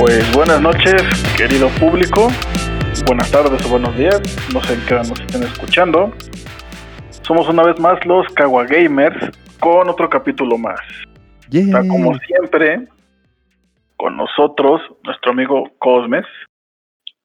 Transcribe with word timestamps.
Pues 0.00 0.34
buenas 0.34 0.62
noches, 0.62 1.02
querido 1.36 1.68
público. 1.78 2.28
Buenas 3.04 3.30
tardes 3.30 3.62
o 3.66 3.68
buenos 3.68 3.94
días. 3.98 4.18
No 4.50 4.62
sé 4.64 4.72
en 4.72 4.86
qué 4.86 4.94
nos 4.94 5.20
estén 5.20 5.42
escuchando. 5.42 6.10
Somos 7.20 7.46
una 7.50 7.64
vez 7.64 7.78
más 7.78 8.02
los 8.06 8.26
Kawa 8.32 8.64
Gamers 8.64 9.18
con 9.60 9.90
otro 9.90 10.08
capítulo 10.08 10.56
más. 10.56 10.80
Está 11.52 11.86
como 11.86 12.16
siempre 12.20 12.88
con 13.98 14.16
nosotros 14.16 14.80
nuestro 15.04 15.32
amigo 15.32 15.70
Cosmes. 15.78 16.24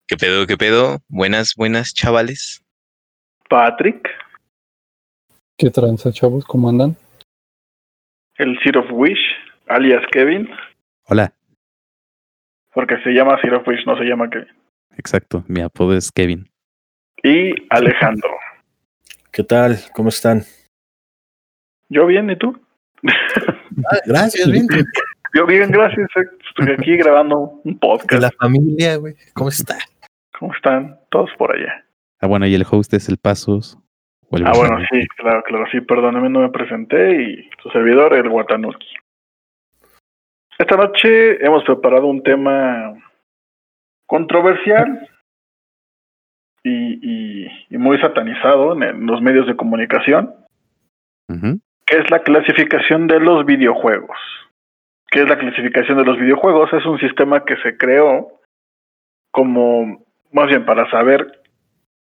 ¿Qué 0.05 0.17
pedo, 0.17 0.45
qué 0.45 0.57
pedo? 0.57 0.97
Buenas, 1.07 1.53
buenas 1.55 1.93
chavales. 1.93 2.61
Patrick. 3.49 4.05
¿Qué 5.57 5.69
tranza, 5.69 6.11
chavos? 6.11 6.43
¿Cómo 6.43 6.67
andan? 6.67 6.97
El 8.37 8.59
Seed 8.61 8.75
of 8.75 8.87
Wish, 8.91 9.21
alias 9.67 10.03
Kevin. 10.11 10.49
Hola. 11.05 11.31
Porque 12.75 12.97
se 13.03 13.11
llama 13.11 13.39
Seed 13.41 13.53
of 13.53 13.65
Wish, 13.65 13.87
no 13.87 13.97
se 13.97 14.03
llama 14.03 14.29
Kevin. 14.29 14.49
Exacto, 14.97 15.45
mi 15.47 15.61
apodo 15.61 15.95
es 15.95 16.11
Kevin. 16.11 16.45
Y 17.23 17.53
Alejandro. 17.69 18.29
¿Qué 19.31 19.43
tal? 19.43 19.77
¿Cómo 19.93 20.09
están? 20.09 20.41
Yo 21.87 22.05
bien, 22.05 22.29
¿y 22.29 22.35
tú? 22.35 22.59
Ah, 23.91 23.97
gracias, 24.05 24.49
bien. 24.49 24.67
Yo 25.33 25.45
bien, 25.45 25.69
gracias. 25.69 26.07
Estoy 26.15 26.73
aquí 26.77 26.95
grabando 26.97 27.61
un 27.63 27.77
podcast. 27.77 28.21
la 28.21 28.31
familia, 28.31 28.97
güey. 28.97 29.15
¿Cómo 29.33 29.49
está? 29.49 29.77
¿Cómo 30.39 30.53
están? 30.53 30.97
Todos 31.11 31.29
por 31.37 31.53
allá. 31.53 31.85
Ah, 32.21 32.27
bueno, 32.27 32.45
y 32.47 32.55
el 32.55 32.65
host 32.69 32.93
es 32.93 33.09
el 33.09 33.17
Pasos. 33.17 33.77
ah, 34.31 34.53
bueno, 34.55 34.77
sí, 34.91 35.05
claro, 35.17 35.43
claro. 35.43 35.65
Sí, 35.71 35.81
perdóname, 35.81 36.29
no 36.29 36.41
me 36.41 36.49
presenté. 36.49 37.21
Y 37.21 37.49
su 37.61 37.69
servidor, 37.69 38.13
el 38.13 38.27
Watanuki. 38.27 38.87
Esta 40.57 40.77
noche 40.77 41.45
hemos 41.45 41.63
preparado 41.65 42.07
un 42.07 42.23
tema 42.23 42.93
controversial 44.07 45.09
y, 46.63 47.47
y, 47.69 47.77
muy 47.77 47.99
satanizado 47.99 48.71
en, 48.73 49.05
los 49.05 49.21
medios 49.21 49.47
de 49.47 49.55
comunicación, 49.55 50.33
que 51.85 51.97
es 51.97 52.09
la 52.09 52.19
clasificación 52.19 53.07
de 53.07 53.19
los 53.19 53.45
videojuegos. 53.45 54.17
¿Qué 55.07 55.21
es 55.21 55.29
la 55.29 55.37
clasificación 55.37 55.97
de 55.97 56.05
los 56.05 56.17
videojuegos? 56.17 56.71
Es 56.73 56.85
un 56.85 56.99
sistema 56.99 57.43
que 57.43 57.57
se 57.57 57.77
creó 57.77 58.39
como, 59.31 60.05
más 60.31 60.47
bien, 60.47 60.65
para 60.65 60.89
saber 60.89 61.41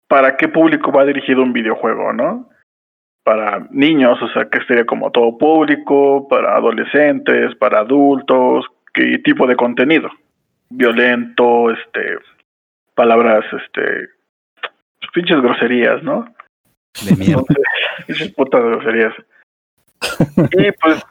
para 0.08 0.38
qué 0.38 0.48
público 0.48 0.92
va 0.92 1.06
dirigido 1.06 1.42
un 1.42 1.54
videojuego, 1.54 2.14
¿no? 2.14 2.50
Para 3.24 3.68
niños, 3.72 4.22
o 4.22 4.28
sea, 4.30 4.50
que 4.50 4.60
sería 4.66 4.86
como 4.86 5.12
todo 5.12 5.38
público, 5.38 6.28
para 6.28 6.58
adolescentes, 6.58 7.56
para 7.56 7.80
adultos, 7.80 8.66
qué 8.94 9.20
tipo 9.20 9.48
de 9.48 9.56
contenido. 9.56 10.10
Violento, 10.70 11.72
este, 11.72 12.18
palabras, 12.96 13.46
este, 13.54 14.10
pinches 15.14 15.42
groserías, 15.42 16.04
¿no? 16.04 16.26
De 17.06 17.16
mierda. 17.16 17.44
Pinches 18.08 18.32
putas 18.34 18.62
groserías. 18.62 19.14
y 20.52 20.72
pues 20.82 21.04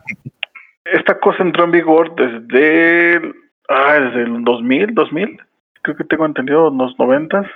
esta 0.84 1.18
cosa 1.18 1.42
entró 1.42 1.64
en 1.64 1.70
vigor 1.70 2.14
desde, 2.14 3.20
ah, 3.68 3.94
desde 3.94 4.22
el 4.24 4.44
2000, 4.44 4.94
2000. 4.94 5.40
Creo 5.82 5.96
que 5.96 6.04
tengo 6.04 6.26
entendido, 6.26 6.68
en 6.68 6.78
los 6.78 6.98
90. 6.98 7.50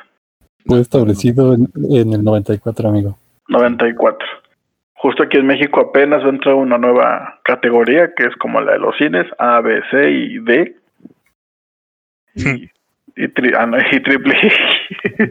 Fue 0.66 0.80
establecido 0.80 1.54
en, 1.54 1.68
en 1.90 2.12
el 2.12 2.24
94, 2.24 2.88
amigo. 2.88 3.18
94. 3.48 4.26
Justo 5.06 5.22
aquí 5.22 5.36
en 5.36 5.46
México 5.46 5.78
apenas 5.78 6.20
va 6.24 6.26
a 6.26 6.30
entrar 6.30 6.54
una 6.56 6.78
nueva 6.78 7.38
categoría 7.44 8.12
que 8.16 8.24
es 8.24 8.34
como 8.40 8.60
la 8.60 8.72
de 8.72 8.80
los 8.80 8.96
cines, 8.96 9.24
A, 9.38 9.60
B, 9.60 9.80
C 9.88 10.10
y 10.10 10.38
D. 10.40 10.76
Y, 12.34 12.68
y, 13.14 13.28
tri, 13.28 13.52
ah, 13.56 13.66
no, 13.66 13.78
y 13.78 14.00
triple. 14.02 14.34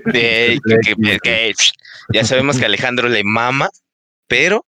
De, 0.06 0.58
que, 0.64 1.20
que, 1.22 1.54
ya 2.14 2.24
sabemos 2.24 2.58
que 2.58 2.64
Alejandro 2.64 3.10
le 3.10 3.26
mama, 3.26 3.68
pero. 4.30 4.64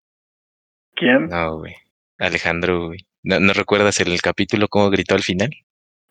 ¿Quién? 0.96 1.28
No, 1.28 1.58
güey. 1.58 1.76
Alejandro, 2.18 2.88
güey. 2.88 3.00
¿No, 3.24 3.42
¿No, 3.42 3.52
recuerdas 3.52 4.00
el 4.00 4.22
capítulo 4.22 4.70
cómo 4.70 4.90
gritó 4.90 5.16
al 5.16 5.24
final? 5.24 5.50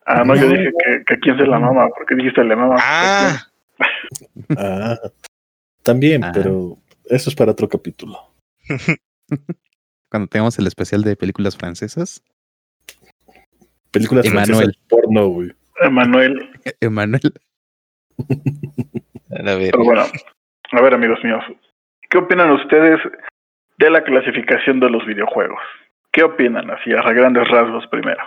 Ah, 0.05 0.23
no, 0.23 0.35
yo 0.35 0.47
dije 0.49 0.69
que, 0.69 1.03
que 1.07 1.19
quién 1.19 1.35
se 1.39 1.47
la 1.47 1.57
mama, 1.57 1.87
porque 1.97 2.13
dijiste 2.13 2.43
le 2.43 2.55
mama. 2.55 2.75
Ah. 2.77 3.41
ah 4.55 4.99
también, 5.81 6.23
ah. 6.23 6.31
pero 6.31 6.77
eso 7.05 7.31
es 7.31 7.35
para 7.35 7.53
otro 7.53 7.67
capítulo. 7.67 8.32
Cuando 10.09 10.27
tengamos 10.27 10.57
el 10.59 10.67
especial 10.67 11.03
de 11.03 11.15
películas 11.15 11.57
francesas. 11.57 12.23
Películas 13.91 14.25
Emanuel. 14.25 14.45
francesas 14.45 14.77
porno, 14.89 15.27
güey. 15.27 15.51
Emanuel. 15.81 16.49
Emanuel. 16.81 17.33
A 19.31 19.55
ver. 19.55 19.71
Pero 19.71 19.83
bueno, 19.83 20.03
a 20.71 20.81
ver, 20.81 20.93
amigos 20.93 21.19
míos, 21.23 21.43
¿qué 22.09 22.17
opinan 22.17 22.51
ustedes 22.51 22.99
de 23.79 23.89
la 23.89 24.03
clasificación 24.03 24.79
de 24.79 24.89
los 24.89 25.05
videojuegos? 25.05 25.59
¿Qué 26.11 26.23
opinan 26.23 26.69
así 26.69 26.91
a 26.93 27.01
grandes 27.11 27.47
rasgos 27.47 27.87
primero? 27.87 28.23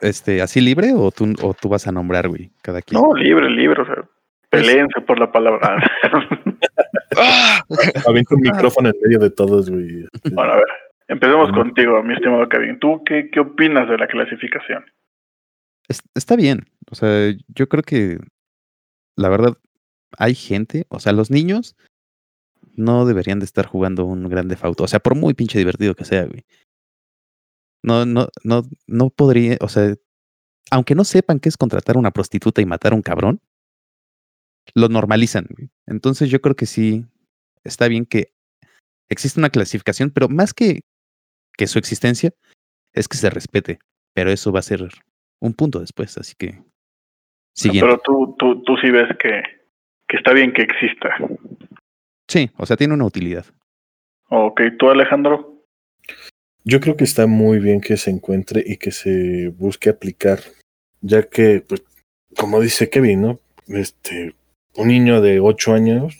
Este, 0.00 0.42
¿así 0.42 0.60
libre 0.60 0.92
o 0.94 1.10
tú, 1.10 1.32
o 1.42 1.54
tú 1.54 1.68
vas 1.68 1.86
a 1.86 1.92
nombrar, 1.92 2.28
güey, 2.28 2.50
cada 2.60 2.82
quien? 2.82 3.00
No, 3.00 3.14
libre, 3.14 3.48
libre, 3.48 3.82
o 3.82 3.86
sea, 3.86 4.04
peleense 4.50 5.00
por 5.00 5.18
la 5.18 5.30
palabra. 5.30 5.82
Avienta 8.06 8.34
un 8.34 8.40
micrófono 8.40 8.88
en 8.88 8.94
medio 9.02 9.18
de 9.18 9.30
todos, 9.30 9.70
güey. 9.70 10.06
Bueno, 10.32 10.52
a 10.52 10.56
ver, 10.56 10.66
empecemos 11.08 11.52
contigo, 11.52 12.02
mi 12.02 12.14
estimado 12.14 12.48
Kevin. 12.48 12.78
¿Tú 12.78 13.02
qué, 13.04 13.30
qué 13.30 13.40
opinas 13.40 13.88
de 13.88 13.98
la 13.98 14.06
clasificación? 14.06 14.84
Está 16.14 16.36
bien, 16.36 16.66
o 16.90 16.94
sea, 16.94 17.34
yo 17.48 17.68
creo 17.68 17.82
que 17.82 18.18
la 19.16 19.28
verdad 19.28 19.56
hay 20.16 20.34
gente, 20.34 20.86
o 20.88 21.00
sea, 21.00 21.12
los 21.12 21.30
niños 21.30 21.76
no 22.74 23.04
deberían 23.04 23.40
de 23.40 23.44
estar 23.44 23.66
jugando 23.66 24.04
un 24.04 24.28
grande 24.28 24.56
fauto, 24.56 24.84
o 24.84 24.88
sea, 24.88 25.00
por 25.00 25.14
muy 25.14 25.34
pinche 25.34 25.58
divertido 25.58 25.94
que 25.94 26.04
sea, 26.04 26.24
güey. 26.24 26.44
No, 27.82 28.06
no, 28.06 28.28
no, 28.44 28.62
no 28.86 29.10
podría, 29.10 29.56
o 29.60 29.68
sea, 29.68 29.94
aunque 30.70 30.94
no 30.94 31.04
sepan 31.04 31.40
qué 31.40 31.48
es 31.48 31.56
contratar 31.56 31.96
a 31.96 31.98
una 31.98 32.12
prostituta 32.12 32.62
y 32.62 32.66
matar 32.66 32.92
a 32.92 32.96
un 32.96 33.02
cabrón, 33.02 33.40
lo 34.74 34.88
normalizan. 34.88 35.46
Güey. 35.48 35.70
Entonces 35.86 36.30
yo 36.30 36.40
creo 36.40 36.56
que 36.56 36.66
sí 36.66 37.04
está 37.64 37.88
bien 37.88 38.06
que 38.06 38.32
existe 39.08 39.40
una 39.40 39.50
clasificación, 39.50 40.10
pero 40.10 40.28
más 40.28 40.54
que, 40.54 40.80
que 41.56 41.66
su 41.66 41.78
existencia, 41.78 42.32
es 42.92 43.08
que 43.08 43.16
se 43.16 43.30
respete. 43.30 43.78
Pero 44.14 44.30
eso 44.30 44.52
va 44.52 44.60
a 44.60 44.62
ser 44.62 44.88
un 45.40 45.54
punto 45.54 45.80
después, 45.80 46.18
así 46.18 46.34
que. 46.36 46.62
Siguiente. 47.54 47.86
Pero 47.86 48.00
tú, 48.00 48.36
tú, 48.38 48.62
tú 48.62 48.76
sí 48.78 48.90
ves 48.90 49.08
que, 49.18 49.42
que 50.08 50.16
está 50.16 50.32
bien 50.32 50.52
que 50.52 50.62
exista. 50.62 51.16
Sí, 52.28 52.50
o 52.56 52.64
sea, 52.64 52.76
tiene 52.76 52.94
una 52.94 53.04
utilidad. 53.04 53.46
Ok, 54.28 54.62
¿tú 54.78 54.88
Alejandro? 54.88 55.62
Yo 56.64 56.80
creo 56.80 56.96
que 56.96 57.04
está 57.04 57.26
muy 57.26 57.58
bien 57.58 57.80
que 57.80 57.96
se 57.96 58.10
encuentre 58.10 58.62
y 58.64 58.76
que 58.76 58.92
se 58.92 59.48
busque 59.48 59.90
aplicar, 59.90 60.38
ya 61.00 61.22
que, 61.24 61.64
pues, 61.66 61.82
como 62.36 62.60
dice 62.60 62.88
Kevin, 62.88 63.20
¿no? 63.20 63.40
Este, 63.66 64.34
un 64.76 64.88
niño 64.88 65.20
de 65.20 65.40
8 65.40 65.74
años 65.74 66.18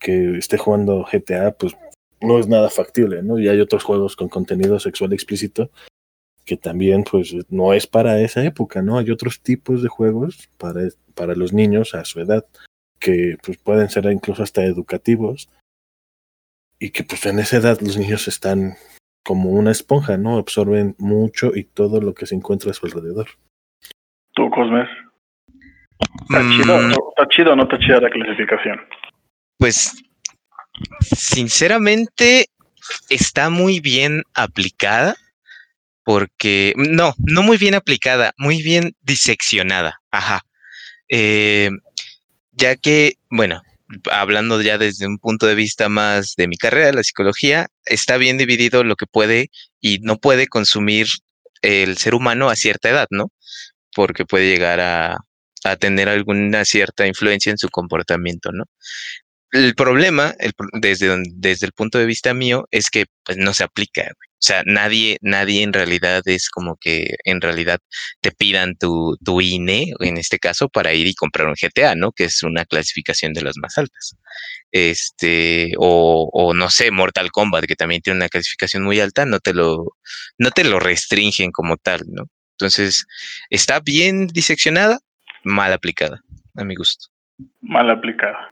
que 0.00 0.36
esté 0.38 0.58
jugando 0.58 1.06
GTA, 1.10 1.52
pues 1.52 1.76
no 2.20 2.38
es 2.38 2.48
nada 2.48 2.70
factible, 2.70 3.22
¿no? 3.22 3.38
Y 3.38 3.48
hay 3.48 3.60
otros 3.60 3.84
juegos 3.84 4.16
con 4.16 4.28
contenido 4.28 4.78
sexual 4.78 5.12
explícito 5.12 5.70
que 6.44 6.56
también, 6.56 7.02
pues, 7.02 7.34
no 7.48 7.74
es 7.74 7.88
para 7.88 8.20
esa 8.20 8.44
época, 8.44 8.80
¿no? 8.80 8.98
Hay 8.98 9.10
otros 9.10 9.40
tipos 9.40 9.82
de 9.82 9.88
juegos 9.88 10.48
para, 10.58 10.82
para 11.14 11.34
los 11.34 11.52
niños 11.52 11.94
a 11.94 12.04
su 12.04 12.20
edad 12.20 12.46
que 13.00 13.36
pues, 13.44 13.58
pueden 13.58 13.90
ser 13.90 14.04
incluso 14.06 14.42
hasta 14.42 14.64
educativos 14.64 15.48
y 16.78 16.90
que 16.90 17.04
pues 17.04 17.24
en 17.26 17.38
esa 17.38 17.56
edad 17.56 17.80
los 17.80 17.96
niños 17.96 18.28
están 18.28 18.74
como 19.24 19.50
una 19.50 19.72
esponja, 19.72 20.16
¿no? 20.16 20.38
Absorben 20.38 20.94
mucho 20.98 21.54
y 21.54 21.64
todo 21.64 22.00
lo 22.00 22.14
que 22.14 22.26
se 22.26 22.34
encuentra 22.34 22.70
a 22.70 22.74
su 22.74 22.86
alrededor. 22.86 23.26
¿Tú, 24.34 24.48
Cosmes? 24.50 24.88
¿Está, 26.28 26.42
mm. 26.42 26.50
chido, 26.50 26.82
no, 26.82 26.94
¿Está 27.16 27.28
chido 27.28 27.52
o 27.52 27.56
no 27.56 27.62
está 27.64 27.78
chida 27.78 28.00
la 28.00 28.10
clasificación? 28.10 28.80
Pues, 29.58 29.92
sinceramente, 31.00 32.46
está 33.08 33.48
muy 33.48 33.80
bien 33.80 34.22
aplicada 34.34 35.16
porque, 36.04 36.72
no, 36.76 37.14
no 37.18 37.42
muy 37.42 37.58
bien 37.58 37.74
aplicada, 37.74 38.32
muy 38.36 38.62
bien 38.62 38.94
diseccionada. 39.02 40.00
Ajá. 40.10 40.42
Eh, 41.08 41.70
ya 42.52 42.76
que, 42.76 43.14
bueno, 43.30 43.62
hablando 44.10 44.60
ya 44.62 44.78
desde 44.78 45.06
un 45.06 45.18
punto 45.18 45.46
de 45.46 45.54
vista 45.54 45.88
más 45.88 46.34
de 46.36 46.48
mi 46.48 46.56
carrera, 46.56 46.92
la 46.92 47.04
psicología, 47.04 47.66
está 47.84 48.16
bien 48.16 48.36
dividido 48.38 48.82
lo 48.82 48.96
que 48.96 49.06
puede 49.06 49.50
y 49.80 49.98
no 50.00 50.16
puede 50.16 50.48
consumir 50.48 51.06
el 51.62 51.96
ser 51.98 52.14
humano 52.14 52.50
a 52.50 52.56
cierta 52.56 52.90
edad, 52.90 53.06
¿no? 53.10 53.30
Porque 53.94 54.24
puede 54.24 54.48
llegar 54.48 54.80
a, 54.80 55.16
a 55.72 55.76
tener 55.76 56.08
alguna 56.08 56.64
cierta 56.64 57.06
influencia 57.06 57.50
en 57.50 57.58
su 57.58 57.68
comportamiento, 57.68 58.50
¿no? 58.52 58.64
el 59.52 59.74
problema, 59.74 60.34
desde, 60.80 61.22
desde 61.34 61.66
el 61.66 61.72
punto 61.72 61.98
de 61.98 62.06
vista 62.06 62.34
mío, 62.34 62.66
es 62.70 62.90
que 62.90 63.06
pues, 63.24 63.38
no 63.38 63.54
se 63.54 63.64
aplica. 63.64 64.02
O 64.02 64.42
sea, 64.46 64.62
nadie, 64.66 65.18
nadie 65.22 65.62
en 65.62 65.72
realidad 65.72 66.22
es 66.26 66.50
como 66.50 66.76
que 66.76 67.14
en 67.24 67.40
realidad 67.40 67.78
te 68.20 68.32
pidan 68.32 68.76
tu, 68.76 69.16
tu 69.24 69.40
INE, 69.40 69.92
en 70.00 70.18
este 70.18 70.38
caso, 70.38 70.68
para 70.68 70.92
ir 70.94 71.06
y 71.06 71.14
comprar 71.14 71.48
un 71.48 71.54
GTA, 71.54 71.94
¿no? 71.94 72.12
Que 72.12 72.24
es 72.24 72.42
una 72.42 72.64
clasificación 72.66 73.32
de 73.32 73.42
las 73.42 73.56
más 73.56 73.78
altas. 73.78 74.16
Este, 74.72 75.72
o, 75.78 76.28
o 76.32 76.54
no 76.54 76.70
sé, 76.70 76.90
Mortal 76.90 77.30
Kombat, 77.30 77.64
que 77.64 77.76
también 77.76 78.02
tiene 78.02 78.18
una 78.18 78.28
clasificación 78.28 78.82
muy 78.84 79.00
alta, 79.00 79.24
no 79.26 79.40
te 79.40 79.54
lo, 79.54 79.96
no 80.38 80.50
te 80.50 80.64
lo 80.64 80.80
restringen 80.80 81.50
como 81.52 81.76
tal, 81.78 82.02
¿no? 82.08 82.24
Entonces, 82.58 83.04
está 83.50 83.80
bien 83.80 84.28
diseccionada, 84.28 85.00
mal 85.46 85.72
aplicada, 85.72 86.20
a 86.56 86.64
mi 86.64 86.74
gusto. 86.74 87.06
Mal 87.62 87.88
aplicada. 87.88 88.50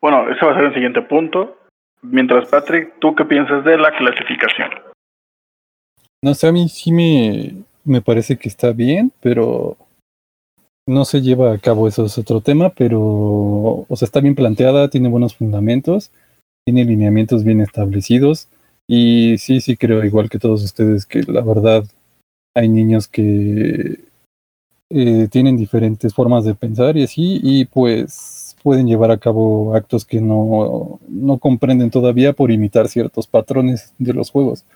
Bueno, 0.00 0.30
ese 0.30 0.44
va 0.44 0.52
a 0.52 0.54
ser 0.54 0.64
el 0.66 0.74
siguiente 0.74 1.02
punto. 1.02 1.58
Mientras, 2.02 2.48
Patrick, 2.48 2.98
¿tú 3.00 3.14
qué 3.14 3.24
piensas 3.24 3.64
de 3.64 3.78
la 3.78 3.90
clasificación? 3.96 4.70
No 6.22 6.34
sé, 6.34 6.48
a 6.48 6.52
mí 6.52 6.68
sí 6.68 6.92
me, 6.92 7.64
me 7.84 8.02
parece 8.02 8.36
que 8.36 8.48
está 8.48 8.72
bien, 8.72 9.12
pero 9.20 9.76
no 10.86 11.04
se 11.04 11.22
lleva 11.22 11.52
a 11.52 11.58
cabo, 11.58 11.88
eso 11.88 12.04
es 12.04 12.18
otro 12.18 12.40
tema, 12.42 12.70
pero, 12.70 13.00
o 13.00 13.96
sea, 13.96 14.06
está 14.06 14.20
bien 14.20 14.34
planteada, 14.34 14.90
tiene 14.90 15.08
buenos 15.08 15.36
fundamentos, 15.36 16.10
tiene 16.66 16.84
lineamientos 16.84 17.44
bien 17.44 17.60
establecidos, 17.60 18.48
y 18.86 19.38
sí, 19.38 19.60
sí 19.60 19.76
creo, 19.76 20.04
igual 20.04 20.28
que 20.28 20.38
todos 20.38 20.62
ustedes, 20.64 21.06
que 21.06 21.22
la 21.22 21.42
verdad 21.42 21.84
hay 22.54 22.68
niños 22.68 23.08
que 23.08 24.09
eh, 24.90 25.28
tienen 25.30 25.56
diferentes 25.56 26.12
formas 26.14 26.44
de 26.44 26.54
pensar 26.54 26.96
y 26.96 27.04
así, 27.04 27.40
y 27.42 27.64
pues 27.64 28.56
pueden 28.62 28.86
llevar 28.86 29.10
a 29.10 29.18
cabo 29.18 29.74
actos 29.74 30.04
que 30.04 30.20
no, 30.20 31.00
no 31.08 31.38
comprenden 31.38 31.90
todavía 31.90 32.32
por 32.32 32.50
imitar 32.50 32.88
ciertos 32.88 33.26
patrones 33.26 33.94
de 33.98 34.12
los 34.12 34.30
juegos. 34.30 34.66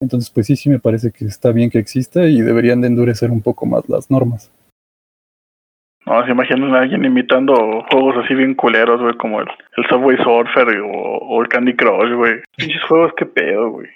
Entonces, 0.00 0.30
pues 0.30 0.46
sí, 0.46 0.56
sí 0.56 0.68
me 0.68 0.78
parece 0.78 1.12
que 1.12 1.24
está 1.24 1.52
bien 1.52 1.70
que 1.70 1.78
exista 1.78 2.26
y 2.26 2.40
deberían 2.40 2.80
de 2.80 2.88
endurecer 2.88 3.30
un 3.30 3.40
poco 3.40 3.66
más 3.66 3.88
las 3.88 4.10
normas. 4.10 4.52
No, 6.04 6.24
se 6.24 6.32
imaginan 6.32 6.74
a 6.74 6.80
alguien 6.80 7.04
imitando 7.04 7.54
juegos 7.90 8.16
así 8.24 8.34
bien 8.34 8.54
culeros, 8.54 9.00
güey, 9.00 9.14
como 9.14 9.40
el, 9.40 9.46
el 9.76 9.84
Subway 9.88 10.16
Surfer 10.18 10.80
o, 10.80 11.18
o 11.18 11.42
el 11.42 11.48
Candy 11.48 11.74
Crush, 11.74 12.12
güey. 12.14 12.34
Pinches 12.56 12.82
juegos, 12.88 13.12
qué 13.16 13.24
pedo, 13.24 13.70
güey. 13.70 13.88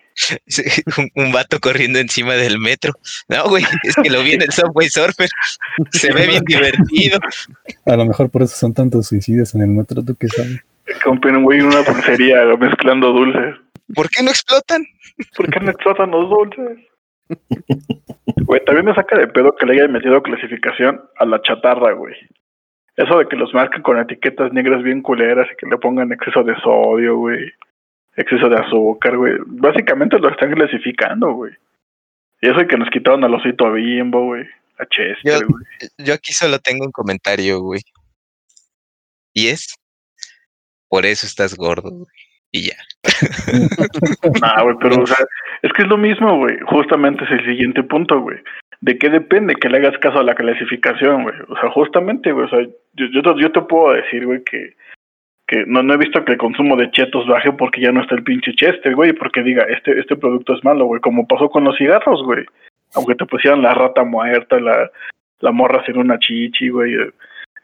Un, 1.15 1.33
vato 1.33 1.59
corriendo 1.61 1.99
encima 1.99 2.35
del 2.35 2.59
metro. 2.59 2.93
No, 3.29 3.49
güey, 3.49 3.65
es 3.83 3.95
que 3.97 4.11
lo 4.11 4.23
vi 4.23 4.33
en 4.33 4.43
el 4.43 4.53
Subway 4.53 4.89
Surfer. 4.89 5.29
Se 5.93 6.13
ve 6.13 6.27
bien 6.27 6.45
divertido. 6.45 7.19
A 7.85 7.97
lo 7.97 8.05
mejor 8.05 8.31
por 8.31 8.43
eso 8.43 8.57
son 8.57 8.75
tantos 8.75 9.09
suicidios 9.09 9.55
en 9.55 9.63
el 9.63 9.69
metro, 9.69 10.03
¿tú 10.05 10.17
qué 10.19 10.29
sabes? 10.29 10.65
Compren, 11.05 11.43
güey, 11.43 11.61
una 11.61 11.83
pulsería 11.83 12.45
mezclando 12.59 13.13
dulces. 13.13 13.57
¿Por 13.95 14.09
qué 14.09 14.23
no 14.23 14.31
explotan? 14.31 14.85
¿Por 15.37 15.51
qué 15.51 15.61
no 15.61 15.71
explotan 15.71 16.11
los 16.11 16.29
dulces? 16.29 16.79
Güey, 18.45 18.65
también 18.65 18.87
me 18.87 18.95
saca 18.95 19.19
de 19.19 19.27
pedo 19.29 19.55
que 19.57 19.67
le 19.67 19.75
hayan 19.75 19.93
metido 19.93 20.23
clasificación 20.23 21.01
a 21.17 21.25
la 21.25 21.43
chatarra, 21.43 21.93
güey. 21.93 22.15
Eso 22.97 23.19
de 23.19 23.27
que 23.27 23.37
los 23.37 23.53
marquen 23.53 23.83
con 23.83 23.99
etiquetas 23.99 24.53
negras 24.53 24.83
bien 24.83 25.03
culeras 25.03 25.47
y 25.53 25.57
que 25.57 25.67
le 25.67 25.77
pongan 25.79 26.13
exceso 26.13 26.43
de 26.45 26.55
sodio, 26.63 27.17
güey 27.17 27.53
exceso 28.17 28.49
de 28.49 28.57
azúcar, 28.57 29.17
güey. 29.17 29.35
Básicamente 29.47 30.19
lo 30.19 30.31
están 30.31 30.53
clasificando, 30.53 31.33
güey. 31.33 31.53
Y 32.41 32.49
eso 32.49 32.61
es 32.61 32.69
que 32.69 32.77
nos 32.77 32.91
quitaron 32.91 33.25
al 33.25 33.35
osito 33.35 33.67
a 33.67 33.73
Bimbo, 33.73 34.25
güey. 34.25 34.45
A 34.79 34.87
Chester, 34.87 35.47
güey. 35.47 35.65
Yo, 35.99 36.15
aquí 36.15 36.33
solo 36.33 36.59
tengo 36.59 36.85
un 36.85 36.93
comentario, 36.93 37.61
güey. 37.61 37.81
Y 39.33 39.49
es, 39.49 39.75
por 40.89 41.07
eso 41.07 41.27
estás 41.27 41.57
gordo, 41.57 41.91
güey. 41.91 42.07
Y 42.53 42.69
ya. 42.69 42.77
nah, 44.41 44.63
güey, 44.63 44.77
pero, 44.81 45.03
o 45.03 45.07
sea, 45.07 45.25
es 45.63 45.73
que 45.73 45.83
es 45.83 45.89
lo 45.89 45.99
mismo, 45.99 46.39
güey. 46.39 46.59
Justamente 46.67 47.25
es 47.25 47.31
el 47.31 47.45
siguiente 47.45 47.83
punto, 47.83 48.21
güey. 48.21 48.39
¿De 48.81 48.99
qué 48.99 49.09
depende 49.09 49.55
que 49.55 49.69
le 49.69 49.79
hagas 49.79 49.99
caso 49.99 50.19
a 50.19 50.23
la 50.23 50.35
clasificación, 50.35 51.23
güey? 51.23 51.35
O 51.49 51.59
sea, 51.59 51.71
justamente, 51.71 52.33
güey, 52.33 52.47
o 52.47 52.49
sea, 52.49 52.61
yo, 52.95 53.07
yo, 53.13 53.39
yo 53.39 53.53
te 53.53 53.63
puedo 53.63 53.95
decir, 53.95 54.27
güey, 54.27 54.45
que 54.45 54.77
que 55.47 55.65
no, 55.67 55.83
no 55.83 55.95
he 55.95 55.97
visto 55.97 56.25
que 56.25 56.33
el 56.33 56.39
consumo 56.39 56.77
de 56.77 56.91
chetos 56.91 57.27
baje 57.27 57.53
porque 57.53 57.81
ya 57.81 57.93
no 57.93 58.03
está 58.03 58.15
el 58.17 58.25
pinche 58.25 58.53
Chester, 58.55 58.95
güey, 58.95 59.13
porque 59.13 59.43
diga, 59.43 59.65
este, 59.65 59.99
este 59.99 60.17
producto 60.17 60.55
es 60.55 60.65
malo, 60.65 60.87
güey, 60.87 61.01
como 61.01 61.27
pasó 61.27 61.49
con 61.49 61.65
los 61.65 61.77
cigarros, 61.77 62.23
güey. 62.25 62.45
Aunque 62.95 63.15
te 63.15 63.27
pusieran 63.27 63.63
la 63.63 63.75
rata 63.75 64.05
muerta, 64.05 64.59
la, 64.59 64.91
la 65.41 65.53
morra 65.53 65.85
sin 65.85 65.99
una 65.99 66.19
chichi, 66.19 66.69
güey, 66.69 66.95
el, 66.95 67.13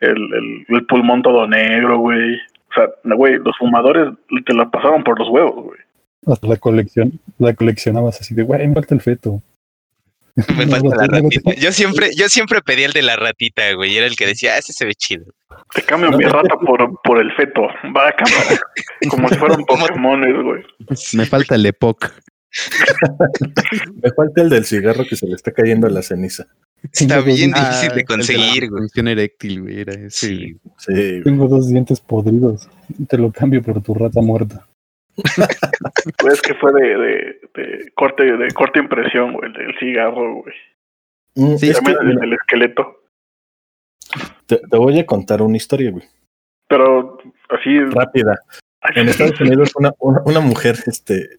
el, 0.00 0.66
el 0.68 0.86
pulmón 0.86 1.22
todo 1.22 1.46
negro, 1.46 1.98
güey. 1.98 2.36
O 2.36 2.74
sea, 2.74 2.88
güey, 3.16 3.38
los 3.38 3.56
fumadores 3.58 4.12
te 4.46 4.54
la 4.54 4.70
pasaron 4.70 5.02
por 5.02 5.18
los 5.18 5.28
huevos, 5.28 5.64
güey. 5.64 5.80
La 6.42 6.56
colección, 6.56 7.12
la 7.38 7.52
coleccionabas 7.52 8.20
así 8.20 8.34
de, 8.34 8.44
güey, 8.44 8.64
impacta 8.64 8.94
el 8.94 9.00
feto. 9.00 9.42
Me 10.56 10.66
falta 10.66 10.96
la 10.96 11.06
ratita. 11.06 11.54
Yo 11.54 11.72
siempre, 11.72 12.10
yo 12.16 12.28
siempre 12.28 12.60
pedí 12.62 12.84
el 12.84 12.92
de 12.92 13.02
la 13.02 13.16
ratita, 13.16 13.72
güey. 13.74 13.96
Era 13.96 14.06
el 14.06 14.16
que 14.16 14.26
decía, 14.26 14.54
ah, 14.54 14.58
ese 14.58 14.72
se 14.72 14.84
ve 14.84 14.94
chido. 14.94 15.26
Te 15.74 15.82
cambio 15.82 16.10
mi 16.12 16.24
rata 16.24 16.56
por, 16.64 17.00
por 17.02 17.20
el 17.20 17.32
feto. 17.32 17.62
Va 17.96 18.08
a 18.08 18.12
cambiar. 18.12 18.60
Como 19.10 19.28
si 19.28 19.36
fueran 19.36 19.64
Pokémon, 19.64 20.42
güey. 20.42 20.62
Me 21.14 21.26
falta 21.26 21.54
el 21.54 21.66
Epoch. 21.66 22.10
Me 24.02 24.10
falta 24.10 24.42
el 24.42 24.50
del 24.50 24.64
cigarro 24.64 25.04
que 25.06 25.16
se 25.16 25.26
le 25.26 25.34
está 25.34 25.52
cayendo 25.52 25.86
a 25.86 25.90
la 25.90 26.02
ceniza. 26.02 26.46
Está 26.92 27.20
bien 27.20 27.52
difícil 27.52 27.92
de 27.94 28.04
conseguir, 28.04 28.68
güey. 28.68 28.82
Función 28.82 29.08
eréctil, 29.08 29.62
güey. 29.62 29.80
Era 29.80 29.92
ese. 29.94 30.10
Sí. 30.10 30.56
sí. 30.78 31.20
Tengo 31.22 31.46
dos 31.46 31.68
dientes 31.68 32.00
podridos. 32.00 32.68
Te 33.08 33.18
lo 33.18 33.30
cambio 33.30 33.62
por 33.62 33.80
tu 33.82 33.94
rata 33.94 34.20
muerta. 34.20 34.66
pues 36.18 36.40
que 36.40 36.54
fue 36.54 36.72
de, 36.72 37.40
de, 37.54 37.92
corte 37.94 38.24
de 38.24 38.50
corte 38.52 38.78
impresión, 38.78 39.32
güey, 39.34 39.52
el 39.54 39.78
cigarro, 39.78 40.42
güey. 40.42 40.54
Mm, 41.34 41.56
sí, 41.56 41.70
el, 41.70 42.32
esqueleto. 42.32 43.02
Te, 44.46 44.60
voy 44.76 44.98
a 44.98 45.06
contar 45.06 45.42
una 45.42 45.56
historia, 45.56 45.90
güey. 45.90 46.04
Pero 46.68 47.18
así 47.50 47.78
rápida. 47.90 48.38
En 48.94 49.08
Estados 49.08 49.40
Unidos 49.40 49.72
una, 49.76 49.92
una, 49.98 50.40
mujer 50.40 50.76
este 50.86 51.38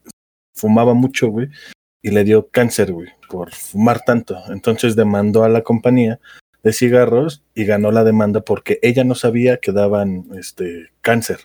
fumaba 0.56 0.94
mucho, 0.94 1.28
güey, 1.28 1.50
y 2.02 2.12
le 2.12 2.24
dio 2.24 2.48
cáncer, 2.50 2.92
güey, 2.92 3.10
por 3.30 3.52
fumar 3.52 4.02
tanto. 4.02 4.38
Entonces 4.50 4.96
demandó 4.96 5.44
a 5.44 5.50
la 5.50 5.62
compañía 5.62 6.20
de 6.64 6.74
cigarros 6.74 7.44
y 7.54 7.66
ganó 7.66 7.92
la 7.92 8.04
demanda 8.04 8.42
porque 8.42 8.80
ella 8.82 9.04
no 9.04 9.16
sabía 9.16 9.58
que 9.58 9.72
daban 9.72 10.26
este 10.38 10.92
cáncer. 11.02 11.40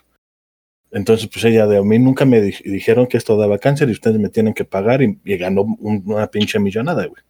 Entonces, 0.91 1.29
pues 1.31 1.45
ella 1.45 1.67
de 1.67 1.77
a 1.77 1.83
mí 1.83 1.99
nunca 1.99 2.25
me 2.25 2.41
dijeron 2.41 3.07
que 3.07 3.17
esto 3.17 3.37
daba 3.37 3.59
cáncer 3.59 3.89
y 3.89 3.93
ustedes 3.93 4.19
me 4.19 4.29
tienen 4.29 4.53
que 4.53 4.65
pagar 4.65 5.01
y, 5.01 5.19
ganó 5.37 5.63
una 5.79 6.27
pinche 6.27 6.59
millonada, 6.59 7.05
güey. 7.05 7.21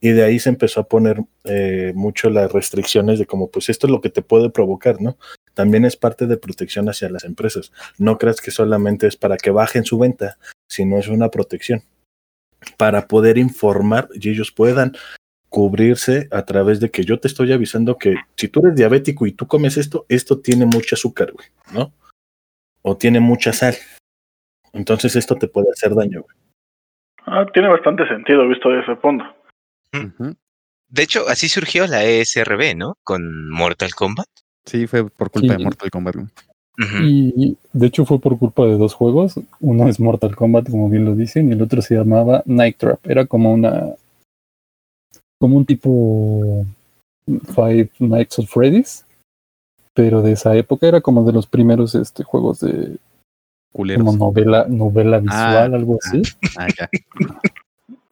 Y 0.00 0.10
de 0.10 0.22
ahí 0.22 0.38
se 0.38 0.50
empezó 0.50 0.80
a 0.80 0.88
poner 0.88 1.20
eh, 1.44 1.92
mucho 1.96 2.30
las 2.30 2.50
restricciones 2.52 3.18
de 3.18 3.26
como, 3.26 3.50
pues 3.50 3.68
esto 3.68 3.86
es 3.86 3.90
lo 3.90 4.00
que 4.00 4.08
te 4.08 4.22
puede 4.22 4.48
provocar, 4.48 5.02
¿no? 5.02 5.18
También 5.52 5.84
es 5.84 5.96
parte 5.96 6.26
de 6.26 6.36
protección 6.36 6.88
hacia 6.88 7.08
las 7.08 7.24
empresas. 7.24 7.72
No 7.98 8.16
creas 8.16 8.40
que 8.40 8.52
solamente 8.52 9.06
es 9.06 9.16
para 9.16 9.36
que 9.36 9.50
bajen 9.50 9.84
su 9.84 9.98
venta, 9.98 10.38
sino 10.68 10.98
es 10.98 11.08
una 11.08 11.28
protección 11.28 11.82
para 12.76 13.06
poder 13.06 13.38
informar 13.38 14.08
y 14.14 14.30
ellos 14.30 14.50
puedan 14.50 14.96
cubrirse 15.48 16.28
a 16.32 16.44
través 16.44 16.80
de 16.80 16.90
que 16.90 17.04
yo 17.04 17.20
te 17.20 17.28
estoy 17.28 17.52
avisando 17.52 17.96
que 17.96 18.16
si 18.36 18.48
tú 18.48 18.60
eres 18.60 18.74
diabético 18.74 19.26
y 19.26 19.32
tú 19.32 19.46
comes 19.46 19.76
esto, 19.76 20.04
esto 20.08 20.40
tiene 20.40 20.66
mucho 20.66 20.96
azúcar, 20.96 21.32
güey, 21.32 21.46
¿no? 21.72 21.92
O 22.84 22.96
tiene 22.96 23.20
mucha 23.20 23.52
sal. 23.52 23.74
Entonces 24.72 25.16
esto 25.16 25.36
te 25.36 25.48
puede 25.48 25.70
hacer 25.70 25.94
daño. 25.94 26.24
Ah, 27.26 27.46
tiene 27.52 27.68
bastante 27.68 28.06
sentido 28.06 28.46
visto 28.46 28.68
de 28.68 28.80
ese 28.80 28.94
punto. 28.96 29.24
De 30.88 31.02
hecho, 31.02 31.26
así 31.28 31.48
surgió 31.48 31.86
la 31.86 32.04
ESRB, 32.04 32.76
¿no? 32.76 32.96
Con 33.02 33.48
Mortal 33.48 33.94
Kombat. 33.94 34.26
Sí, 34.66 34.86
fue 34.86 35.08
por 35.08 35.30
culpa 35.30 35.54
de 35.54 35.64
Mortal 35.64 35.90
Kombat. 35.90 36.16
Y 37.02 37.56
de 37.72 37.86
hecho 37.86 38.04
fue 38.04 38.18
por 38.18 38.38
culpa 38.38 38.66
de 38.66 38.76
dos 38.76 38.94
juegos. 38.94 39.40
Uno 39.60 39.88
es 39.88 40.00
Mortal 40.00 40.34
Kombat, 40.36 40.68
como 40.68 40.90
bien 40.90 41.04
lo 41.04 41.14
dicen, 41.14 41.48
y 41.48 41.52
el 41.52 41.62
otro 41.62 41.80
se 41.80 41.94
llamaba 41.94 42.42
Night 42.46 42.76
Trap. 42.76 43.06
Era 43.06 43.26
como 43.26 43.52
una. 43.52 43.94
como 45.38 45.56
un 45.56 45.64
tipo. 45.64 46.66
Five 47.26 47.90
Nights 48.00 48.38
of 48.38 48.50
Freddy's 48.50 49.06
pero 49.94 50.22
de 50.22 50.32
esa 50.32 50.54
época 50.56 50.86
era 50.86 51.00
como 51.00 51.24
de 51.24 51.32
los 51.32 51.46
primeros 51.46 51.94
este, 51.94 52.24
juegos 52.24 52.60
de 52.60 52.98
como 53.72 54.12
novela, 54.16 54.66
novela 54.68 55.18
visual, 55.18 55.72
ah, 55.72 55.76
algo 55.76 55.98
así. 56.02 56.22
Ah, 56.58 56.68
ya. 56.78 56.88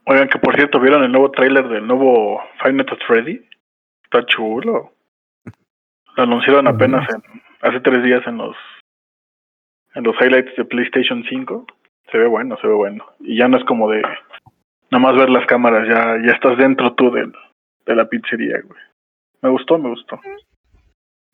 Oigan, 0.07 0.29
que 0.29 0.39
por 0.39 0.57
cierto, 0.57 0.81
¿vieron 0.81 1.05
el 1.05 1.13
nuevo 1.13 1.31
tráiler 1.31 1.69
del 1.69 1.87
nuevo 1.87 2.41
Five 2.61 2.75
Nights 2.75 2.93
at 2.93 2.99
Freddy? 3.07 3.41
Está 4.05 4.27
chulo. 4.27 4.93
Lo 6.17 6.23
anunciaron 6.23 6.67
apenas 6.67 7.09
en, 7.15 7.23
hace 7.61 7.81
tres 7.81 8.03
días 8.03 8.27
en 8.27 8.39
los 8.39 8.57
en 9.95 10.05
los 10.05 10.17
highlights 10.21 10.55
de 10.57 10.65
PlayStation 10.65 11.25
5. 11.29 11.67
Se 12.11 12.19
ve 12.19 12.27
bueno, 12.27 12.57
se 12.61 12.67
ve 12.67 12.75
bueno. 12.75 13.07
Y 13.21 13.39
ya 13.39 13.49
no 13.49 13.57
es 13.57 13.65
como 13.65 13.89
de 13.89 14.03
nada 14.91 14.99
más 14.99 15.17
ver 15.17 15.31
las 15.31 15.47
cámaras, 15.47 15.87
ya, 15.89 16.19
ya 16.27 16.33
estás 16.33 16.59
dentro 16.59 16.95
tú 16.95 17.11
de, 17.11 17.31
de 17.87 17.97
la 17.97 18.07
pizzería, 18.07 18.61
güey. 18.63 18.81
Me 19.41 19.51
gustó, 19.51 19.79
me 19.79 19.89
gustó. 19.89 20.21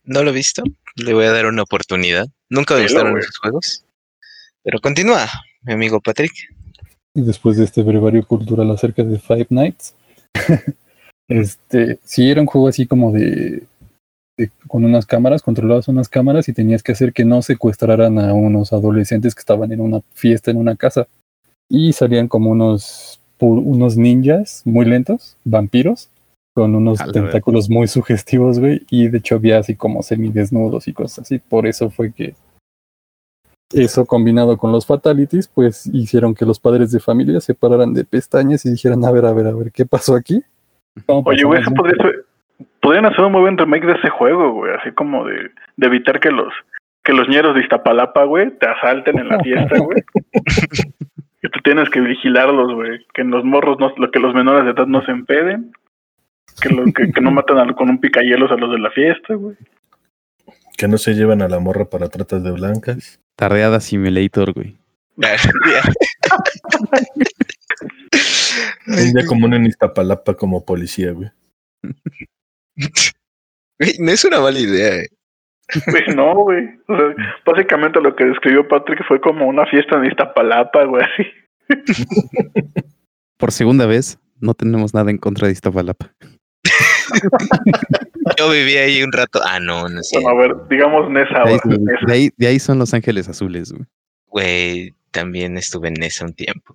No 0.08 0.22
lo 0.22 0.30
he 0.30 0.32
visto. 0.32 0.62
Le 0.96 1.12
voy 1.12 1.26
a 1.26 1.32
dar 1.32 1.44
una 1.44 1.62
oportunidad. 1.62 2.26
Nunca 2.48 2.74
me 2.74 2.82
gustaron 2.84 3.18
esos 3.18 3.36
juegos. 3.36 3.84
Pero 4.64 4.80
continúa, 4.80 5.28
mi 5.62 5.74
amigo 5.74 6.00
Patrick. 6.00 6.32
Y 7.14 7.20
después 7.20 7.58
de 7.58 7.64
este 7.64 7.82
brevario 7.82 8.26
cultural 8.26 8.70
acerca 8.70 9.04
de 9.04 9.18
Five 9.18 9.48
Nights, 9.50 9.94
este, 11.28 11.98
sí 12.04 12.30
era 12.30 12.40
un 12.40 12.46
juego 12.46 12.68
así 12.68 12.86
como 12.86 13.12
de, 13.12 13.64
con 14.66 14.86
unas 14.86 15.04
cámaras, 15.04 15.42
controlabas 15.42 15.88
unas 15.88 16.08
cámaras 16.08 16.48
y 16.48 16.54
tenías 16.54 16.82
que 16.82 16.92
hacer 16.92 17.12
que 17.12 17.26
no 17.26 17.42
secuestraran 17.42 18.18
a 18.18 18.32
unos 18.32 18.72
adolescentes 18.72 19.34
que 19.34 19.40
estaban 19.40 19.72
en 19.72 19.80
una 19.80 20.00
fiesta 20.14 20.50
en 20.50 20.56
una 20.56 20.74
casa. 20.74 21.06
Y 21.68 21.92
salían 21.92 22.28
como 22.28 22.50
unos, 22.50 23.20
unos 23.40 23.98
ninjas 23.98 24.62
muy 24.64 24.86
lentos, 24.86 25.36
vampiros, 25.44 26.08
con 26.58 26.74
unos 26.74 26.98
tentáculos 27.12 27.70
muy 27.70 27.86
sugestivos, 27.86 28.58
güey. 28.58 28.82
Y 28.90 29.06
de 29.06 29.18
hecho 29.18 29.36
había 29.36 29.58
así 29.58 29.76
como 29.76 30.02
semidesnudos 30.02 30.88
y 30.88 30.92
cosas 30.92 31.20
así. 31.20 31.38
Por 31.38 31.68
eso 31.68 31.88
fue 31.88 32.12
que 32.12 32.34
eso 33.72 34.04
combinado 34.06 34.56
con 34.56 34.72
los 34.72 34.84
fatalities, 34.84 35.46
pues 35.46 35.86
hicieron 35.92 36.34
que 36.34 36.44
los 36.44 36.58
padres 36.58 36.90
de 36.90 36.98
familia 36.98 37.40
se 37.40 37.54
pararan 37.54 37.94
de 37.94 38.04
pestañas 38.04 38.66
y 38.66 38.70
dijeran, 38.70 39.04
a 39.04 39.12
ver, 39.12 39.24
a 39.24 39.32
ver, 39.32 39.46
a 39.46 39.52
ver, 39.52 39.70
¿qué 39.70 39.86
pasó 39.86 40.16
aquí? 40.16 40.42
Oye, 41.06 41.44
güey, 41.44 41.60
eso 41.60 41.70
podría 41.70 42.02
ser, 42.02 42.24
podrían 42.80 43.06
hacer 43.06 43.24
un 43.24 43.32
muy 43.32 43.42
buen 43.42 43.56
remake 43.56 43.86
de 43.86 43.92
ese 43.92 44.10
juego, 44.10 44.52
güey, 44.52 44.72
así 44.74 44.90
como 44.90 45.24
de, 45.26 45.50
de 45.76 45.86
evitar 45.86 46.18
que 46.18 46.32
los 46.32 46.52
que 47.04 47.12
los 47.12 47.28
ñeros 47.28 47.54
de 47.54 47.60
Iztapalapa, 47.60 48.24
güey, 48.24 48.50
te 48.58 48.66
asalten 48.66 49.20
en 49.20 49.28
la 49.28 49.38
fiesta, 49.38 49.78
güey. 49.78 50.02
que 51.40 51.48
tú 51.50 51.60
tienes 51.62 51.88
que 51.90 52.00
vigilarlos, 52.00 52.74
güey, 52.74 53.06
que 53.14 53.22
en 53.22 53.30
los 53.30 53.44
morros 53.44 53.78
no, 53.78 53.94
que 54.10 54.18
los 54.18 54.34
menores 54.34 54.64
de 54.64 54.72
edad 54.72 54.86
no 54.86 55.02
se 55.02 55.12
empeden, 55.12 55.72
que, 56.60 56.68
lo, 56.70 56.84
que, 56.92 57.20
no 57.20 57.30
matan 57.30 57.72
con 57.74 57.90
un 57.90 58.00
picayelos 58.00 58.50
a 58.50 58.56
los 58.56 58.70
de 58.70 58.78
la 58.78 58.90
fiesta, 58.90 59.34
güey. 59.34 59.56
Que 60.76 60.88
no 60.88 60.98
se 60.98 61.14
llevan 61.14 61.42
a 61.42 61.48
la 61.48 61.58
morra 61.58 61.86
para 61.86 62.08
tratas 62.08 62.42
de 62.42 62.52
blancas. 62.52 63.20
Tardeada 63.36 63.80
Simulator, 63.80 64.52
güey. 64.52 64.76
Un 68.86 69.12
día 69.12 69.26
común 69.26 69.54
en 69.54 69.66
Iztapalapa 69.66 70.34
como 70.34 70.64
policía, 70.64 71.12
güey. 71.12 71.30
No 73.98 74.10
es 74.10 74.24
una 74.24 74.40
mala 74.40 74.58
idea, 74.58 75.02
eh. 75.02 75.08
no, 76.16 76.34
güey. 76.34 76.68
básicamente 77.44 78.00
lo 78.00 78.16
que 78.16 78.24
describió 78.24 78.66
Patrick 78.66 79.04
fue 79.06 79.20
como 79.20 79.46
una 79.46 79.66
fiesta 79.66 79.96
en 79.96 80.06
Iztapalapa, 80.06 80.84
güey. 80.84 81.04
Por 83.36 83.52
segunda 83.52 83.86
vez, 83.86 84.18
no 84.40 84.54
tenemos 84.54 84.94
nada 84.94 85.10
en 85.10 85.18
contra 85.18 85.46
de 85.46 85.52
Iztapalapa. 85.52 86.12
Yo 88.38 88.50
viví 88.50 88.76
ahí 88.76 89.02
un 89.02 89.12
rato. 89.12 89.40
Ah, 89.44 89.58
no, 89.60 89.88
no 89.88 90.02
sé. 90.02 90.18
a 90.26 90.34
ver, 90.34 90.54
digamos 90.68 91.10
Nesa. 91.10 91.44
De 92.06 92.12
ahí, 92.12 92.30
de 92.36 92.46
ahí, 92.46 92.58
son 92.58 92.78
Los 92.78 92.94
Ángeles 92.94 93.28
Azules, 93.28 93.72
güey. 93.72 93.86
Güey, 94.28 94.94
también 95.10 95.56
estuve 95.56 95.88
en 95.88 95.94
Nesa 95.94 96.26
un 96.26 96.34
tiempo. 96.34 96.74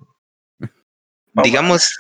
digamos, 1.44 1.96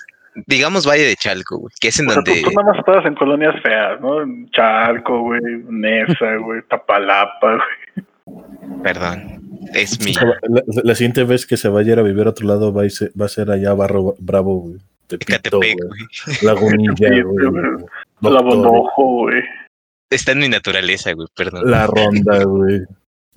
digamos 0.47 0.87
Valle 0.87 1.03
de 1.03 1.15
Chalco, 1.15 1.57
güey, 1.57 1.73
que 1.79 1.89
es 1.89 1.99
en 1.99 2.07
donde... 2.07 2.41
Tú, 2.41 2.51
nada 2.51 2.69
más 2.69 2.79
estabas 2.79 3.05
en 3.05 3.15
colonias 3.15 3.55
feas, 3.61 4.01
¿no? 4.01 4.17
Chalco, 4.51 5.21
güey, 5.21 5.41
Nesa, 5.69 6.35
güey, 6.43 6.61
Tapalapa, 6.69 7.55
güey. 7.55 8.05
Perdón, 8.83 9.41
es 9.73 10.03
mi... 10.03 10.13
La, 10.83 10.95
siguiente 10.95 11.23
vez 11.23 11.45
que 11.45 11.57
se 11.57 11.69
vaya 11.69 11.91
a 11.91 11.93
ir 11.93 11.99
a 11.99 12.03
vivir 12.03 12.25
a 12.25 12.31
otro 12.31 12.47
lado 12.47 12.73
va 12.73 12.83
a, 12.83 12.89
ser, 12.89 13.11
va 13.19 13.25
a 13.25 13.29
ser 13.29 13.51
allá 13.51 13.73
Barro 13.73 14.15
Bravo, 14.19 14.61
güey. 14.61 14.79
Catepec, 15.07 15.51
güey. 15.51 16.37
Lagunilla, 16.41 17.23
güey. 17.23 17.85
La 18.29 18.41
Bonojo, 18.41 19.03
güey. 19.03 19.43
Está 20.09 20.31
en 20.33 20.39
mi 20.39 20.49
naturaleza, 20.49 21.13
güey, 21.13 21.27
perdón. 21.35 21.69
La 21.69 21.87
ronda, 21.87 22.43
güey. 22.45 22.81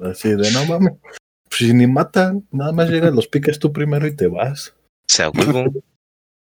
Así 0.00 0.30
de, 0.30 0.50
no 0.52 0.64
mames. 0.66 0.94
Pues 1.02 1.58
si 1.58 1.74
ni 1.74 1.86
matan, 1.86 2.46
nada 2.50 2.72
más 2.72 2.90
llegas, 2.90 3.14
los 3.14 3.28
piques 3.28 3.58
tú 3.58 3.72
primero 3.72 4.06
y 4.06 4.14
te 4.14 4.26
vas. 4.26 4.76
O 4.78 5.08
sea, 5.08 5.28
güey. 5.28 5.46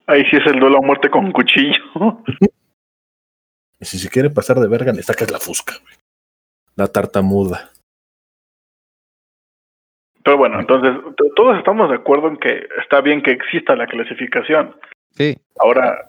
Ahí 0.06 0.24
sí 0.30 0.36
es 0.36 0.46
el 0.46 0.58
duelo 0.58 0.78
a 0.78 0.82
muerte 0.82 1.08
con 1.10 1.30
cuchillo. 1.30 1.82
y 3.80 3.84
si 3.84 3.98
se 3.98 4.08
quiere 4.08 4.30
pasar 4.30 4.58
de 4.58 4.68
verga, 4.68 4.92
le 4.92 5.02
sacas 5.02 5.30
la 5.30 5.38
fusca, 5.38 5.74
güey. 5.82 5.94
La 6.76 6.86
tartamuda. 6.86 7.70
Pero 10.22 10.36
bueno, 10.36 10.60
entonces, 10.60 10.92
todos 11.34 11.58
estamos 11.58 11.90
de 11.90 11.96
acuerdo 11.96 12.28
en 12.28 12.36
que 12.36 12.68
está 12.80 13.00
bien 13.00 13.22
que 13.22 13.30
exista 13.30 13.74
la 13.74 13.86
clasificación. 13.86 14.76
Sí. 15.12 15.36
Ahora. 15.58 16.04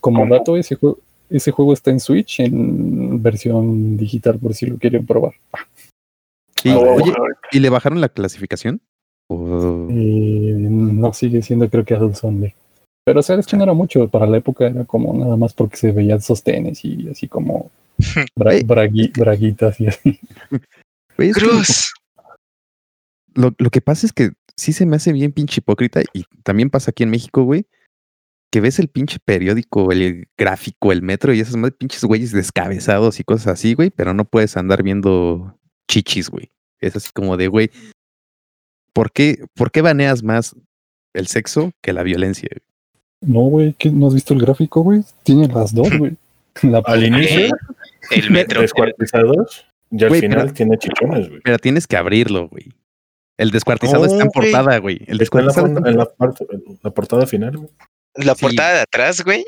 como, 0.00 0.26
dato, 0.26 0.56
ese 0.56 0.76
juego, 0.76 0.98
ese 1.30 1.50
juego 1.50 1.72
está 1.72 1.90
en 1.90 2.00
Switch 2.00 2.40
en 2.40 3.22
versión 3.22 3.96
digital 3.96 4.38
por 4.38 4.54
si 4.54 4.66
lo 4.66 4.78
quieren 4.78 5.06
probar. 5.06 5.34
¿y 7.52 7.60
le 7.60 7.70
bajaron 7.70 8.00
la 8.00 8.08
clasificación? 8.08 8.80
Eh, 9.30 10.54
no 10.58 11.12
sigue 11.12 11.42
siendo, 11.42 11.68
creo 11.68 11.84
que 11.84 11.94
Adult 11.94 12.16
Sunday. 12.16 12.54
Pero 13.04 13.20
o 13.20 13.22
sea, 13.22 13.36
es 13.36 13.46
que 13.46 13.56
no 13.56 13.62
era 13.62 13.74
mucho, 13.74 14.08
para 14.08 14.26
la 14.26 14.38
época 14.38 14.66
era 14.66 14.84
como 14.84 15.14
nada 15.14 15.36
más 15.36 15.54
porque 15.54 15.76
se 15.76 15.92
veían 15.92 16.20
sostenes 16.20 16.84
y 16.84 17.08
así 17.08 17.28
como 17.28 17.70
braguitas 18.36 19.80
y 19.80 19.86
así. 19.86 20.20
Cruz. 21.16 21.92
lo, 23.34 23.54
lo 23.56 23.70
que 23.70 23.80
pasa 23.80 24.06
es 24.06 24.12
que 24.12 24.30
sí 24.56 24.72
se 24.72 24.86
me 24.86 24.96
hace 24.96 25.12
bien 25.12 25.32
pinche 25.32 25.60
hipócrita 25.60 26.02
y 26.12 26.24
también 26.42 26.70
pasa 26.70 26.90
aquí 26.90 27.02
en 27.02 27.10
México, 27.10 27.44
güey, 27.44 27.66
que 28.50 28.60
ves 28.60 28.78
el 28.78 28.88
pinche 28.88 29.18
periódico, 29.24 29.92
el 29.92 30.28
gráfico, 30.36 30.92
el 30.92 31.02
metro 31.02 31.32
y 31.32 31.40
esas 31.40 31.56
más 31.56 31.72
pinches 31.72 32.04
güeyes 32.04 32.32
descabezados 32.32 33.20
y 33.20 33.24
cosas 33.24 33.48
así, 33.48 33.74
güey, 33.74 33.90
pero 33.90 34.14
no 34.14 34.24
puedes 34.24 34.56
andar 34.56 34.82
viendo 34.82 35.58
chichis, 35.88 36.30
güey. 36.30 36.50
Es 36.80 36.96
así 36.96 37.10
como 37.12 37.36
de, 37.36 37.48
güey, 37.48 37.70
¿por 38.92 39.12
qué, 39.12 39.44
¿por 39.54 39.70
qué 39.70 39.82
baneas 39.82 40.22
más 40.22 40.56
el 41.12 41.26
sexo 41.26 41.72
que 41.82 41.92
la 41.92 42.02
violencia? 42.02 42.48
No, 43.20 43.40
güey, 43.40 43.74
¿no 43.92 44.08
has 44.08 44.14
visto 44.14 44.34
el 44.34 44.40
gráfico, 44.40 44.82
güey? 44.82 45.02
Tiene 45.24 45.48
las 45.48 45.74
dos, 45.74 45.90
güey. 45.98 46.16
Al 46.84 47.04
inicio, 47.04 47.48
el 48.10 48.30
metro. 48.30 48.60
Descuartizados, 48.60 49.66
y 49.90 50.04
al 50.04 50.14
final 50.14 50.52
tiene 50.52 50.78
chichones, 50.78 51.28
güey. 51.28 51.40
Pero 51.42 51.58
tienes 51.58 51.86
que 51.86 51.96
abrirlo, 51.96 52.48
güey. 52.48 52.66
El 53.36 53.50
descuartizado 53.50 54.04
está 54.04 54.22
en 54.22 54.30
portada, 54.30 54.78
güey. 54.78 55.00
El 55.06 55.18
descuartizado 55.18 55.66
en 55.66 55.74
la, 55.74 55.80
en 55.90 56.78
la, 56.82 56.90
portada 56.90 57.26
final, 57.26 57.56
güey. 57.56 57.70
La 58.18 58.34
portada 58.34 58.74
de 58.74 58.80
atrás, 58.80 59.22
güey. 59.22 59.44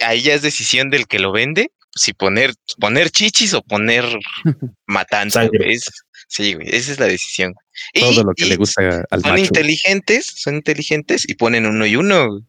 Ahí 0.00 0.22
ya 0.22 0.34
es 0.34 0.42
decisión 0.42 0.90
del 0.90 1.06
que 1.06 1.18
lo 1.18 1.30
vende. 1.32 1.70
Si 1.94 2.12
poner, 2.12 2.54
poner 2.80 3.10
chichis 3.10 3.54
o 3.54 3.62
poner 3.62 4.04
matanza. 4.86 5.48
sí, 6.28 6.54
güey. 6.54 6.68
Esa 6.68 6.92
es 6.92 6.98
la 6.98 7.06
decisión. 7.06 7.54
Todo 7.92 8.24
lo 8.24 8.34
que 8.34 8.46
le 8.46 8.56
gusta 8.56 9.04
al 9.10 9.22
Son 9.22 9.38
inteligentes, 9.38 10.26
son 10.26 10.56
inteligentes 10.56 11.28
y 11.28 11.34
ponen 11.34 11.66
uno 11.66 11.86
y 11.86 11.96
uno. 11.96 12.40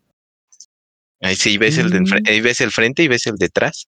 Ahí 1.22 1.36
sí 1.36 1.58
ves 1.58 1.78
el 1.78 1.90
de 1.90 2.02
mm. 2.02 2.28
ahí 2.28 2.42
ves 2.42 2.62
el 2.62 2.72
frente 2.72 3.04
y 3.04 3.08
ves 3.08 3.28
el 3.28 3.36
detrás. 3.36 3.88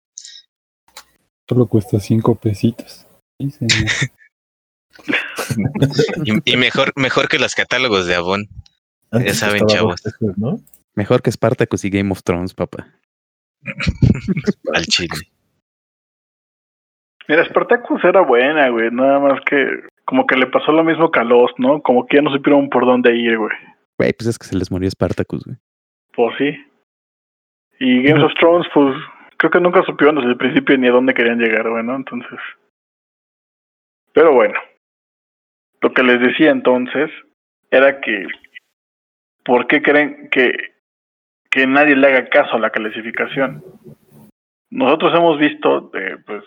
Solo 1.48 1.68
cuesta 1.68 2.00
cinco 2.00 2.36
pesitos. 2.36 3.06
y, 6.46 6.58
mejor, 6.58 6.92
mejor 6.96 7.30
que 7.30 7.40
los 7.40 7.56
catálogos 7.56 8.06
de 8.08 8.16
Avon. 8.16 8.50
ya 9.12 9.34
saben, 9.34 9.66
chavos. 9.68 10.02
Mejor 10.98 11.22
que 11.22 11.32
Spartacus 11.32 11.86
y 11.86 11.92
Game 11.92 12.12
of 12.12 12.24
Thrones, 12.24 12.56
papá. 12.56 12.88
Al 14.74 14.84
chile. 14.86 15.16
Mira, 17.28 17.46
Spartacus 17.46 18.04
era 18.04 18.22
buena, 18.22 18.70
güey. 18.70 18.90
Nada 18.90 19.20
más 19.20 19.40
que 19.46 19.84
como 20.06 20.26
que 20.26 20.36
le 20.36 20.48
pasó 20.48 20.72
lo 20.72 20.84
mismo 20.84 21.12
que 21.12 21.20
a 21.20 21.24
Lost, 21.24 21.60
¿no? 21.60 21.84
Como 21.84 22.08
que 22.08 22.18
ya 22.18 22.24
no 22.24 22.32
supieron 22.32 22.68
por 22.70 22.88
dónde 22.88 23.16
ir, 23.16 23.38
güey. 23.38 23.56
Güey, 24.00 24.14
pues 24.14 24.28
es 24.28 24.40
que 24.40 24.48
se 24.48 24.58
les 24.58 24.72
murió 24.72 24.90
Spartacus, 24.90 25.46
güey. 25.46 25.58
Pues 26.16 26.36
sí. 26.40 26.66
Y 27.80 28.02
Games 28.02 28.24
of 28.24 28.34
Thrones, 28.40 28.66
pues 28.74 28.96
creo 29.38 29.52
que 29.52 29.60
nunca 29.60 29.84
supieron 29.84 30.16
desde 30.16 30.30
el 30.30 30.38
principio 30.38 30.80
ni 30.80 30.88
a 30.88 30.92
dónde 30.94 31.14
querían 31.14 31.38
llegar, 31.38 31.70
bueno, 31.70 31.96
entonces. 31.96 32.40
Pero 34.14 34.34
bueno, 34.34 34.60
lo 35.82 35.94
que 35.94 36.02
les 36.02 36.20
decía 36.20 36.50
entonces 36.50 37.12
era 37.70 38.02
que, 38.02 38.26
¿por 39.46 39.68
qué 39.68 39.84
creen 39.84 40.30
que, 40.32 40.77
que 41.58 41.68
nadie 41.68 41.96
le 41.96 42.08
haga 42.08 42.30
caso 42.30 42.56
a 42.56 42.60
la 42.60 42.70
clasificación? 42.70 43.64
Nosotros 44.70 45.14
hemos 45.16 45.40
visto, 45.40 45.92
eh, 45.96 46.18
pues, 46.26 46.44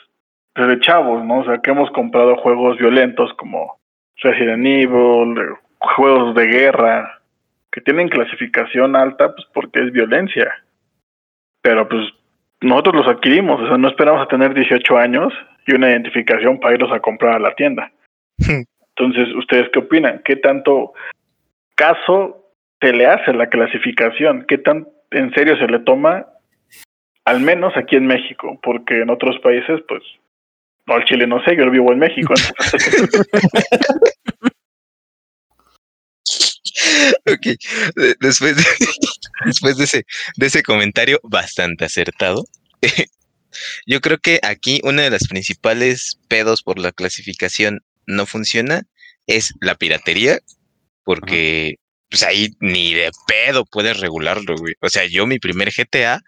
desde 0.54 0.80
chavos, 0.80 1.24
¿no? 1.24 1.40
O 1.40 1.44
sea, 1.44 1.58
que 1.58 1.70
hemos 1.70 1.90
comprado 1.90 2.36
juegos 2.36 2.78
violentos 2.78 3.32
como 3.34 3.78
Resident 4.22 4.66
Evil, 4.66 5.36
juegos 5.78 6.34
de 6.34 6.46
guerra, 6.46 7.20
que 7.72 7.80
tienen 7.80 8.08
clasificación 8.08 8.96
alta, 8.96 9.34
pues 9.34 9.46
porque 9.52 9.80
es 9.80 9.92
violencia 9.92 10.52
pero 11.62 11.88
pues 11.88 12.02
nosotros 12.60 12.94
los 12.96 13.08
adquirimos, 13.08 13.60
o 13.60 13.66
sea, 13.66 13.78
no 13.78 13.88
esperamos 13.88 14.22
a 14.22 14.28
tener 14.28 14.54
18 14.54 14.96
años 14.96 15.32
y 15.66 15.74
una 15.74 15.90
identificación 15.90 16.58
para 16.58 16.74
irlos 16.74 16.92
a 16.92 17.00
comprar 17.00 17.36
a 17.36 17.38
la 17.38 17.54
tienda. 17.54 17.90
Hmm. 18.38 18.62
Entonces, 18.96 19.34
¿ustedes 19.34 19.68
qué 19.72 19.78
opinan? 19.78 20.20
¿Qué 20.24 20.36
tanto 20.36 20.92
caso 21.74 22.52
se 22.80 22.92
le 22.92 23.06
hace 23.06 23.30
a 23.30 23.34
la 23.34 23.48
clasificación? 23.48 24.44
¿Qué 24.46 24.58
tan 24.58 24.86
en 25.10 25.32
serio 25.34 25.56
se 25.56 25.66
le 25.66 25.80
toma? 25.80 26.26
Al 27.24 27.40
menos 27.40 27.76
aquí 27.76 27.96
en 27.96 28.06
México, 28.06 28.58
porque 28.62 29.02
en 29.02 29.10
otros 29.10 29.38
países, 29.42 29.80
pues, 29.86 30.02
No, 30.86 30.96
el 30.96 31.04
Chile 31.04 31.26
no 31.26 31.42
sé, 31.44 31.56
yo 31.56 31.70
vivo 31.70 31.92
en 31.92 31.98
México. 31.98 32.32
ok, 37.26 37.46
después 38.20 38.56
de, 38.56 38.62
después 39.44 39.76
de 39.76 39.84
ese, 39.84 40.06
de 40.36 40.46
ese 40.46 40.62
comentario 40.62 41.20
bastante 41.22 41.84
acertado, 41.84 42.44
yo 43.86 44.00
creo 44.00 44.18
que 44.18 44.40
aquí 44.42 44.80
una 44.84 45.02
de 45.02 45.10
las 45.10 45.28
principales 45.28 46.18
pedos 46.28 46.62
por 46.62 46.78
la 46.78 46.92
clasificación 46.92 47.80
no 48.06 48.26
funciona 48.26 48.82
es 49.26 49.54
la 49.60 49.74
piratería, 49.74 50.38
porque 51.04 51.76
pues 52.10 52.24
ahí 52.24 52.48
ni 52.58 52.92
de 52.92 53.10
pedo 53.26 53.64
puedes 53.64 54.00
regularlo, 54.00 54.56
güey. 54.56 54.74
O 54.80 54.88
sea, 54.88 55.06
yo 55.06 55.26
mi 55.26 55.38
primer 55.38 55.70
GTA, 55.70 56.20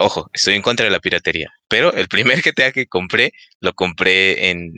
ojo, 0.00 0.28
estoy 0.32 0.54
en 0.54 0.62
contra 0.62 0.84
de 0.84 0.90
la 0.90 0.98
piratería, 0.98 1.50
pero 1.68 1.92
el 1.92 2.08
primer 2.08 2.42
GTA 2.44 2.72
que 2.72 2.86
compré, 2.86 3.32
lo 3.60 3.72
compré 3.72 4.50
en, 4.50 4.72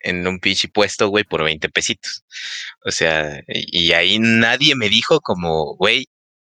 en 0.00 0.26
un 0.26 0.38
pinche 0.38 0.68
puesto, 0.68 1.08
güey, 1.08 1.24
por 1.24 1.42
20 1.42 1.68
pesitos. 1.70 2.24
O 2.84 2.90
sea, 2.90 3.40
y, 3.48 3.92
ahí 3.92 4.18
nadie 4.20 4.76
me 4.76 4.88
dijo 4.88 5.20
como, 5.20 5.74
güey, 5.76 6.06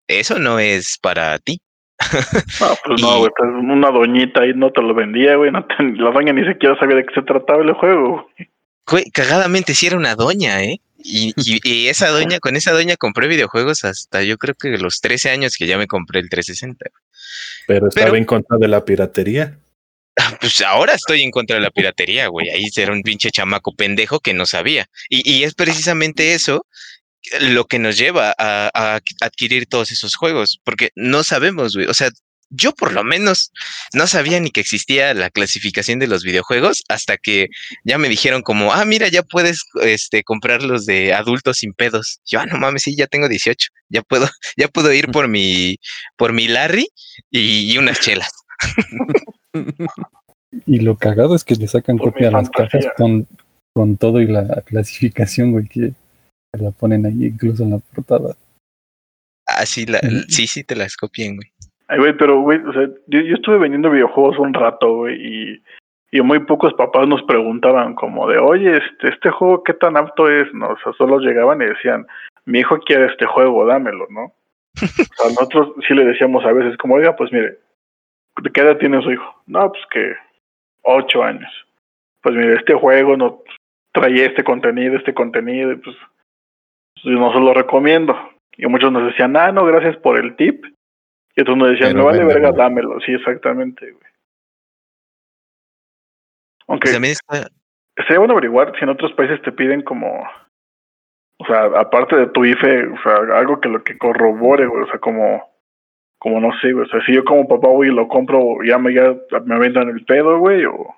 eso 0.08 0.40
no 0.40 0.60
es 0.60 0.98
para 1.02 1.38
ti. 1.40 1.62
No, 2.60 2.76
pues 2.86 3.02
no, 3.02 3.20
güey, 3.20 3.32
pues 3.36 3.50
una 3.52 3.92
doñita 3.92 4.42
ahí 4.42 4.54
no 4.56 4.72
te 4.72 4.82
lo 4.82 4.94
vendía, 4.94 5.36
güey, 5.36 5.52
no 5.52 5.66
la 5.80 6.12
doña 6.12 6.34
ni 6.34 6.48
siquiera 6.48 6.78
sabía 6.80 6.96
de 6.96 7.06
qué 7.06 7.14
se 7.14 7.22
trataba 7.22 7.64
el 7.64 7.74
juego, 7.74 8.24
güey. 8.24 8.50
Güey, 8.90 9.12
cagadamente 9.12 9.74
sí 9.74 9.88
era 9.88 9.98
una 9.98 10.16
doña, 10.16 10.64
¿eh? 10.64 10.80
Y, 11.10 11.34
y, 11.38 11.88
esa 11.88 12.10
doña, 12.10 12.40
con 12.40 12.58
esa 12.58 12.74
doña 12.74 12.98
compré 12.98 13.28
videojuegos 13.28 13.86
hasta 13.86 14.24
yo 14.24 14.38
creo 14.38 14.56
que 14.56 14.78
los 14.78 15.00
13 15.00 15.30
años 15.30 15.56
que 15.56 15.66
ya 15.66 15.78
me 15.78 15.88
compré 15.88 16.20
el 16.20 16.30
360. 16.30 16.86
Pero 17.66 17.88
estaba 17.88 18.18
en 18.18 18.26
contra 18.26 18.58
de 18.58 18.68
la 18.68 18.84
piratería. 18.84 19.58
Pues 20.42 20.62
ahora 20.62 20.96
estoy 20.96 21.22
en 21.22 21.32
contra 21.32 21.56
de 21.56 21.62
la 21.62 21.70
piratería, 21.70 22.28
güey. 22.28 22.50
Ahí 22.50 22.68
era 22.76 22.92
un 22.92 23.04
pinche 23.04 23.32
chamaco 23.32 23.74
pendejo 23.74 24.20
que 24.20 24.34
no 24.34 24.46
sabía. 24.46 24.88
Y, 25.10 25.32
y 25.32 25.44
es 25.44 25.54
precisamente 25.54 26.34
eso 26.34 26.66
lo 27.40 27.66
que 27.66 27.80
nos 27.80 27.98
lleva 27.98 28.34
a, 28.38 28.70
a, 28.74 29.00
adquirir 29.22 29.68
todos 29.68 29.92
esos 29.92 30.16
juegos, 30.16 30.60
porque 30.64 30.90
no 30.96 31.24
sabemos, 31.24 31.76
güey. 31.76 31.88
O 31.88 31.94
sea, 31.94 32.10
yo 32.50 32.72
por 32.74 32.94
lo 32.94 33.04
menos 33.04 33.52
no 33.94 34.08
sabía 34.08 34.40
ni 34.40 34.52
que 34.52 34.62
existía 34.62 35.14
la 35.14 35.30
clasificación 35.30 36.00
de 36.00 36.08
los 36.08 36.24
videojuegos 36.24 36.84
hasta 36.88 37.18
que 37.18 37.48
ya 37.84 37.98
me 37.98 38.10
dijeron 38.10 38.42
como, 38.42 38.74
ah, 38.74 38.86
mira, 38.86 39.08
ya 39.10 39.24
puedes 39.24 39.66
este, 39.82 40.24
comprar 40.24 40.64
los 40.64 40.86
de 40.86 41.14
adultos 41.14 41.58
sin 41.58 41.74
pedos. 41.74 42.20
Yo, 42.26 42.40
ah, 42.40 42.46
no 42.46 42.58
mames, 42.58 42.84
sí, 42.84 42.96
ya 42.96 43.08
tengo 43.08 43.28
18, 43.28 43.70
ya 43.90 44.02
puedo, 44.02 44.28
ya 44.58 44.68
puedo 44.68 44.94
ir 44.94 45.10
por 45.10 45.28
mi, 45.28 45.78
por 46.16 46.34
mi 46.34 46.48
Larry 46.48 46.88
y, 47.30 47.78
unas 47.78 48.00
chelas. 48.00 48.32
Y 50.66 50.80
lo 50.80 50.98
cagado 50.98 51.36
es 51.36 51.44
que 51.44 51.56
le 51.56 51.68
sacan 51.68 51.98
copia 51.98 52.30
a 52.30 52.32
las 52.32 52.50
cajas 52.50 52.86
con, 52.96 53.28
con 53.74 53.98
todo 53.98 54.22
y 54.22 54.28
la 54.28 54.62
clasificación, 54.62 55.52
güey, 55.52 55.68
que 55.68 55.92
la 56.54 56.72
ponen 56.72 57.06
ahí 57.06 57.26
incluso 57.26 57.64
en 57.64 57.72
la 57.72 57.80
portada. 57.80 58.36
Ah, 59.46 59.66
sí, 59.66 59.86
la, 59.86 60.00
sí, 60.30 60.48
sí, 60.48 60.64
te 60.64 60.76
las 60.76 60.96
copien, 60.96 61.36
güey. 61.36 61.52
Ay, 61.88 62.00
güey, 62.00 62.14
pero, 62.18 62.42
güey, 62.42 62.60
o 62.60 62.74
sea, 62.74 62.88
yo, 63.08 63.20
yo, 63.22 63.36
estuve 63.36 63.58
vendiendo 63.58 63.90
videojuegos 63.90 64.38
un 64.40 64.54
rato, 64.54 64.94
güey, 64.94 65.16
y, 65.16 65.64
y 66.12 66.22
muy 66.22 66.40
pocos 66.40 66.74
papás 66.74 67.08
nos 67.08 67.24
preguntaban 67.24 67.96
como 67.96 68.28
de, 68.28 68.38
oye, 68.40 68.78
este, 68.78 69.10
este 69.10 69.30
juego, 69.30 69.64
¿qué 69.64 69.74
tan 69.74 69.96
apto 69.96 70.30
es? 70.30 70.54
No, 70.54 70.70
o 70.70 70.78
sea, 70.80 70.92
solo 70.94 71.20
llegaban 71.20 71.62
y 71.62 71.66
decían, 71.66 72.06
mi 72.46 72.60
hijo 72.60 72.78
quiere 72.80 73.06
este 73.06 73.26
juego, 73.26 73.66
dámelo, 73.66 74.06
¿no? 74.10 74.34
o 74.82 74.86
sea, 74.86 75.30
nosotros 75.30 75.74
sí 75.88 75.94
le 75.94 76.06
decíamos 76.06 76.46
a 76.46 76.52
veces 76.52 76.78
como, 76.78 76.96
oiga, 76.96 77.16
pues 77.16 77.32
mire, 77.32 77.58
¿de 78.42 78.52
qué 78.52 78.62
edad 78.62 78.78
tiene 78.78 79.02
su 79.02 79.12
hijo? 79.12 79.42
No, 79.48 79.72
pues 79.72 79.84
que 79.92 80.14
ocho 80.84 81.24
años. 81.24 81.52
Pues 82.22 82.36
mire, 82.36 82.56
este 82.56 82.74
juego 82.74 83.16
no 83.16 83.44
trae 83.94 84.26
este 84.26 84.44
contenido, 84.44 84.98
este 84.98 85.14
contenido, 85.14 85.72
y 85.72 85.78
pues, 85.78 85.96
pues 87.02 87.16
no 87.16 87.32
se 87.32 87.40
lo 87.40 87.54
recomiendo. 87.54 88.16
Y 88.58 88.68
muchos 88.68 88.92
nos 88.92 89.06
decían, 89.06 89.38
ah, 89.38 89.52
no, 89.52 89.66
gracias 89.66 89.96
por 89.98 90.20
el 90.20 90.36
tip 90.36 90.66
y 91.38 91.42
entonces 91.42 91.64
nos 91.64 91.72
decían, 91.72 91.96
no 91.96 92.06
vale 92.06 92.26
verga, 92.26 92.52
dámelo. 92.52 93.00
Sí, 93.06 93.14
exactamente, 93.14 93.92
güey. 93.92 94.08
Aunque 96.68 96.92
también 96.92 97.14
está... 97.14 97.48
sería 97.96 98.18
bueno 98.18 98.34
averiguar 98.34 98.74
si 98.76 98.84
en 98.84 98.90
otros 98.90 99.14
países 99.14 99.40
te 99.44 99.52
piden 99.52 99.84
como, 99.84 100.24
o 101.38 101.46
sea, 101.46 101.66
aparte 101.80 102.16
de 102.16 102.28
tu 102.28 102.44
IFE, 102.44 102.88
o 102.88 103.02
sea, 103.04 103.38
algo 103.38 103.62
que 103.62 103.70
lo 103.70 103.84
que 103.84 104.00
corrobore, 104.00 104.66
güey, 104.66 104.84
o 104.84 104.88
sea, 104.88 105.00
como, 105.00 105.48
como 106.18 106.42
no 106.42 106.50
sé, 106.60 106.74
güey, 106.74 106.88
o 106.88 106.90
sea, 106.90 107.06
si 107.06 107.14
yo 107.14 107.24
como 107.24 107.48
papá, 107.48 107.68
güey, 107.68 107.92
lo 107.92 108.08
compro, 108.08 108.58
ya 108.66 108.80
me, 108.80 108.92
ya 108.96 109.16
me 109.46 109.60
vendan 109.60 109.90
el 109.90 110.04
pedo, 110.06 110.40
güey, 110.40 110.66
o... 110.66 110.96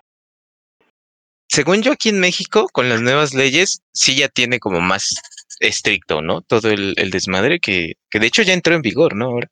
Según 1.49 1.81
yo 1.81 1.91
aquí 1.91 2.09
en 2.09 2.21
México, 2.21 2.69
con 2.71 2.87
las 2.87 3.01
nuevas 3.01 3.33
leyes, 3.33 3.83
sí 3.91 4.17
ya 4.17 4.29
tiene 4.29 4.59
como 4.59 4.79
más 4.79 5.21
estricto, 5.59 6.21
¿no? 6.21 6.41
Todo 6.41 6.71
el, 6.71 6.93
el 6.97 7.09
desmadre 7.09 7.59
que, 7.59 7.95
que 8.09 8.19
de 8.19 8.27
hecho 8.27 8.43
ya 8.43 8.53
entró 8.53 8.73
en 8.73 8.81
vigor, 8.81 9.15
¿no? 9.15 9.25
Ahora 9.25 9.49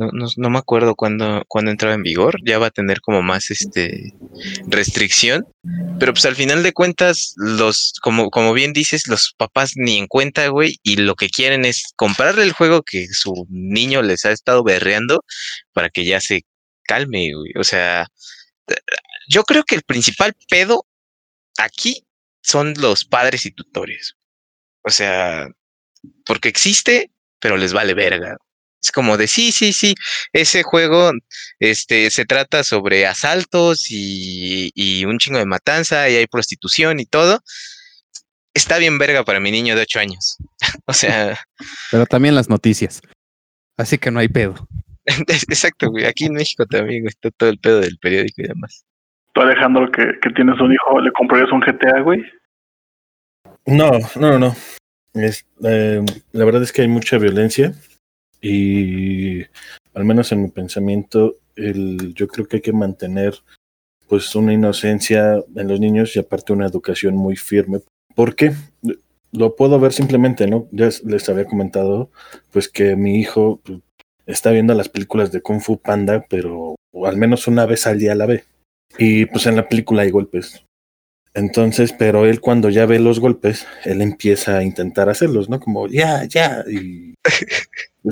no, 0.00 0.08
no, 0.12 0.26
no 0.34 0.50
me 0.50 0.58
acuerdo 0.58 0.94
cuándo, 0.94 1.44
cuando 1.46 1.70
entraba 1.70 1.94
en 1.94 2.02
vigor, 2.02 2.36
ya 2.44 2.58
va 2.58 2.68
a 2.68 2.70
tener 2.70 3.02
como 3.02 3.20
más 3.20 3.50
este 3.50 4.14
restricción, 4.66 5.46
pero 5.98 6.14
pues 6.14 6.24
al 6.24 6.36
final 6.36 6.62
de 6.62 6.72
cuentas, 6.72 7.34
los, 7.36 7.92
como, 8.00 8.30
como 8.30 8.54
bien 8.54 8.72
dices, 8.72 9.06
los 9.06 9.34
papás 9.36 9.72
ni 9.76 9.98
en 9.98 10.06
cuenta, 10.06 10.48
güey, 10.48 10.78
y 10.82 10.96
lo 10.96 11.14
que 11.16 11.28
quieren 11.28 11.66
es 11.66 11.92
comprarle 11.96 12.44
el 12.44 12.52
juego 12.52 12.82
que 12.82 13.06
su 13.08 13.46
niño 13.50 14.00
les 14.00 14.24
ha 14.24 14.32
estado 14.32 14.64
berreando 14.64 15.22
para 15.74 15.90
que 15.90 16.06
ya 16.06 16.20
se 16.20 16.46
calme, 16.84 17.32
güey. 17.34 17.52
O 17.58 17.64
sea, 17.64 18.06
yo 19.28 19.42
creo 19.44 19.64
que 19.64 19.74
el 19.74 19.82
principal 19.82 20.32
pedo 20.48 20.86
aquí 21.58 22.06
son 22.42 22.72
los 22.78 23.04
padres 23.04 23.44
y 23.44 23.50
tutores. 23.50 24.14
O 24.82 24.90
sea, 24.90 25.46
porque 26.24 26.48
existe, 26.48 27.10
pero 27.38 27.58
les 27.58 27.74
vale 27.74 27.92
verga. 27.92 28.38
Es 28.82 28.90
como 28.92 29.16
de 29.16 29.26
sí, 29.26 29.52
sí, 29.52 29.72
sí, 29.72 29.94
ese 30.32 30.62
juego 30.62 31.12
este, 31.58 32.10
se 32.10 32.24
trata 32.24 32.64
sobre 32.64 33.06
asaltos 33.06 33.90
y, 33.90 34.70
y 34.74 35.04
un 35.04 35.18
chingo 35.18 35.38
de 35.38 35.46
matanza 35.46 36.08
y 36.08 36.16
hay 36.16 36.26
prostitución 36.26 36.98
y 36.98 37.04
todo. 37.04 37.40
Está 38.54 38.78
bien 38.78 38.98
verga 38.98 39.22
para 39.24 39.38
mi 39.38 39.50
niño 39.50 39.76
de 39.76 39.82
ocho 39.82 40.00
años. 40.00 40.38
o 40.86 40.92
sea. 40.92 41.38
Pero 41.90 42.06
también 42.06 42.34
las 42.34 42.48
noticias. 42.48 43.00
Así 43.76 43.98
que 43.98 44.10
no 44.10 44.20
hay 44.20 44.28
pedo. 44.28 44.54
Exacto, 45.06 45.90
güey. 45.90 46.06
Aquí 46.06 46.26
en 46.26 46.34
México 46.34 46.66
también 46.66 47.06
está 47.06 47.30
todo 47.30 47.50
el 47.50 47.58
pedo 47.58 47.80
del 47.80 47.98
periódico 47.98 48.42
y 48.42 48.48
demás. 48.48 48.84
¿Tú, 49.32 49.42
Alejandro, 49.42 49.90
que, 49.92 50.18
que 50.20 50.30
tienes 50.30 50.60
un 50.60 50.72
hijo, 50.72 51.00
le 51.00 51.12
comprarías 51.12 51.52
un 51.52 51.60
GTA, 51.60 52.00
güey? 52.00 52.22
No, 53.66 53.92
no, 54.16 54.38
no. 54.38 54.56
Es, 55.14 55.46
eh, 55.64 56.02
la 56.32 56.44
verdad 56.44 56.62
es 56.62 56.72
que 56.72 56.82
hay 56.82 56.88
mucha 56.88 57.18
violencia 57.18 57.74
y 58.40 59.42
al 59.94 60.04
menos 60.04 60.32
en 60.32 60.42
mi 60.42 60.48
pensamiento, 60.48 61.36
el, 61.56 62.14
yo 62.14 62.28
creo 62.28 62.46
que 62.46 62.56
hay 62.56 62.62
que 62.62 62.72
mantener 62.72 63.34
pues 64.08 64.34
una 64.34 64.52
inocencia 64.52 65.42
en 65.54 65.68
los 65.68 65.78
niños 65.78 66.16
y 66.16 66.18
aparte 66.18 66.52
una 66.52 66.66
educación 66.66 67.16
muy 67.16 67.36
firme. 67.36 67.80
¿Por 68.14 68.34
qué? 68.34 68.52
Lo 69.32 69.54
puedo 69.54 69.78
ver 69.78 69.92
simplemente, 69.92 70.48
¿no? 70.48 70.66
Ya 70.72 70.88
les 71.04 71.28
había 71.28 71.44
comentado, 71.44 72.10
pues 72.50 72.68
que 72.68 72.96
mi 72.96 73.20
hijo 73.20 73.60
pues, 73.62 73.80
está 74.26 74.50
viendo 74.50 74.74
las 74.74 74.88
películas 74.88 75.30
de 75.30 75.42
Kung 75.42 75.60
Fu 75.60 75.78
Panda, 75.78 76.24
pero 76.28 76.74
al 77.04 77.16
menos 77.16 77.46
una 77.46 77.66
vez 77.66 77.86
al 77.86 77.98
día 77.98 78.14
la 78.16 78.26
ve. 78.26 78.44
Y 78.98 79.26
pues 79.26 79.46
en 79.46 79.56
la 79.56 79.68
película 79.68 80.02
hay 80.02 80.10
golpes. 80.10 80.64
Entonces, 81.34 81.92
pero 81.92 82.26
él 82.26 82.40
cuando 82.40 82.70
ya 82.70 82.86
ve 82.86 82.98
los 82.98 83.20
golpes, 83.20 83.66
él 83.84 84.02
empieza 84.02 84.58
a 84.58 84.64
intentar 84.64 85.08
hacerlos, 85.08 85.48
¿no? 85.48 85.60
Como, 85.60 85.86
ya, 85.86 86.24
ya, 86.24 86.64
y 86.68 87.14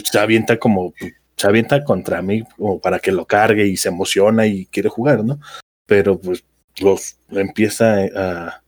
se 0.05 0.19
avienta 0.19 0.59
como, 0.59 0.95
se 1.37 1.47
avienta 1.47 1.83
contra 1.83 2.23
mí 2.23 2.45
como 2.57 2.81
para 2.81 3.01
que 3.01 3.13
lo 3.13 3.27
cargue 3.27 3.67
y 3.67 3.77
se 3.77 3.89
emociona 3.89 4.47
y 4.47 4.67
quiere 4.67 4.89
jugar, 4.89 5.25
¿no? 5.25 5.41
Pero 5.87 6.21
pues 6.21 6.45
los 6.79 7.17
empieza 7.31 8.05
a, 8.15 8.63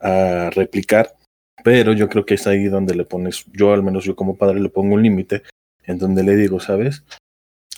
a 0.00 0.50
replicar, 0.50 1.14
pero 1.64 1.92
yo 1.92 2.08
creo 2.08 2.24
que 2.24 2.34
es 2.34 2.46
ahí 2.46 2.66
donde 2.66 2.94
le 2.94 3.04
pones, 3.04 3.44
yo 3.52 3.72
al 3.72 3.82
menos 3.82 4.04
yo 4.04 4.14
como 4.14 4.36
padre 4.36 4.60
le 4.60 4.68
pongo 4.68 4.94
un 4.94 5.02
límite 5.02 5.42
en 5.84 5.98
donde 5.98 6.22
le 6.22 6.36
digo, 6.36 6.60
¿sabes? 6.60 7.04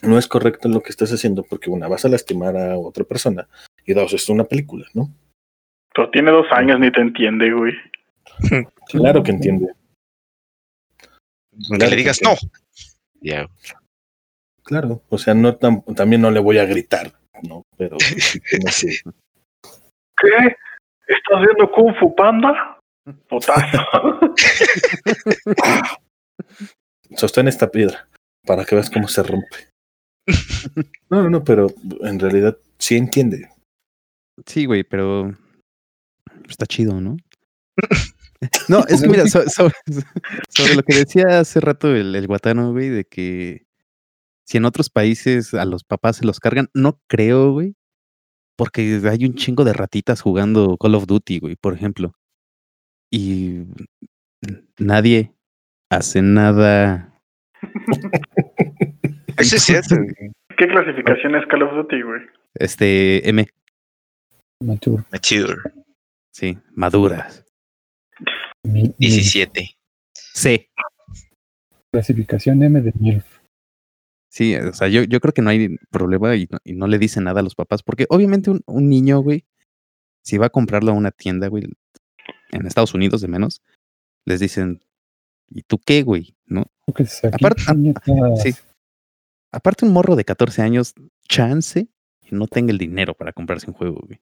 No 0.03 0.19
es 0.19 0.29
correcto 0.29 0.69
lo 0.69 0.83
que 0.83 0.91
estás 0.91 1.11
haciendo 1.11 1.43
porque 1.43 1.71
una, 1.71 1.89
vas 1.89 2.05
a 2.05 2.09
lastimar 2.09 2.57
a 2.57 2.77
otra 2.77 3.05
persona 3.05 3.49
y 3.87 3.95
dos, 3.95 4.13
es 4.13 4.29
una 4.29 4.45
película, 4.45 4.87
¿no? 4.93 5.11
Pero 5.97 6.11
tiene 6.11 6.31
dos 6.31 6.47
años, 6.51 6.79
ni 6.79 6.93
te 6.93 7.01
entiende, 7.01 7.51
güey. 7.51 7.73
claro 8.89 9.23
que 9.23 9.31
entiende. 9.31 9.73
Que 11.71 11.87
le 11.87 11.97
digas 11.97 12.21
no. 12.23 12.35
Ya. 13.23 13.49
Claro, 14.63 15.03
o 15.09 15.17
sea, 15.17 15.33
no 15.33 15.57
también 15.57 16.21
no 16.21 16.31
le 16.31 16.41
voy 16.41 16.59
a 16.59 16.67
gritar, 16.67 17.13
¿no? 17.49 17.63
Pero 17.79 17.97
¿Qué? 20.19 20.29
¿Estás 21.09 21.41
viendo 21.41 21.71
Kung 21.73 21.95
Fu 21.99 22.15
Panda? 22.15 22.79
Potazo. 23.29 23.79
Sostén 27.17 27.49
esta 27.49 27.71
piedra 27.71 28.07
para 28.45 28.67
que 28.67 28.75
veas 28.75 28.91
cómo 28.91 29.09
se 29.09 29.23
rompe. 29.23 29.71
No, 31.09 31.23
no, 31.23 31.31
no, 31.31 31.45
pero 31.45 31.69
en 32.03 32.19
realidad 32.19 32.59
sí 32.79 32.97
entiende. 32.97 33.49
Sí, 34.45 34.67
güey, 34.67 34.83
pero 34.83 35.33
está 36.51 36.67
chido, 36.67 37.01
¿no? 37.01 37.17
no, 38.69 38.85
es 38.89 39.03
que 39.03 39.09
mira, 39.09 39.25
sobre, 39.29 39.75
lo 40.75 40.83
que 40.83 40.97
decía 40.97 41.41
hace 41.41 41.61
rato 41.61 41.95
el, 41.95 42.15
el 42.15 42.27
guatano, 42.27 42.73
güey, 42.73 42.89
de 42.89 43.05
que 43.05 43.67
si 44.45 44.59
en 44.59 44.65
otros 44.65 44.91
países 44.91 45.55
a 45.55 45.65
los 45.65 45.85
papás 45.85 46.17
se 46.17 46.27
los 46.27 46.39
cargan, 46.39 46.69
no 46.73 47.01
creo, 47.09 47.53
güey, 47.53 47.75
porque 48.57 49.01
hay 49.11 49.25
un 49.27 49.35
chingo 49.35 49.65
de 49.65 49.73
ratitas 49.73 50.21
jugando 50.21 50.77
Call 50.79 50.95
of 50.95 51.07
Duty, 51.07 51.41
güey, 51.41 51.57
por 51.57 51.75
ejemplo. 51.75 52.15
Y 53.11 53.65
nadie 54.79 55.33
hace 55.91 56.23
nada. 56.23 57.21
Eso 59.37 59.57
es 59.57 59.63
cierto. 59.63 59.97
¿Qué 60.57 60.67
clasificación 60.69 61.35
es 61.35 61.47
Call 61.49 61.63
of 61.63 61.75
Duty, 61.75 62.03
güey? 62.03 62.21
Este, 62.55 63.29
M. 63.29 63.47
Mature. 64.61 65.05
Mature. 65.13 65.57
Sí, 66.37 66.59
maduras. 66.75 67.47
17. 68.63 69.71
C. 70.13 70.71
Clasificación 71.91 72.63
M 72.63 72.83
de 72.83 72.93
MILF. 73.01 73.25
Sí, 74.29 74.55
o 74.55 74.75
sea, 74.75 74.89
yo, 74.89 75.05
yo 75.05 75.19
creo 75.21 75.33
que 75.33 75.41
no 75.41 75.49
hay 75.49 75.79
problema 75.91 76.37
y 76.37 76.47
no, 76.75 76.89
le 76.89 76.99
dicen 76.99 77.25
nada 77.25 77.41
a 77.41 77.43
los 77.43 77.55
papás, 77.55 77.83
porque 77.83 78.05
obviamente 78.11 78.51
un, 78.51 78.61
un, 78.67 78.91
niño, 78.91 79.21
güey, 79.21 79.47
si 80.23 80.37
va 80.37 80.49
a 80.49 80.51
comprarlo 80.51 80.91
a 80.93 80.95
una 80.95 81.11
tienda, 81.11 81.49
güey, 81.49 81.65
en 82.51 82.67
Estados 82.67 82.93
Unidos 82.93 83.23
de 83.23 83.29
menos, 83.29 83.63
les 84.27 84.39
dicen, 84.39 84.83
¿y 85.49 85.63
tú 85.63 85.79
qué, 85.79 86.03
güey? 86.03 86.37
¿No? 86.45 86.67
Aparte, 87.33 87.63
sí. 88.43 88.55
Aparte 89.53 89.87
un 89.87 89.93
morro 89.95 90.17
de 90.17 90.27
14 90.27 90.61
años, 90.61 90.93
chance 91.27 91.89
y 92.21 92.35
no 92.35 92.47
tenga 92.47 92.73
el 92.73 92.79
dinero 92.79 93.15
para 93.15 93.33
comprarse 93.33 93.69
un 93.69 93.75
juego, 93.75 94.03
güey. 94.07 94.21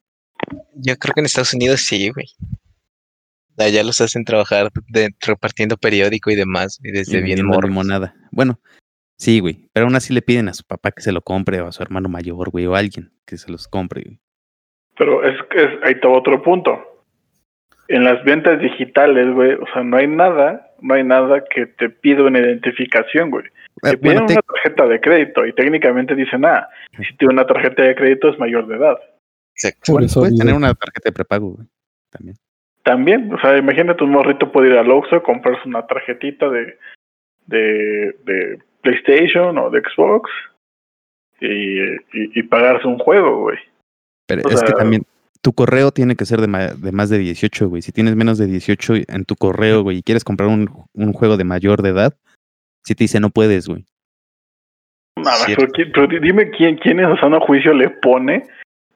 Yo 0.74 0.96
creo 0.96 1.14
que 1.14 1.20
en 1.20 1.26
Estados 1.26 1.54
Unidos 1.54 1.80
sí, 1.80 2.10
güey. 2.10 2.26
Allá 3.56 3.84
los 3.84 4.00
hacen 4.00 4.24
trabajar 4.24 4.70
de, 4.88 5.10
repartiendo 5.20 5.76
periódico 5.76 6.30
y 6.30 6.34
demás, 6.34 6.80
y 6.82 6.90
desde 6.90 7.20
bien 7.20 7.46
morro. 7.46 7.68
nada. 7.84 8.14
Bueno, 8.32 8.58
Sí, 9.16 9.40
güey. 9.40 9.68
Pero 9.72 9.86
aún 9.86 9.94
así 9.94 10.12
le 10.12 10.22
piden 10.22 10.48
a 10.48 10.54
su 10.54 10.64
papá 10.64 10.90
que 10.90 11.02
se 11.02 11.12
lo 11.12 11.20
compre 11.20 11.60
o 11.60 11.66
a 11.66 11.72
su 11.72 11.82
hermano 11.82 12.08
mayor, 12.08 12.50
güey, 12.50 12.66
o 12.66 12.74
a 12.74 12.78
alguien 12.78 13.10
que 13.26 13.36
se 13.36 13.50
los 13.50 13.68
compre, 13.68 14.02
güey. 14.04 14.18
Pero 14.98 15.24
es 15.24 15.36
que 15.50 15.60
ahí 15.82 15.94
está 15.94 16.08
otro 16.08 16.42
punto. 16.42 16.78
En 17.88 18.04
las 18.04 18.22
ventas 18.24 18.60
digitales, 18.60 19.32
güey, 19.34 19.54
o 19.54 19.66
sea, 19.72 19.82
no 19.82 19.96
hay 19.96 20.06
nada, 20.06 20.70
no 20.80 20.94
hay 20.94 21.04
nada 21.04 21.44
que 21.44 21.66
te 21.66 21.90
pida 21.90 22.22
una 22.22 22.38
identificación, 22.38 23.30
güey. 23.30 23.44
Te 23.82 23.90
eh, 23.90 23.96
piden 23.98 24.22
una 24.22 24.40
tarjeta 24.40 24.86
de 24.86 25.00
crédito 25.00 25.44
y 25.46 25.52
técnicamente 25.52 26.14
dicen, 26.14 26.44
ah, 26.44 26.68
si 26.96 27.16
tiene 27.16 27.34
una 27.34 27.46
tarjeta 27.46 27.82
de 27.82 27.94
crédito 27.94 28.30
es 28.30 28.38
mayor 28.38 28.66
de 28.66 28.76
edad. 28.76 28.96
Exacto. 29.54 29.92
Por 29.92 30.02
eso 30.02 30.20
puedes 30.20 30.38
tener 30.38 30.54
una 30.54 30.74
tarjeta 30.74 31.08
de 31.08 31.12
prepago, 31.12 31.50
güey, 31.50 31.68
también. 32.10 32.36
También, 32.82 33.32
o 33.32 33.40
sea, 33.40 33.56
imagínate 33.56 34.04
un 34.04 34.10
morrito 34.10 34.52
puede 34.52 34.68
ir 34.68 34.76
al 34.76 34.90
Oxxo, 34.90 35.22
comprarse 35.22 35.66
una 35.66 35.86
tarjetita 35.86 36.50
de, 36.50 36.78
de, 37.46 38.16
de 38.24 38.58
PlayStation 38.82 39.56
o 39.56 39.70
de 39.70 39.80
Xbox 39.80 40.30
y, 41.40 42.42
pagarse 42.44 42.86
un 42.86 42.98
juego, 42.98 43.42
güey. 43.42 43.58
Pero 44.26 44.42
es 44.48 44.62
que 44.62 44.72
también 44.72 45.02
tu 45.42 45.52
correo 45.52 45.90
tiene 45.90 46.16
que 46.16 46.24
ser 46.24 46.40
de, 46.40 46.74
de, 46.76 46.92
más 46.92 47.10
de 47.10 47.18
18, 47.18 47.68
güey. 47.68 47.82
Si 47.82 47.92
tienes 47.92 48.16
menos 48.16 48.38
de 48.38 48.46
18 48.46 48.94
en 49.08 49.24
tu 49.24 49.36
correo, 49.36 49.82
güey, 49.82 49.98
y 49.98 50.02
quieres 50.02 50.24
comprar 50.24 50.48
un, 50.48 50.70
un 50.94 51.12
juego 51.12 51.36
de 51.36 51.44
mayor 51.44 51.82
de 51.82 51.90
edad, 51.90 52.14
si 52.82 52.94
te 52.94 53.04
dice 53.04 53.20
no 53.20 53.30
puedes, 53.30 53.68
güey. 53.68 53.84
Nada, 55.16 55.46
pero, 55.46 56.06
dime 56.06 56.50
quién, 56.50 56.76
quién 56.76 57.00
en 57.00 57.10
su 57.10 57.16
sano 57.16 57.40
juicio 57.40 57.72
le 57.72 57.88
pone 57.88 58.44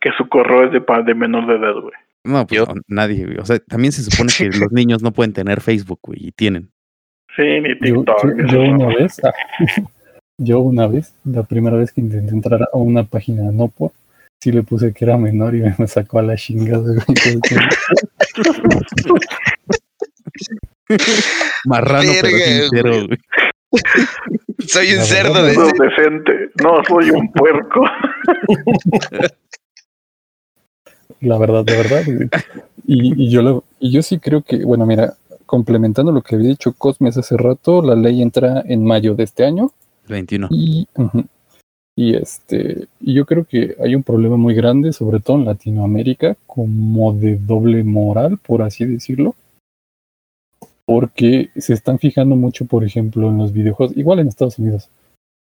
que 0.01 0.11
su 0.17 0.29
correo 0.29 0.65
es 0.65 0.73
de, 0.73 0.83
de 1.05 1.15
menor 1.15 1.47
de 1.47 1.57
edad, 1.57 1.75
güey. 1.75 1.95
No, 2.25 2.47
pues 2.47 2.63
nadie, 2.89 3.25
güey. 3.25 3.39
O 3.39 3.45
sea, 3.45 3.59
también 3.59 3.93
se 3.93 4.03
supone 4.03 4.33
que 4.37 4.45
los 4.59 4.71
niños 4.73 5.03
no 5.03 5.13
pueden 5.13 5.33
tener 5.33 5.61
Facebook, 5.61 6.01
güey, 6.03 6.29
y 6.29 6.33
tienen. 6.33 6.71
Sí, 7.37 7.61
ni 7.61 7.79
TikTok. 7.79 8.51
Yo, 8.51 8.63
una 8.63 8.87
vez, 8.89 9.21
ah, 9.25 9.33
yo 10.39 10.61
una 10.61 10.87
vez, 10.87 11.15
la 11.25 11.43
primera 11.45 11.77
vez 11.77 11.93
que 11.93 12.01
intenté 12.01 12.33
entrar 12.33 12.63
a 12.63 12.77
una 12.77 13.05
página 13.05 13.51
no 13.53 13.69
por, 13.69 13.93
sí 14.41 14.53
le 14.53 14.63
puse 14.63 14.93
que 14.93 15.05
era 15.05 15.17
menor 15.17 15.55
y 15.55 15.63
me 15.79 15.87
sacó 15.87 16.19
a 16.19 16.23
la 16.23 16.37
chingada. 16.37 17.05
Marrano 21.65 22.11
pero 22.21 22.37
sincero, 22.37 23.07
güey. 23.07 23.19
Soy 24.67 24.95
un 24.95 25.05
cerdo 25.05 25.45
decente. 25.45 26.51
No, 26.63 26.83
soy 26.85 27.11
un 27.11 27.31
puerco. 27.33 27.85
La 31.21 31.38
verdad, 31.38 31.64
de 31.64 31.77
verdad. 31.77 32.03
Y, 32.87 33.25
y, 33.25 33.31
yo 33.31 33.42
lo, 33.42 33.64
y 33.81 33.90
yo 33.90 34.03
sí 34.03 34.18
creo 34.18 34.42
que, 34.42 34.64
bueno, 34.64 34.87
mira, 34.87 35.14
complementando 35.47 36.12
lo 36.12 36.23
que 36.23 36.37
había 36.37 36.49
dicho 36.49 36.73
Cosmes 36.73 37.16
hace 37.16 37.37
rato, 37.37 37.83
la 37.83 37.94
ley 37.94 38.23
entra 38.23 38.62
en 38.66 38.85
mayo 38.85 39.14
de 39.14 39.25
este 39.25 39.44
año. 39.44 39.73
21. 40.09 40.49
Y, 40.51 40.88
y 41.97 42.14
este, 42.14 42.87
y 43.01 43.14
yo 43.14 43.27
creo 43.27 43.44
que 43.44 43.77
hay 43.83 43.94
un 43.94 44.03
problema 44.03 44.37
muy 44.37 44.55
grande, 44.55 44.92
sobre 44.92 45.21
todo 45.21 45.38
en 45.38 45.47
Latinoamérica, 45.47 46.37
como 46.47 47.12
de 47.12 47.37
doble 47.37 47.83
moral, 47.83 48.38
por 48.38 48.62
así 48.62 48.85
decirlo. 48.85 49.35
Porque 50.85 51.51
se 51.57 51.75
están 51.75 51.99
fijando 51.99 52.37
mucho, 52.37 52.66
por 52.66 52.85
ejemplo, 52.85 53.29
en 53.29 53.38
los 53.38 53.53
videojuegos, 53.53 53.97
igual 53.97 54.21
en 54.21 54.29
Estados 54.29 54.59
Unidos, 54.59 54.88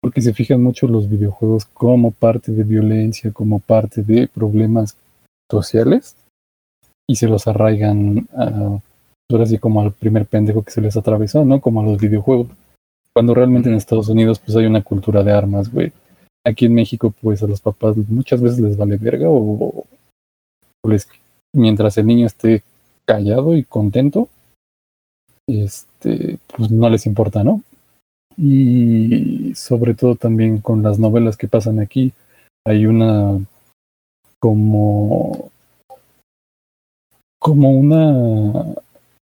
porque 0.01 0.23
se 0.23 0.35
fijan 0.35 0.63
mucho 0.63 0.89
los 0.89 1.09
videojuegos 1.09 1.67
como 1.67 2.11
parte 2.11 2.53
de 2.53 2.65
violencia, 2.65 3.33
como 3.33 3.61
parte 3.61 4.03
de 4.03 4.29
problemas 4.29 4.97
sociales, 5.51 6.17
y 7.09 7.17
se 7.17 7.27
los 7.27 7.47
arraigan 7.47 8.29
a 8.37 8.81
ahora 9.33 9.47
sí 9.47 9.59
como 9.59 9.81
al 9.81 9.93
primer 9.93 10.27
pendejo 10.27 10.63
que 10.63 10.71
se 10.71 10.81
les 10.81 10.97
atravesó, 10.97 11.45
¿no? 11.45 11.61
Como 11.61 11.81
a 11.81 11.85
los 11.85 11.99
videojuegos. 12.01 12.49
Cuando 13.13 13.35
realmente 13.35 13.69
en 13.69 13.77
Estados 13.77 14.09
Unidos 14.09 14.39
pues 14.39 14.57
hay 14.57 14.67
una 14.67 14.83
cultura 14.83 15.23
de 15.23 15.33
armas, 15.33 15.73
güey. 15.73 15.93
Aquí 16.45 16.67
en 16.67 16.75
México 16.75 17.13
pues 17.21 17.43
a 17.43 17.47
los 17.47 17.61
papás 17.61 17.97
muchas 18.09 18.41
veces 18.41 18.61
les 18.61 18.77
vale 18.77 18.97
verga 18.97 19.27
o, 19.29 19.85
les, 20.87 21.09
mientras 21.53 21.99
el 21.99 22.07
niño 22.07 22.27
esté 22.27 22.63
callado 23.05 23.57
y 23.57 23.65
contento, 23.65 24.29
este, 25.47 26.39
pues 26.57 26.71
no 26.71 26.89
les 26.89 27.07
importa, 27.07 27.45
¿no? 27.45 27.63
Y 28.37 29.53
sobre 29.55 29.95
todo 29.95 30.15
también 30.15 30.59
con 30.59 30.83
las 30.83 30.99
novelas 30.99 31.37
que 31.37 31.49
pasan 31.49 31.81
aquí, 31.81 32.13
hay 32.65 32.87
una 32.87 33.39
como 34.41 35.51
como 37.39 37.71
una 37.71 38.75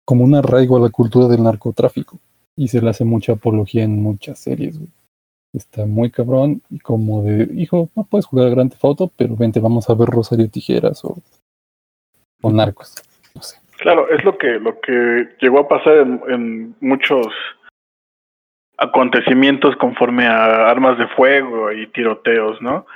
como 0.06 0.24
un 0.24 0.34
arraigo 0.34 0.76
a 0.76 0.80
la 0.80 0.88
cultura 0.88 1.28
del 1.28 1.42
narcotráfico 1.42 2.18
y 2.56 2.68
se 2.68 2.80
le 2.80 2.90
hace 2.90 3.04
mucha 3.04 3.32
apología 3.32 3.84
en 3.84 4.02
muchas 4.02 4.38
series. 4.38 4.80
Está 5.52 5.86
muy 5.86 6.10
cabrón 6.10 6.62
y 6.70 6.78
como 6.78 7.22
de, 7.22 7.48
hijo, 7.54 7.88
no 7.94 8.04
puedes 8.04 8.26
jugar 8.26 8.48
a 8.48 8.50
Grand 8.50 8.70
Theft 8.70 8.84
Auto, 8.84 9.12
pero 9.16 9.36
vente, 9.36 9.60
vamos 9.60 9.88
a 9.88 9.94
ver 9.94 10.08
Rosario 10.08 10.50
Tijeras 10.50 11.04
o, 11.04 11.18
o 12.42 12.50
Narcos. 12.50 12.94
Claro, 13.78 14.08
es 14.08 14.24
lo 14.24 14.36
que, 14.36 14.58
lo 14.58 14.80
que 14.80 15.28
llegó 15.40 15.60
a 15.60 15.68
pasar 15.68 15.98
en 16.28 16.74
muchos 16.80 17.26
acontecimientos 18.76 19.76
conforme 19.76 20.26
a 20.26 20.68
armas 20.68 20.98
de 20.98 21.06
fuego 21.08 21.70
y 21.72 21.86
tiroteos, 21.88 22.60
¿no? 22.60 22.86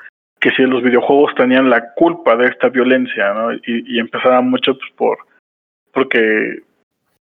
Que 0.42 0.50
si 0.50 0.62
los 0.64 0.82
videojuegos 0.82 1.34
tenían 1.36 1.70
la 1.70 1.94
culpa 1.94 2.36
de 2.36 2.48
esta 2.48 2.68
violencia, 2.68 3.32
¿no? 3.32 3.52
Y, 3.54 3.60
y 3.66 4.02
mucho 4.42 4.76
pues, 4.76 4.90
por 4.96 5.18
porque 5.92 6.62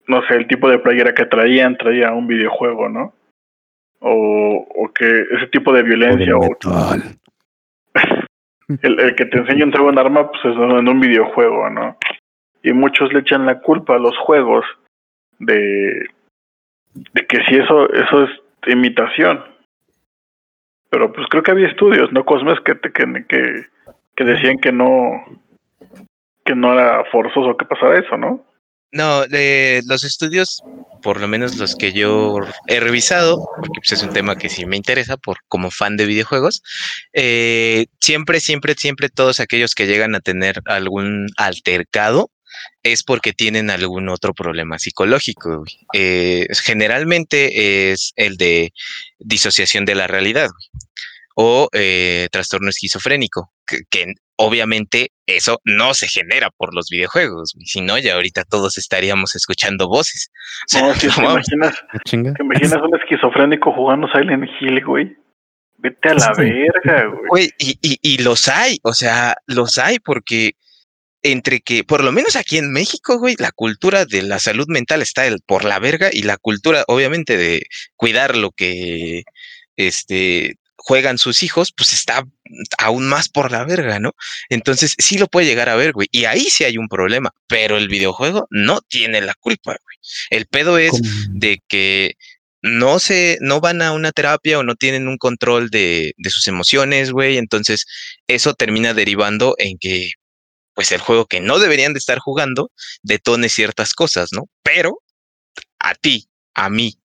no 0.09 0.23
sé, 0.27 0.35
el 0.35 0.47
tipo 0.47 0.69
de 0.69 0.79
playera 0.79 1.15
que 1.15 1.27
traían, 1.27 1.77
traía 1.77 2.13
un 2.13 2.27
videojuego, 2.27 2.89
¿no? 2.89 3.13
O, 4.01 4.67
o 4.75 4.93
que 4.93 5.07
ese 5.07 5.47
tipo 5.49 5.73
de 5.73 5.83
violencia. 5.83 6.37
O, 6.37 6.49
el, 8.83 9.01
el, 9.01 9.15
que 9.15 9.27
te 9.27 9.39
enseña 9.39 9.65
un 9.65 9.79
un 9.81 9.99
arma, 9.99 10.31
pues 10.31 10.45
es 10.45 10.57
en 10.57 10.89
un 10.89 11.01
videojuego, 11.01 11.71
¿no? 11.71 11.97
Y 12.63 12.73
muchos 12.73 13.13
le 13.13 13.21
echan 13.21 13.47
la 13.47 13.61
culpa 13.61 13.97
a 13.97 13.99
los 13.99 14.17
juegos 14.19 14.65
de, 15.39 16.07
de 16.95 17.27
que 17.27 17.45
si 17.45 17.57
eso, 17.57 17.93
eso 17.93 18.25
es 18.25 18.31
imitación. 18.67 19.45
Pero 20.93 21.11
pues 21.11 21.27
creo 21.31 21.43
que 21.43 21.51
había 21.51 21.69
estudios, 21.69 22.13
¿no? 22.13 22.23
Cosmes 22.27 22.59
que, 22.61 22.79
que, 22.79 23.67
que, 24.15 24.25
decían 24.25 24.59
que 24.59 24.73
no, 24.73 25.25
que 26.45 26.55
no 26.55 26.75
era 26.75 27.03
forzoso 27.11 27.57
que 27.57 27.65
pasara 27.65 27.99
eso, 27.99 28.19
¿no? 28.19 28.45
No, 28.93 29.23
los 29.23 30.05
estudios, 30.05 30.63
por 31.03 31.19
lo 31.19 31.29
menos 31.29 31.57
los 31.57 31.77
que 31.77 31.95
yo 31.95 32.41
he 32.67 32.79
revisado, 32.79 33.39
porque 33.57 33.81
pues, 33.81 33.93
es 33.93 34.03
un 34.03 34.13
tema 34.13 34.37
que 34.37 34.51
sí 34.51 34.67
me 34.67 34.77
interesa 34.77 35.17
por 35.17 35.39
como 35.49 35.71
fan 35.71 35.97
de 35.97 36.05
videojuegos, 36.05 36.63
eh, 37.15 37.87
siempre, 37.99 38.39
siempre, 38.39 38.75
siempre 38.75 39.09
todos 39.09 39.41
aquellos 39.41 39.75
que 39.75 39.87
llegan 39.87 40.15
a 40.15 40.21
tener 40.21 40.61
algún 40.67 41.29
altercado 41.39 42.29
es 42.83 43.03
porque 43.05 43.33
tienen 43.33 43.71
algún 43.71 44.09
otro 44.09 44.35
problema 44.35 44.79
psicológico. 44.79 45.65
Eh, 45.93 46.47
generalmente 46.65 47.93
es 47.93 48.13
el 48.17 48.37
de 48.37 48.73
disociación 49.19 49.85
de 49.85 49.95
la 49.95 50.07
realidad. 50.07 50.49
o 51.35 51.71
eh, 51.73 52.29
trastorno 52.31 52.69
esquizofrénico, 52.69 53.53
que, 53.65 54.05
obviamente 54.37 55.13
eso 55.27 55.61
no 55.65 55.95
se 55.95 56.07
genera 56.07 56.51
por 56.51 56.75
los 56.75 56.89
videojuegos, 56.91 57.55
si 57.65 57.81
no 57.81 57.97
ya 57.97 58.15
ahorita 58.15 58.45
todos 58.45 58.77
estaríamos 58.77 59.35
escuchando 59.35 59.89
voces. 59.89 60.31
no, 60.75 60.93
si 60.93 61.09
te 61.09 61.21
imaginas, 61.23 61.83
te 62.05 62.43
imaginas 62.43 62.83
un 62.83 62.99
esquizofrénico 62.99 63.73
jugando 63.73 64.09
Silent 64.13 64.45
Hill, 64.61 64.85
güey. 64.85 65.17
Vete 65.79 66.11
a 66.11 66.15
la 66.15 66.33
verga, 66.37 67.11
güey. 67.31 67.51
y, 67.59 67.79
y, 67.81 67.99
y 68.03 68.19
los 68.19 68.47
hay, 68.49 68.79
o 68.83 68.93
sea, 68.93 69.35
los 69.47 69.79
hay 69.79 69.99
porque 70.01 70.53
entre 71.23 71.61
que, 71.61 71.85
por 71.85 72.03
lo 72.03 72.13
menos 72.13 72.37
aquí 72.37 72.59
en 72.59 72.73
México, 72.73 73.19
güey, 73.19 73.37
la 73.39 73.53
cultura 73.53 74.05
de 74.05 74.23
la 74.23 74.39
salud 74.39 74.67
mental 74.69 75.03
está 75.03 75.25
por 75.47 75.65
la 75.65 75.79
verga 75.79 76.11
y 76.13 76.23
la 76.23 76.37
cultura, 76.37 76.85
obviamente, 76.89 77.37
de 77.37 77.63
cuidar 77.97 78.37
lo 78.37 78.51
que 78.51 79.23
este, 79.77 80.57
juegan 80.77 81.19
sus 81.19 81.43
hijos, 81.43 81.73
pues 81.77 81.93
está 81.93 82.25
aún 82.79 83.09
más 83.09 83.29
por 83.29 83.53
la 83.53 83.65
verga, 83.65 84.01
¿no? 84.01 84.13
Entonces 84.49 84.95
sí 84.99 85.17
lo 85.17 85.29
puede 85.29 85.47
llegar 85.47 85.69
a 85.69 85.77
ver, 85.77 85.93
güey. 85.93 86.09
Y 86.11 86.25
ahí 86.25 86.43
sí 86.51 86.65
hay 86.65 86.77
un 86.77 86.89
problema, 86.89 87.31
pero 87.47 87.79
el 87.79 87.89
videojuego 87.89 88.47
no 88.51 88.81
tiene 88.81 89.21
la 89.21 89.35
culpa, 89.35 89.77
güey. 89.83 89.97
El 90.31 90.47
pedo 90.47 90.79
es 90.79 91.01
de 91.31 91.61
que 91.69 92.15
no 92.63 92.99
se, 92.99 93.39
no 93.41 93.61
van 93.61 93.83
a 93.83 93.93
una 93.93 94.13
terapia 94.13 94.59
o 94.59 94.63
no 94.65 94.75
tienen 94.75 95.09
un 95.09 95.19
control 95.19 95.71
de, 95.71 96.15
de 96.17 96.31
sus 96.31 96.49
emociones, 96.49 97.13
güey. 97.13 97.39
Entonces 97.39 97.87
eso 98.27 98.55
termina 98.55 98.93
derivando 98.93 99.55
en 99.59 99.79
que 99.79 100.13
pues 100.75 100.93
el 100.93 101.01
juego 101.01 101.27
que 101.27 101.41
no 101.41 101.59
deberían 101.59 101.93
de 101.93 101.99
estar 101.99 102.19
jugando 102.19 102.71
detone 103.03 103.49
ciertas 103.49 103.95
cosas, 103.95 104.31
¿no? 104.33 104.49
Pero 104.63 104.99
a 105.79 105.95
ti, 105.95 106.29
a 106.55 106.71
mí, 106.71 106.99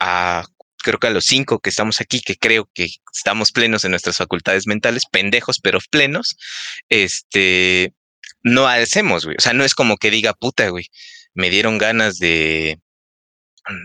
a 0.00 0.44
creo 0.82 0.98
que 0.98 1.06
a 1.06 1.10
los 1.10 1.24
cinco 1.24 1.60
que 1.60 1.70
estamos 1.70 2.00
aquí, 2.00 2.20
que 2.20 2.36
creo 2.36 2.68
que 2.74 2.88
estamos 3.14 3.52
plenos 3.52 3.84
en 3.84 3.92
nuestras 3.92 4.16
facultades 4.16 4.66
mentales, 4.66 5.04
pendejos, 5.10 5.60
pero 5.60 5.78
plenos, 5.90 6.36
este, 6.88 7.94
no 8.42 8.66
hacemos, 8.66 9.24
güey. 9.24 9.36
O 9.38 9.40
sea, 9.40 9.52
no 9.52 9.64
es 9.64 9.74
como 9.74 9.96
que 9.96 10.10
diga, 10.10 10.34
puta, 10.34 10.68
güey, 10.68 10.86
me 11.34 11.50
dieron 11.50 11.78
ganas 11.78 12.18
de, 12.18 12.80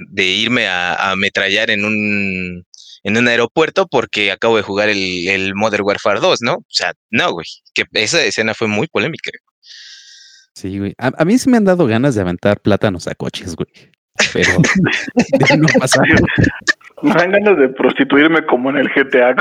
de 0.10 0.24
irme 0.26 0.68
a, 0.68 0.94
a 0.94 1.12
ametrallar 1.12 1.70
en 1.70 1.86
un, 1.86 2.66
en 3.08 3.16
un 3.16 3.30
aeropuerto 3.30 3.88
porque 3.88 4.34
acabo 4.34 4.58
de 4.58 4.64
jugar 4.64 4.90
el, 4.90 5.30
el 5.30 5.56
Modern 5.56 5.86
Warfare 5.86 6.20
2, 6.20 6.42
¿no? 6.42 6.56
O 6.56 6.66
sea, 6.68 6.92
no, 7.10 7.32
güey, 7.32 7.46
que 7.74 7.86
esa 7.94 8.22
escena 8.22 8.54
fue 8.54 8.68
muy 8.68 8.88
polémica. 8.88 9.32
Sí, 10.54 10.78
güey. 10.78 10.94
A, 10.98 11.24
mí 11.24 11.38
sí 11.38 11.50
me 11.50 11.56
han 11.56 11.64
dado 11.64 11.88
ganas 11.88 12.16
de 12.16 12.22
aventar 12.22 12.60
plátanos 12.60 13.08
a 13.08 13.16
coches, 13.16 13.56
güey. 13.56 13.70
Pero 14.34 14.50
no 15.58 15.68
pasa. 15.80 16.02
Me 17.02 17.14
dan 17.14 17.32
ganas 17.32 17.58
de 17.58 17.70
prostituirme 17.70 18.46
como 18.46 18.72
en 18.72 18.78
el 18.80 18.90
GTA. 18.90 19.36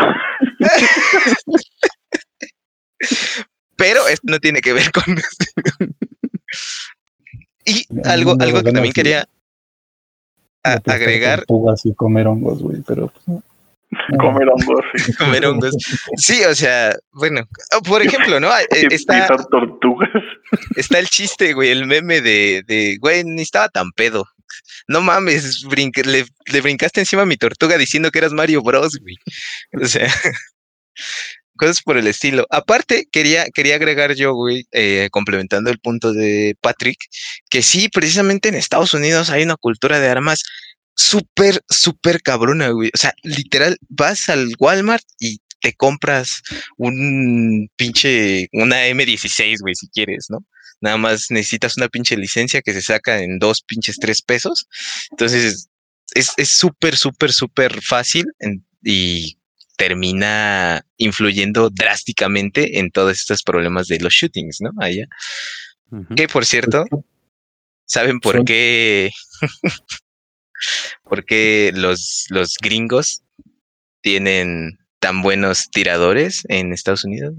Pero 3.74 4.06
esto 4.06 4.26
no 4.30 4.38
tiene 4.38 4.60
que 4.60 4.74
ver 4.74 4.92
con 4.92 5.02
y 7.64 7.84
algo, 8.04 8.36
algo 8.38 8.62
que 8.62 8.72
también 8.72 8.92
quería 8.92 9.26
agregar. 10.62 11.44
y 11.82 11.94
comer 11.94 12.28
hongos, 12.28 12.62
güey, 12.62 12.80
pero 12.86 13.08
pues, 13.08 13.42
Comer 14.20 14.48
hongos, 14.48 14.84
sí. 14.94 15.12
Comer 15.18 15.46
hongos. 15.46 15.74
Sí, 16.16 16.42
o 16.44 16.54
sea, 16.54 16.94
bueno, 17.12 17.42
por 17.86 18.02
ejemplo, 18.02 18.40
¿no? 18.40 18.50
Está, 18.70 19.26
tortugas. 19.50 20.10
Está 20.76 20.98
el 20.98 21.08
chiste, 21.08 21.52
güey, 21.52 21.70
el 21.70 21.86
meme 21.86 22.20
de, 22.20 22.62
de 22.66 22.96
güey, 23.00 23.24
ni 23.24 23.42
estaba 23.42 23.68
tan 23.68 23.92
pedo. 23.92 24.26
No 24.88 25.00
mames, 25.00 25.64
le, 25.64 26.24
le, 26.46 26.60
brincaste 26.60 27.00
encima 27.00 27.22
a 27.22 27.26
mi 27.26 27.36
tortuga 27.36 27.76
diciendo 27.76 28.10
que 28.10 28.18
eras 28.18 28.32
Mario 28.32 28.62
Bros, 28.62 28.98
güey. 29.00 29.16
O 29.82 29.86
sea, 29.86 30.08
cosas 31.56 31.82
por 31.82 31.96
el 31.96 32.06
estilo. 32.06 32.46
Aparte, 32.50 33.08
quería, 33.10 33.46
quería 33.52 33.76
agregar 33.76 34.14
yo, 34.14 34.34
güey, 34.34 34.66
eh, 34.72 35.08
complementando 35.10 35.70
el 35.70 35.78
punto 35.78 36.12
de 36.12 36.56
Patrick, 36.60 36.98
que 37.50 37.62
sí, 37.62 37.88
precisamente 37.88 38.48
en 38.48 38.54
Estados 38.54 38.94
Unidos 38.94 39.30
hay 39.30 39.42
una 39.42 39.56
cultura 39.56 39.98
de 39.98 40.08
armas 40.08 40.42
súper, 40.96 41.62
súper 41.68 42.22
cabrona, 42.22 42.70
güey. 42.70 42.90
O 42.92 42.98
sea, 42.98 43.14
literal, 43.22 43.78
vas 43.88 44.28
al 44.28 44.54
Walmart 44.58 45.04
y 45.20 45.38
te 45.60 45.74
compras 45.74 46.42
un 46.76 47.68
pinche, 47.76 48.48
una 48.52 48.88
M16, 48.88 49.58
güey, 49.60 49.74
si 49.74 49.88
quieres, 49.88 50.26
¿no? 50.28 50.44
Nada 50.80 50.96
más 50.96 51.30
necesitas 51.30 51.76
una 51.76 51.88
pinche 51.88 52.16
licencia 52.16 52.62
que 52.62 52.72
se 52.72 52.82
saca 52.82 53.22
en 53.22 53.38
dos 53.38 53.62
pinches 53.62 53.96
tres 53.98 54.22
pesos. 54.22 54.66
Entonces, 55.10 55.68
es 56.14 56.48
súper, 56.48 56.96
súper, 56.96 57.32
súper 57.32 57.82
fácil 57.82 58.26
y 58.82 59.38
termina 59.76 60.84
influyendo 60.96 61.70
drásticamente 61.70 62.78
en 62.78 62.90
todos 62.90 63.18
estos 63.18 63.42
problemas 63.42 63.86
de 63.88 64.00
los 64.00 64.14
shootings, 64.14 64.60
¿no? 64.60 64.70
Allá. 64.80 65.06
Que 66.16 66.28
por 66.28 66.44
cierto, 66.44 66.84
pues 66.90 67.04
¿saben 67.84 68.20
por 68.20 68.44
qué? 68.44 69.10
¿Por 71.02 71.24
qué 71.24 71.72
los, 71.74 72.26
los 72.30 72.54
gringos 72.60 73.22
tienen 74.02 74.78
tan 75.00 75.22
buenos 75.22 75.68
tiradores 75.70 76.44
en 76.48 76.72
Estados 76.72 77.04
Unidos? 77.04 77.34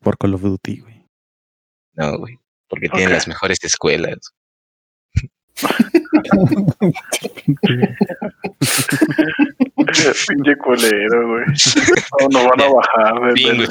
Por 0.00 0.18
Call 0.18 0.34
of 0.34 0.42
Duty, 0.42 0.80
güey. 0.80 1.06
No, 1.94 2.18
güey. 2.18 2.38
Porque 2.68 2.88
tienen 2.88 3.12
las 3.12 3.28
mejores 3.28 3.58
escuelas. 3.62 4.18
Pinche 10.28 10.56
culero, 10.56 11.28
güey. 11.28 11.44
No, 12.20 12.28
no 12.30 12.48
van 12.48 12.60
a 12.60 12.68
bajar 12.68 13.34
del, 13.34 13.68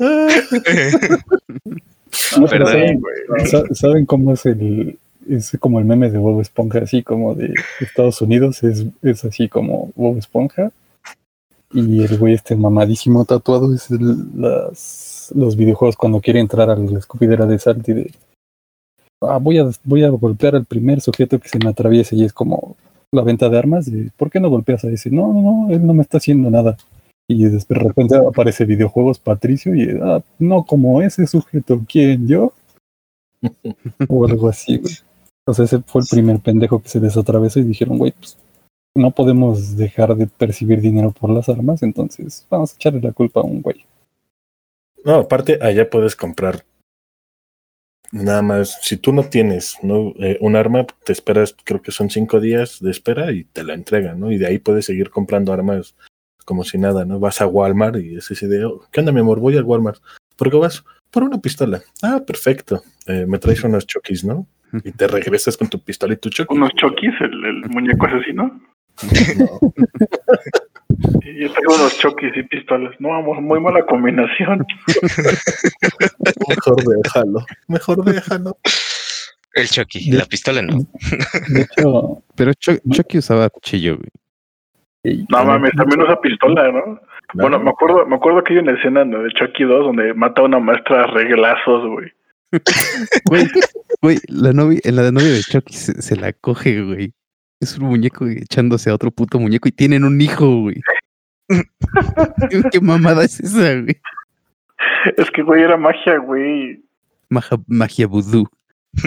¿Saben 3.72 4.06
cómo 4.06 4.32
es 4.32 4.46
el 4.46 4.98
es 5.28 5.56
como 5.60 5.78
el 5.78 5.84
meme 5.84 6.10
de 6.10 6.18
Bob 6.18 6.40
Esponja, 6.40 6.80
así 6.80 7.02
como 7.02 7.34
de 7.34 7.54
Estados 7.80 8.20
Unidos, 8.20 8.62
es, 8.62 8.84
es 9.02 9.24
así 9.24 9.48
como 9.48 9.90
Bob 9.94 10.16
Esponja. 10.18 10.72
Y 11.72 12.02
el 12.02 12.18
güey 12.18 12.34
este 12.34 12.56
mamadísimo 12.56 13.24
tatuado 13.24 13.72
es 13.72 13.88
las, 13.90 15.32
los 15.36 15.56
videojuegos 15.56 15.96
cuando 15.96 16.20
quiere 16.20 16.40
entrar 16.40 16.68
a 16.68 16.76
la 16.76 16.98
escupidera 16.98 17.46
de 17.46 17.58
Salty 17.60 17.92
de 17.92 18.10
ah, 19.20 19.38
voy 19.38 19.58
a 19.58 19.70
voy 19.84 20.02
a 20.02 20.08
golpear 20.08 20.56
al 20.56 20.64
primer 20.64 21.00
sujeto 21.00 21.38
que 21.38 21.48
se 21.48 21.60
me 21.60 21.70
atraviese 21.70 22.16
y 22.16 22.24
es 22.24 22.32
como 22.32 22.76
la 23.12 23.22
venta 23.22 23.48
de 23.48 23.58
armas 23.58 23.88
de 23.88 24.10
¿por 24.16 24.30
qué 24.30 24.40
no 24.40 24.50
golpeas 24.50 24.84
a 24.84 24.90
ese? 24.90 25.10
No, 25.10 25.32
no, 25.32 25.42
no, 25.42 25.74
él 25.74 25.86
no 25.86 25.94
me 25.94 26.02
está 26.02 26.18
haciendo 26.18 26.50
nada. 26.50 26.76
Y 27.32 27.44
de 27.44 27.64
repente 27.68 28.16
aparece 28.16 28.64
videojuegos 28.64 29.20
Patricio 29.20 29.72
y 29.72 29.96
ah, 30.02 30.20
no 30.40 30.64
como 30.64 31.00
ese 31.00 31.28
sujeto, 31.28 31.80
¿quién 31.88 32.26
yo? 32.26 32.52
o 34.08 34.26
algo 34.26 34.48
así, 34.48 34.74
Entonces 34.74 35.72
ese 35.72 35.82
fue 35.86 36.02
el 36.02 36.08
primer 36.10 36.40
pendejo 36.40 36.82
que 36.82 36.88
se 36.88 36.98
les 36.98 37.16
atravesó 37.16 37.60
y 37.60 37.64
dijeron, 37.64 37.98
güey, 37.98 38.10
pues 38.10 38.36
no 38.96 39.12
podemos 39.12 39.76
dejar 39.76 40.16
de 40.16 40.26
percibir 40.26 40.80
dinero 40.80 41.12
por 41.12 41.30
las 41.30 41.48
armas, 41.48 41.84
entonces 41.84 42.44
vamos 42.50 42.72
a 42.72 42.74
echarle 42.74 43.00
la 43.00 43.12
culpa 43.12 43.40
a 43.40 43.44
un 43.44 43.62
güey. 43.62 43.86
No, 45.04 45.14
aparte, 45.14 45.56
allá 45.62 45.88
puedes 45.88 46.16
comprar 46.16 46.64
nada 48.10 48.42
más. 48.42 48.80
Si 48.82 48.96
tú 48.96 49.12
no 49.12 49.22
tienes 49.22 49.76
¿no? 49.84 50.14
Eh, 50.18 50.36
un 50.40 50.56
arma, 50.56 50.84
te 51.04 51.12
esperas, 51.12 51.54
creo 51.62 51.80
que 51.80 51.92
son 51.92 52.10
cinco 52.10 52.40
días 52.40 52.80
de 52.80 52.90
espera 52.90 53.30
y 53.30 53.44
te 53.44 53.62
la 53.62 53.74
entregan, 53.74 54.18
¿no? 54.18 54.32
Y 54.32 54.36
de 54.36 54.48
ahí 54.48 54.58
puedes 54.58 54.86
seguir 54.86 55.10
comprando 55.10 55.52
armas 55.52 55.94
como 56.44 56.64
si 56.64 56.78
nada, 56.78 57.04
¿no? 57.04 57.18
Vas 57.18 57.40
a 57.40 57.46
Walmart 57.46 57.96
y 57.96 58.16
es 58.16 58.30
ese 58.30 58.48
de, 58.48 58.64
oh, 58.64 58.82
¿qué 58.90 59.00
onda, 59.00 59.12
mi 59.12 59.20
amor? 59.20 59.40
Voy 59.40 59.56
al 59.56 59.64
Walmart. 59.64 60.00
¿Por 60.36 60.50
qué 60.50 60.56
vas? 60.56 60.84
Por 61.10 61.24
una 61.24 61.38
pistola. 61.38 61.82
Ah, 62.02 62.20
perfecto. 62.26 62.82
Eh, 63.06 63.26
me 63.26 63.38
traes 63.38 63.62
unos 63.64 63.86
chokis, 63.86 64.24
¿no? 64.24 64.46
Y 64.84 64.92
te 64.92 65.08
regresas 65.08 65.56
con 65.56 65.68
tu 65.68 65.82
pistola 65.82 66.14
y 66.14 66.16
tu 66.16 66.30
choquis. 66.30 66.56
¿Unos 66.56 66.70
chokis? 66.74 67.12
¿El, 67.20 67.68
muñeco 67.70 68.06
asesino? 68.06 68.60
No. 69.38 69.60
y 71.22 71.40
yo 71.40 71.52
tengo 71.52 71.74
unos 71.74 71.98
chokis 71.98 72.30
y 72.36 72.42
pistolas. 72.44 72.94
No, 73.00 73.14
amor, 73.14 73.40
muy 73.40 73.60
mala 73.60 73.84
combinación. 73.84 74.64
Mejor 76.48 77.02
déjalo. 77.02 77.44
Mejor 77.66 78.04
déjalo. 78.04 78.56
El 79.52 79.68
Chucky, 79.68 80.12
la 80.12 80.24
pistola 80.26 80.62
no. 80.62 80.86
De 81.48 81.62
hecho, 81.62 82.22
pero 82.36 82.52
Chucky 82.54 83.18
usaba 83.18 83.50
cuchillo, 83.50 83.96
güey. 83.96 84.08
No 85.02 85.44
mames, 85.44 85.72
también 85.72 86.02
usa 86.02 86.20
pistola, 86.20 86.70
¿no? 86.70 87.00
Bueno, 87.34 87.58
me 87.58 87.70
acuerdo, 87.70 88.06
me 88.06 88.16
acuerdo 88.16 88.44
que 88.44 88.54
hay 88.54 88.58
una 88.58 88.72
escena 88.72 89.04
de 89.04 89.32
Chucky 89.32 89.64
2 89.64 89.86
donde 89.86 90.14
mata 90.14 90.42
a 90.42 90.44
una 90.44 90.58
maestra 90.58 91.04
a 91.04 91.06
reglazos, 91.06 91.86
güey. 91.88 92.12
Güey, 93.26 93.46
güey, 94.02 94.18
la 94.26 94.52
novia, 94.52 94.80
la 94.86 95.12
novia 95.12 95.28
de 95.28 95.40
Chucky 95.40 95.72
se, 95.72 96.16
la 96.16 96.32
coge, 96.32 96.82
güey. 96.82 97.12
Es 97.60 97.78
un 97.78 97.86
muñeco 97.86 98.26
echándose 98.26 98.90
a 98.90 98.94
otro 98.94 99.12
puto 99.12 99.38
muñeco 99.38 99.68
y 99.68 99.72
tienen 99.72 100.04
un 100.04 100.20
hijo, 100.20 100.62
güey. 100.62 100.80
¿Qué 102.72 102.80
mamada 102.80 103.24
es 103.24 103.38
esa, 103.38 103.80
güey? 103.80 103.96
Es 105.16 105.30
que, 105.30 105.42
güey, 105.42 105.62
era 105.62 105.76
magia, 105.76 106.18
güey. 106.18 106.82
Magia, 107.28 107.58
magia 107.68 108.06
vudú. 108.08 108.48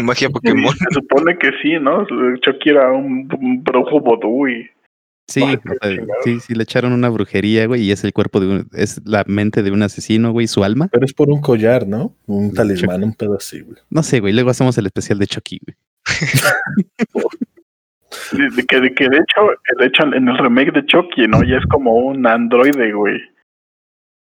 Magia 0.02 0.30
Pokémon. 0.30 0.74
Se 0.74 0.94
supone 0.94 1.38
que 1.38 1.52
sí, 1.62 1.78
¿no? 1.80 2.06
Chucky 2.40 2.70
era 2.70 2.94
un, 2.94 3.28
un 3.38 3.64
brujo 3.64 4.00
vodú 4.00 4.48
y 4.48 4.70
Sí, 5.34 5.42
sí, 6.24 6.40
sí, 6.40 6.54
le 6.54 6.62
echaron 6.62 6.94
una 6.94 7.10
brujería, 7.10 7.66
güey, 7.66 7.82
y 7.82 7.92
es 7.92 8.04
el 8.04 8.14
cuerpo 8.14 8.40
de 8.40 8.48
un, 8.48 8.70
es 8.74 9.02
la 9.04 9.24
mente 9.26 9.64
de 9.64 9.72
un 9.72 9.82
asesino, 9.82 10.32
güey, 10.32 10.46
su 10.46 10.64
alma. 10.64 10.90
Pero 10.92 11.06
es 11.06 11.14
por 11.14 11.32
un 11.32 11.42
collar, 11.42 11.88
¿no? 11.88 12.16
Un 12.28 12.54
talismán, 12.54 13.04
un 13.04 13.14
pedo 13.14 13.36
así, 13.36 13.62
güey. 13.62 13.78
No 13.90 14.04
sé, 14.04 14.20
güey, 14.20 14.34
luego 14.34 14.52
hacemos 14.52 14.78
el 14.78 14.86
especial 14.86 15.18
de 15.18 15.26
Chucky, 15.26 15.60
güey. 15.66 15.76
de, 18.56 18.66
que, 18.66 18.80
de, 18.80 18.94
que 18.94 19.10
de 19.10 19.18
hecho, 19.18 19.42
de 19.80 19.86
hecho, 19.88 20.04
en 20.04 20.28
el 20.28 20.38
remake 20.38 20.72
de 20.72 20.86
Chucky, 20.86 21.28
¿no? 21.28 21.44
Ya 21.44 21.58
es 21.58 21.66
como 21.66 21.96
un 21.96 22.28
androide, 22.28 22.94
güey. 22.94 23.20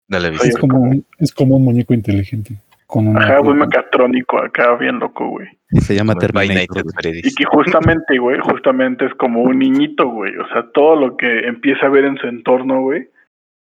Dale, 0.06 0.28
es, 0.44 0.56
como 0.58 0.78
un, 0.78 1.04
es 1.18 1.32
como 1.32 1.56
un 1.56 1.64
muñeco 1.64 1.92
inteligente. 1.92 2.60
Con 2.86 3.16
Ajá, 3.16 3.42
muy 3.42 3.54
mecatrónico 3.54 4.38
acá, 4.38 4.76
bien 4.76 4.98
loco, 4.98 5.26
güey. 5.28 5.48
Y 5.70 5.80
se 5.80 5.94
llama 5.94 6.14
Terminator. 6.14 6.84
Y 7.02 7.34
que 7.34 7.44
justamente, 7.44 8.18
güey, 8.18 8.38
justamente 8.40 9.06
es 9.06 9.14
como 9.14 9.42
un 9.42 9.58
niñito, 9.58 10.08
güey. 10.08 10.36
O 10.36 10.46
sea, 10.48 10.70
todo 10.72 10.94
lo 10.96 11.16
que 11.16 11.46
empieza 11.46 11.86
a 11.86 11.90
ver 11.90 12.04
en 12.04 12.16
su 12.18 12.26
entorno, 12.26 12.82
güey, 12.82 13.08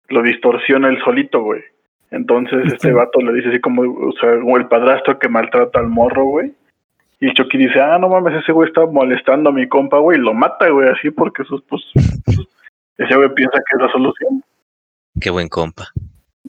lo 0.09 0.21
distorsiona 0.23 0.89
él 0.89 0.97
solito, 1.03 1.41
güey. 1.41 1.61
Entonces 2.11 2.73
este 2.73 2.93
vato 2.93 3.19
le 3.19 3.33
dice 3.33 3.49
así 3.49 3.59
como, 3.59 3.81
o 3.81 4.11
sea, 4.19 4.39
como 4.39 4.57
el 4.57 4.67
padrastro 4.67 5.19
que 5.19 5.29
maltrata 5.29 5.79
al 5.79 5.87
morro, 5.87 6.25
güey. 6.25 6.53
Y 7.19 7.33
Chucky 7.33 7.57
dice, 7.57 7.79
ah, 7.79 7.97
no 7.97 8.09
mames, 8.09 8.41
ese 8.41 8.51
güey 8.51 8.67
está 8.67 8.85
molestando 8.85 9.49
a 9.49 9.53
mi 9.53 9.67
compa, 9.67 9.99
güey, 9.99 10.19
y 10.19 10.21
lo 10.21 10.33
mata, 10.33 10.69
güey, 10.69 10.89
así 10.89 11.09
porque 11.11 11.43
sus, 11.45 11.61
pues, 11.63 11.81
ese 12.97 13.15
güey 13.15 13.33
piensa 13.33 13.57
que 13.57 13.77
es 13.77 13.81
la 13.81 13.91
solución. 13.91 14.43
Qué 15.19 15.29
buen 15.29 15.47
compa. 15.47 15.85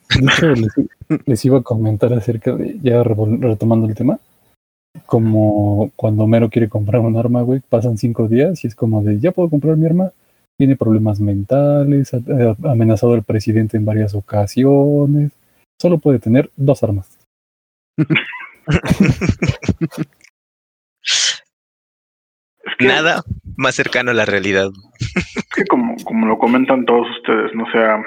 De 0.08 0.26
hecho, 0.26 0.54
les, 1.26 1.44
iba 1.44 1.58
a 1.58 1.62
comentar 1.62 2.12
acerca 2.12 2.54
de, 2.54 2.78
ya 2.82 3.02
retomando 3.02 3.86
el 3.86 3.94
tema, 3.94 4.18
como 5.04 5.90
cuando 5.96 6.24
Homero 6.24 6.48
quiere 6.48 6.68
comprar 6.68 7.00
un 7.00 7.16
arma, 7.16 7.42
güey, 7.42 7.60
pasan 7.60 7.98
cinco 7.98 8.28
días 8.28 8.64
y 8.64 8.68
es 8.68 8.74
como 8.74 9.02
de, 9.02 9.20
ya 9.20 9.32
puedo 9.32 9.50
comprar 9.50 9.76
mi 9.76 9.86
arma, 9.86 10.12
tiene 10.58 10.76
problemas 10.76 11.20
mentales, 11.20 12.14
ha, 12.14 12.20
amenazado 12.70 13.14
al 13.14 13.22
presidente 13.22 13.76
en 13.76 13.84
varias 13.84 14.14
ocasiones, 14.14 15.32
solo 15.80 15.98
puede 15.98 16.18
tener 16.18 16.50
dos 16.56 16.82
armas. 16.82 17.18
Nada 22.80 23.22
más 23.56 23.74
cercano 23.74 24.10
a 24.10 24.14
la 24.14 24.24
realidad. 24.24 24.70
que 25.54 25.64
como, 25.64 25.96
como 26.04 26.26
lo 26.26 26.38
comentan 26.38 26.84
todos 26.84 27.06
ustedes, 27.18 27.54
no 27.54 27.64
sea, 27.72 28.02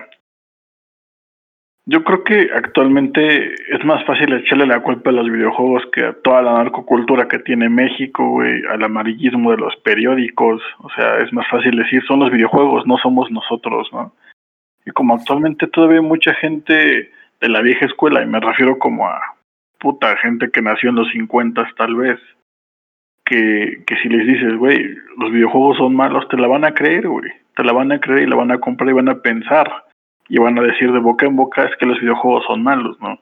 yo 1.86 2.04
creo 2.04 2.24
que 2.24 2.50
actualmente 2.54 3.54
es 3.76 3.84
más 3.84 4.06
fácil 4.06 4.32
echarle 4.34 4.68
la 4.68 4.82
culpa 4.82 5.10
a 5.10 5.14
los 5.14 5.30
videojuegos 5.30 5.84
que 5.92 6.06
a 6.06 6.14
toda 6.14 6.42
la 6.44 6.54
narcocultura 6.54 7.28
que 7.28 7.40
tiene 7.40 7.68
México, 7.68 8.30
güey, 8.30 8.62
al 8.70 8.84
amarillismo 8.84 9.52
de 9.52 9.58
los 9.58 9.76
periódicos. 9.78 10.62
O 10.80 10.90
sea, 10.92 11.18
es 11.18 11.34
más 11.34 11.48
fácil 11.50 11.78
decir, 11.78 12.04
son 12.06 12.20
los 12.20 12.32
videojuegos, 12.32 12.86
no 12.86 12.98
somos 12.98 13.32
nosotros, 13.32 13.90
¿no? 13.92 14.14
Y 14.86 14.92
como 14.92 15.16
actualmente 15.16 15.68
todavía 15.68 16.02
mucha 16.02 16.34
gente 16.36 17.12
de 17.42 17.50
la 17.50 17.62
vieja 17.62 17.86
escuela, 17.86 18.22
y 18.22 18.28
me 18.28 18.40
refiero 18.40 18.78
como 18.78 19.08
a 19.08 19.20
puta 19.80 20.16
gente 20.18 20.52
que 20.52 20.62
nació 20.62 20.90
en 20.90 20.98
los 20.98 21.10
50 21.10 21.72
tal 21.76 21.96
vez, 21.96 22.20
que, 23.26 23.84
que 23.88 23.96
si 23.98 24.10
les 24.10 24.28
dices, 24.28 24.58
güey, 24.58 24.96
los 25.18 25.32
videojuegos 25.32 25.78
son 25.78 25.96
malos, 25.96 26.28
te 26.28 26.38
la 26.38 26.48
van 26.48 26.66
a 26.66 26.74
creer, 26.74 27.08
güey. 27.08 27.32
Te 27.56 27.64
la 27.64 27.74
van 27.74 27.92
a 27.92 28.00
creer 28.00 28.24
y 28.24 28.30
la 28.30 28.36
van 28.36 28.52
a 28.52 28.60
comprar 28.60 28.90
y 28.90 28.94
van 28.94 29.10
a 29.10 29.22
pensar 29.22 29.89
y 30.30 30.38
van 30.38 30.58
a 30.58 30.62
decir 30.62 30.92
de 30.92 31.00
boca 31.00 31.26
en 31.26 31.36
boca 31.36 31.66
es 31.66 31.76
que 31.78 31.88
los 31.88 32.00
videojuegos 32.00 32.46
son 32.46 32.64
malos, 32.64 33.00
¿no? 33.02 33.20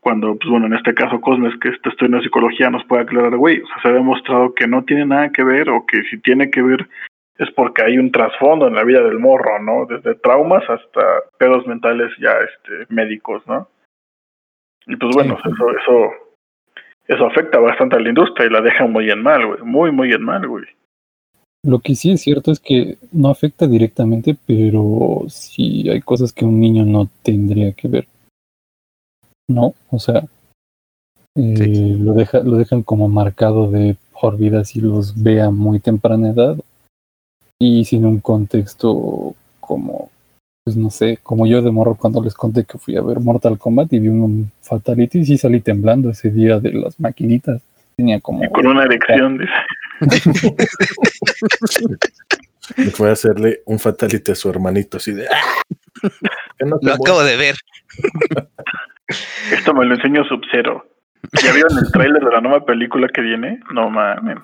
Cuando, 0.00 0.36
pues 0.36 0.48
bueno, 0.48 0.66
en 0.66 0.74
este 0.74 0.94
caso 0.94 1.20
Cosmes, 1.20 1.54
que 1.60 1.68
está 1.68 1.90
estudiando 1.90 2.22
psicología, 2.22 2.70
nos 2.70 2.84
puede 2.84 3.02
aclarar, 3.02 3.36
güey, 3.36 3.60
o 3.60 3.66
sea, 3.66 3.82
se 3.82 3.88
ha 3.88 3.92
demostrado 3.92 4.54
que 4.54 4.66
no 4.66 4.84
tiene 4.84 5.04
nada 5.04 5.30
que 5.30 5.44
ver 5.44 5.68
o 5.68 5.84
que 5.84 6.02
si 6.04 6.18
tiene 6.18 6.50
que 6.50 6.62
ver 6.62 6.88
es 7.36 7.50
porque 7.52 7.82
hay 7.82 7.98
un 7.98 8.10
trasfondo 8.10 8.66
en 8.66 8.74
la 8.74 8.84
vida 8.84 9.00
del 9.02 9.18
morro, 9.18 9.60
¿no? 9.60 9.86
Desde 9.86 10.16
traumas 10.16 10.68
hasta 10.68 11.02
pedos 11.38 11.66
mentales 11.66 12.10
ya 12.18 12.32
este, 12.32 12.92
médicos, 12.92 13.46
¿no? 13.46 13.68
Y 14.86 14.96
pues 14.96 15.14
bueno, 15.14 15.38
eso, 15.44 15.70
eso, 15.70 16.12
eso 17.06 17.26
afecta 17.26 17.58
bastante 17.60 17.96
a 17.96 18.00
la 18.00 18.08
industria 18.08 18.46
y 18.46 18.50
la 18.50 18.60
deja 18.60 18.86
muy 18.86 19.10
en 19.10 19.22
mal, 19.22 19.46
güey, 19.46 19.60
muy, 19.62 19.92
muy 19.92 20.12
en 20.12 20.24
mal, 20.24 20.46
güey. 20.48 20.64
Lo 21.64 21.80
que 21.80 21.94
sí 21.94 22.10
es 22.10 22.20
cierto 22.20 22.52
es 22.52 22.60
que 22.60 22.98
no 23.12 23.28
afecta 23.28 23.66
directamente, 23.66 24.36
pero 24.46 25.24
sí 25.28 25.88
hay 25.90 26.00
cosas 26.00 26.32
que 26.32 26.44
un 26.44 26.60
niño 26.60 26.84
no 26.84 27.08
tendría 27.22 27.72
que 27.72 27.88
ver. 27.88 28.08
¿No? 29.50 29.74
O 29.90 29.98
sea, 29.98 30.24
eh, 31.34 31.96
lo, 31.98 32.14
deja, 32.14 32.40
lo 32.40 32.56
dejan 32.56 32.82
como 32.82 33.08
marcado 33.08 33.70
de 33.70 33.96
por 34.20 34.36
vida 34.36 34.64
si 34.64 34.80
los 34.80 35.20
ve 35.20 35.40
a 35.40 35.50
muy 35.50 35.78
temprana 35.80 36.30
edad 36.30 36.56
y 37.60 37.84
sin 37.84 38.04
un 38.04 38.20
contexto 38.20 39.34
como, 39.60 40.10
pues 40.64 40.76
no 40.76 40.90
sé, 40.90 41.18
como 41.22 41.46
yo 41.46 41.62
de 41.62 41.70
morro 41.70 41.94
cuando 41.94 42.22
les 42.22 42.34
conté 42.34 42.64
que 42.64 42.78
fui 42.78 42.96
a 42.96 43.02
ver 43.02 43.20
Mortal 43.20 43.58
Kombat 43.58 43.92
y 43.92 44.00
vi 44.00 44.08
un 44.08 44.50
Fatality 44.62 45.20
y 45.20 45.24
sí 45.24 45.38
salí 45.38 45.60
temblando 45.60 46.10
ese 46.10 46.30
día 46.30 46.58
de 46.58 46.72
las 46.72 46.98
maquinitas. 47.00 47.62
Tenía 47.96 48.20
como... 48.20 48.44
Y 48.44 48.48
con 48.48 48.66
una 48.66 48.84
erección, 48.84 49.38
dice. 49.38 49.52
Fue 52.92 53.08
a 53.08 53.12
hacerle 53.12 53.62
un 53.66 53.78
fatality 53.78 54.32
a 54.32 54.34
su 54.34 54.50
hermanito, 54.50 54.96
así 54.98 55.12
de. 55.12 55.26
¡Ah! 55.28 55.62
lo 56.80 56.94
acabo 56.94 57.22
de 57.22 57.36
ver. 57.36 57.56
Esto 59.52 59.74
me 59.74 59.86
lo 59.86 59.94
enseñó 59.94 60.24
Sub-Zero. 60.24 60.86
¿Ya 61.42 61.52
vieron 61.52 61.76
el 61.78 61.90
tráiler 61.90 62.22
de 62.22 62.30
la 62.30 62.40
nueva 62.40 62.64
película 62.64 63.08
que 63.08 63.20
viene? 63.22 63.60
No 63.72 63.90
mames. 63.90 64.38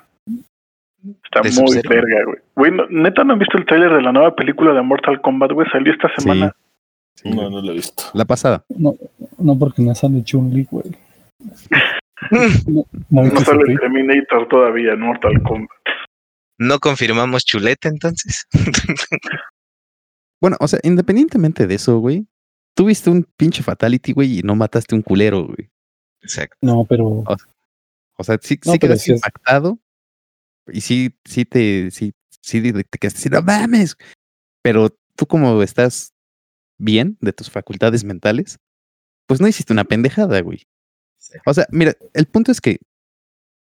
Está 1.24 1.42
muy 1.60 1.80
verga, 1.88 2.24
güey. 2.24 2.38
Güey, 2.56 2.72
neta, 2.88 3.24
¿no 3.24 3.34
han 3.34 3.38
visto 3.38 3.58
el 3.58 3.66
tráiler 3.66 3.92
de 3.92 4.02
la 4.02 4.12
nueva 4.12 4.34
película 4.34 4.72
de 4.72 4.82
Mortal 4.82 5.20
Kombat, 5.20 5.52
güey? 5.52 5.68
Salió 5.70 5.92
esta 5.92 6.08
semana. 6.16 6.54
No, 7.24 7.50
no 7.50 7.60
lo 7.60 7.72
he 7.72 7.74
visto. 7.74 8.04
La 8.14 8.24
pasada. 8.24 8.64
No, 8.68 8.94
no 9.38 9.58
porque 9.58 9.82
no 9.82 9.94
sale 9.94 10.24
Chun-Li, 10.24 10.66
güey. 10.70 10.96
no, 12.66 12.86
no 13.10 13.40
sale 13.40 13.76
Terminator 13.76 14.48
todavía 14.48 14.92
en 14.92 15.00
Mortal 15.00 15.42
Kombat. 15.42 15.68
¿No 16.58 16.78
confirmamos 16.78 17.44
chuleta 17.44 17.88
entonces? 17.88 18.46
bueno, 20.40 20.56
o 20.60 20.68
sea, 20.68 20.78
independientemente 20.82 21.66
de 21.66 21.74
eso, 21.74 21.98
güey, 21.98 22.26
tuviste 22.74 23.10
un 23.10 23.26
pinche 23.36 23.62
fatality, 23.62 24.12
güey, 24.12 24.38
y 24.38 24.42
no 24.42 24.54
mataste 24.54 24.94
un 24.94 25.02
culero, 25.02 25.46
güey. 25.46 25.68
Exacto. 26.22 26.56
No, 26.60 26.84
pero. 26.84 27.24
O, 28.16 28.24
sea, 28.24 28.38
sí, 28.40 28.58
sí 28.62 28.78
quedaste 28.78 29.12
impactado. 29.12 29.78
Y 30.68 30.80
sí, 30.80 31.14
sí 31.24 31.44
te, 31.44 31.90
sí, 31.90 32.14
sí 32.40 32.72
te 32.72 32.98
quedaste 32.98 33.18
así, 33.18 33.28
no 33.28 33.42
mames. 33.42 33.96
Pero 34.62 34.96
tú 35.16 35.26
como 35.26 35.62
estás 35.62 36.14
bien 36.78 37.18
de 37.20 37.32
tus 37.32 37.50
facultades 37.50 38.04
mentales, 38.04 38.58
pues 39.26 39.40
no 39.40 39.48
hiciste 39.48 39.72
una 39.72 39.84
pendejada, 39.84 40.40
güey. 40.40 40.62
O 41.46 41.54
sea, 41.54 41.66
mira, 41.70 41.94
el 42.12 42.26
punto 42.26 42.52
es 42.52 42.60
que 42.60 42.78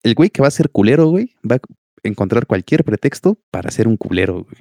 el 0.04 0.16
güey 0.16 0.30
que 0.30 0.42
va 0.42 0.48
a 0.48 0.52
ser 0.52 0.70
culero, 0.70 1.08
güey, 1.08 1.36
va 1.50 1.56
a 1.56 1.60
encontrar 2.04 2.48
cualquier 2.48 2.84
pretexto 2.84 3.38
para 3.52 3.72
ser 3.72 3.88
un 3.88 3.98
culero, 3.98 4.44
güey. 4.44 4.60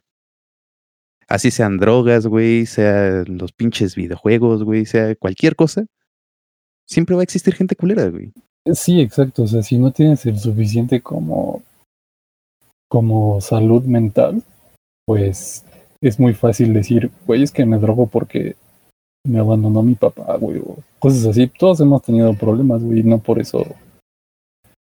Así 1.29 1.51
sean 1.51 1.77
drogas, 1.77 2.27
güey, 2.27 2.65
sean 2.67 3.39
los 3.39 3.53
pinches 3.53 3.95
videojuegos, 3.95 4.65
güey, 4.65 4.87
sea 4.87 5.15
cualquier 5.15 5.57
cosa. 5.57 5.87
Siempre 6.87 7.15
va 7.15 7.21
a 7.21 7.25
existir 7.25 7.55
gente 7.55 7.77
culera, 7.77 8.09
güey. 8.09 8.33
Sí, 8.75 9.01
exacto. 9.01 9.43
O 9.43 9.47
sea, 9.47 9.63
si 9.63 9.79
no 9.79 9.93
tienes 9.93 10.25
el 10.27 10.39
suficiente 10.39 11.03
como, 11.03 11.63
como 12.89 13.41
salud 13.41 13.85
mental, 13.85 14.43
pues 15.05 15.65
es 16.01 16.19
muy 16.19 16.33
fácil 16.33 16.73
decir, 16.73 17.11
güey, 17.27 17.43
es 17.43 17.53
que 17.53 17.67
me 17.67 17.79
drogo 17.79 18.07
porque 18.07 18.57
me 19.24 19.38
abandonó 19.38 19.83
mi 19.83 19.94
papá, 19.94 20.37
güey, 20.37 20.59
o 20.59 20.78
cosas 20.98 21.26
así. 21.26 21.46
Todos 21.46 21.81
hemos 21.81 22.02
tenido 22.02 22.33
problemas, 22.35 22.83
güey, 22.83 23.02
no 23.02 23.18
por 23.18 23.38
eso. 23.38 23.64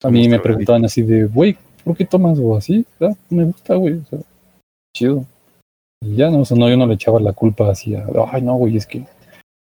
A 0.03 0.11
mí 0.11 0.29
me 0.29 0.39
preguntaban 0.39 0.85
así 0.85 1.03
de, 1.03 1.25
güey, 1.25 1.57
¿por 1.85 1.97
qué 1.97 2.05
tomas 2.05 2.39
o 2.39 2.57
así? 2.57 2.85
Ah, 3.01 3.15
me 3.31 3.45
gusta, 3.45 3.75
güey, 3.75 3.95
o 3.95 4.05
sea, 4.05 4.19
chido. 4.95 5.25
Y 6.03 6.17
ya 6.17 6.31
no, 6.31 6.41
o 6.41 6.45
sea, 6.45 6.57
no, 6.57 6.69
yo 6.69 6.77
no 6.77 6.87
le 6.87 6.95
echaba 6.95 7.19
la 7.21 7.33
culpa 7.33 7.71
así 7.71 7.95
a, 7.95 8.07
ay, 8.31 8.43
no, 8.43 8.55
güey, 8.57 8.77
es 8.77 8.87
que 8.87 9.07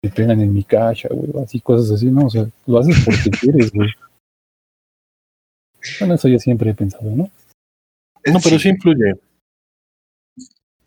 me 0.02 0.10
pegan 0.10 0.40
en 0.40 0.52
mi 0.52 0.62
caja, 0.64 1.08
güey, 1.10 1.42
así, 1.42 1.60
cosas 1.60 1.90
así, 1.90 2.06
no, 2.06 2.26
o 2.26 2.30
sea, 2.30 2.46
lo 2.66 2.78
haces 2.78 2.96
porque 3.04 3.30
quieres, 3.40 3.72
güey. 3.72 3.88
Bueno, 6.00 6.14
eso 6.14 6.28
yo 6.28 6.38
siempre 6.38 6.70
he 6.70 6.74
pensado, 6.74 7.10
¿no? 7.10 7.30
No, 8.26 8.40
pero 8.42 8.58
sí 8.58 8.68
influye. 8.68 9.14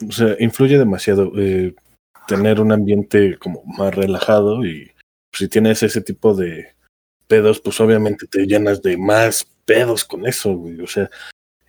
O 0.07 0.11
sea, 0.11 0.35
influye 0.39 0.77
demasiado. 0.77 1.31
Eh, 1.37 1.73
tener 2.31 2.61
un 2.61 2.71
ambiente 2.71 3.37
como 3.37 3.61
más 3.65 3.93
relajado 3.93 4.65
y 4.65 4.89
si 5.33 5.49
tienes 5.49 5.83
ese 5.83 5.99
tipo 5.99 6.33
de 6.33 6.75
pedos, 7.27 7.59
pues 7.59 7.81
obviamente 7.81 8.25
te 8.25 8.45
llenas 8.45 8.81
de 8.81 8.95
más 8.95 9.45
pedos 9.65 10.05
con 10.05 10.25
eso, 10.25 10.55
güey. 10.55 10.79
O 10.79 10.87
sea, 10.87 11.09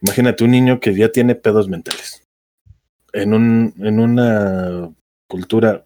imagínate 0.00 0.44
un 0.44 0.52
niño 0.52 0.78
que 0.78 0.94
ya 0.94 1.10
tiene 1.10 1.34
pedos 1.34 1.68
mentales. 1.68 2.22
En, 3.12 3.34
un, 3.34 3.74
en 3.78 3.98
una 3.98 4.88
cultura 5.28 5.84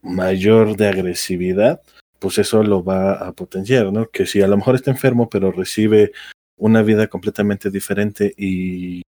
mayor 0.00 0.76
de 0.76 0.88
agresividad, 0.88 1.80
pues 2.18 2.38
eso 2.38 2.64
lo 2.64 2.82
va 2.82 3.12
a 3.12 3.32
potenciar, 3.32 3.92
¿no? 3.92 4.10
Que 4.10 4.26
si 4.26 4.42
a 4.42 4.48
lo 4.48 4.56
mejor 4.56 4.74
está 4.74 4.90
enfermo, 4.90 5.28
pero 5.30 5.52
recibe 5.52 6.10
una 6.58 6.82
vida 6.82 7.06
completamente 7.06 7.70
diferente 7.70 8.34
y, 8.36 9.02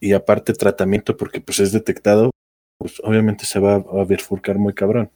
y 0.00 0.12
aparte 0.12 0.54
tratamiento 0.54 1.16
porque 1.16 1.40
pues 1.40 1.60
es 1.60 1.70
detectado, 1.70 2.32
pues 2.84 3.00
obviamente 3.02 3.46
se 3.46 3.58
va 3.60 3.76
a 3.76 4.04
bifurcar 4.04 4.58
muy 4.58 4.74
cabrón. 4.74 5.10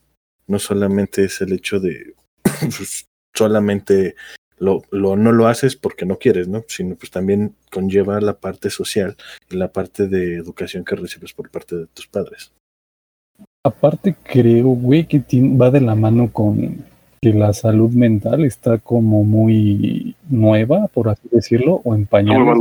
No 0.47 0.59
solamente 0.59 1.25
es 1.25 1.43
el 1.43 1.53
hecho 1.53 1.79
de 1.79 2.15
pues, 2.43 3.05
solamente 3.37 4.15
lo, 4.57 4.81
lo, 4.91 5.17
no 5.17 5.33
lo 5.33 5.49
haces 5.49 5.77
porque 5.77 6.07
no 6.07 6.19
quieres, 6.19 6.49
¿no? 6.49 6.65
Sino 6.67 6.95
pues 6.95 7.11
también 7.11 7.55
conlleva 7.71 8.23
la 8.23 8.39
parte 8.39 8.71
social 8.71 9.19
y 9.51 9.57
la 9.57 9.71
parte 9.71 10.09
de 10.09 10.37
educación 10.37 10.83
que 10.83 10.97
recibes 10.97 11.35
por 11.35 11.51
parte 11.51 11.77
de 11.77 11.87
tus 11.89 12.07
padres. 12.07 12.55
Aparte 13.63 14.17
creo, 14.23 14.69
güey, 14.69 15.07
que 15.07 15.23
va 15.55 15.71
de 15.71 15.83
la 15.83 15.95
mano 15.95 16.33
con 16.33 16.87
que 17.21 17.35
la 17.35 17.53
salud 17.53 17.91
mental 17.91 18.47
está 18.47 18.79
como 18.79 19.25
muy 19.25 20.17
nueva, 20.31 20.89
por 20.89 21.11
así 21.11 21.29
decirlo, 21.31 21.83
o 21.85 21.95
en 21.95 22.07
pañales. 22.07 22.57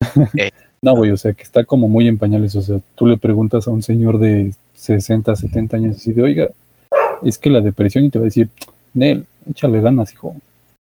Eh. 0.38 0.52
No, 0.82 0.94
güey, 0.94 1.10
o 1.10 1.16
sea, 1.16 1.32
que 1.32 1.42
está 1.42 1.64
como 1.64 1.88
muy 1.88 2.06
en 2.08 2.18
pañales. 2.18 2.54
O 2.56 2.62
sea, 2.62 2.80
tú 2.94 3.06
le 3.06 3.18
preguntas 3.18 3.66
a 3.66 3.70
un 3.70 3.82
señor 3.82 4.18
de 4.18 4.54
60, 4.74 5.34
70 5.34 5.76
años 5.76 5.96
así 5.96 6.12
de, 6.12 6.22
oiga, 6.22 6.48
es 7.22 7.38
que 7.38 7.50
la 7.50 7.60
depresión 7.60 8.04
y 8.04 8.10
te 8.10 8.18
va 8.18 8.24
a 8.24 8.26
decir, 8.26 8.48
Nel, 8.94 9.26
échale 9.48 9.80
ganas, 9.80 10.12
hijo, 10.12 10.36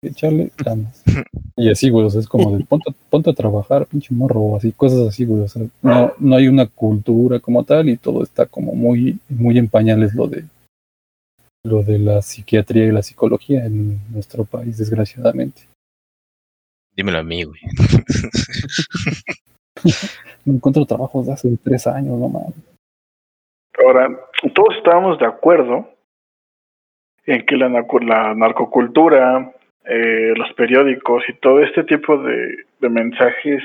échale 0.01 0.51
ganas. 0.57 1.03
Y 1.55 1.69
así, 1.69 1.91
güey, 1.91 2.07
o 2.07 2.09
sea, 2.09 2.19
es 2.19 2.27
como 2.27 2.57
de, 2.57 2.65
ponte, 2.65 2.91
ponte 3.11 3.29
a 3.29 3.33
trabajar, 3.33 3.85
pinche 3.85 4.11
morro, 4.11 4.55
así, 4.55 4.71
cosas 4.71 5.07
así, 5.07 5.23
güey, 5.23 5.43
o 5.43 5.47
sea, 5.47 5.61
no, 5.83 6.11
no 6.17 6.35
hay 6.35 6.47
una 6.47 6.65
cultura 6.65 7.39
como 7.39 7.63
tal 7.63 7.89
y 7.89 7.97
todo 7.97 8.23
está 8.23 8.47
como 8.47 8.73
muy, 8.73 9.19
muy 9.29 9.59
en 9.59 9.67
pañales 9.67 10.15
lo 10.15 10.27
de 10.27 10.45
lo 11.63 11.83
de 11.83 11.99
la 11.99 12.21
psiquiatría 12.23 12.85
y 12.85 12.91
la 12.91 13.03
psicología 13.03 13.65
en 13.65 13.99
nuestro 14.11 14.45
país, 14.45 14.79
desgraciadamente. 14.79 15.61
Dímelo 16.95 17.19
a 17.19 17.23
mí, 17.23 17.43
güey. 17.43 17.61
Me 20.45 20.53
encuentro 20.55 20.85
trabajos 20.85 21.25
de 21.25 21.33
hace 21.33 21.49
tres 21.63 21.87
años, 21.87 22.17
no 22.17 22.27
mames. 22.27 22.55
Ahora, 23.83 24.09
todos 24.53 24.75
estábamos 24.77 25.17
de 25.19 25.25
acuerdo 25.25 25.89
en 27.25 27.45
que 27.45 27.55
la, 27.55 27.69
narcocultura, 28.35 29.51
eh, 29.85 30.33
los 30.35 30.51
periódicos 30.53 31.23
y 31.27 31.33
todo 31.33 31.61
este 31.61 31.83
tipo 31.83 32.17
de, 32.17 32.65
mensajes, 32.81 33.63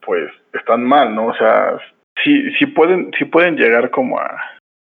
pues 0.00 0.30
están 0.54 0.82
mal, 0.82 1.14
¿no? 1.14 1.26
O 1.26 1.34
sea, 1.34 1.78
sí, 2.24 2.66
pueden, 2.74 3.10
sí 3.18 3.26
pueden 3.26 3.56
llegar 3.56 3.90
como 3.90 4.18
a, 4.18 4.40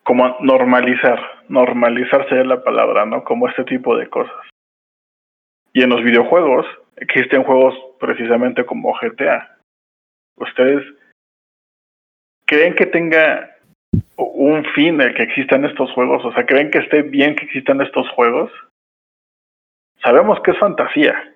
como 0.04 0.38
normalizar, 0.40 1.20
normalizar 1.50 2.26
la 2.46 2.64
palabra, 2.64 3.06
¿no? 3.06 3.24
Como 3.24 3.50
este 3.50 3.66
tipo 3.66 3.98
de 3.98 4.10
cosas. 4.10 4.36
Y 5.74 5.84
en 5.84 5.90
los 5.90 6.04
videojuegos 6.04 6.66
existen 6.96 7.44
juegos 7.44 7.76
precisamente 8.00 8.66
como 8.66 8.94
GTA. 8.94 9.58
¿Ustedes 10.38 10.84
creen 12.46 12.76
que 12.76 12.86
tenga 12.86 13.56
un 14.18 14.66
fin 14.76 15.00
el 15.02 15.14
que 15.14 15.24
existan 15.24 15.66
estos 15.66 15.92
juegos? 15.92 16.24
O 16.26 16.34
sea, 16.34 16.46
¿creen 16.46 16.72
que 16.72 16.80
esté 16.80 17.02
bien 17.02 17.36
que 17.36 17.46
existan 17.46 17.82
estos 17.82 18.10
juegos? 18.10 18.52
Sabemos 20.04 20.40
que 20.42 20.52
es 20.52 20.58
fantasía, 20.58 21.34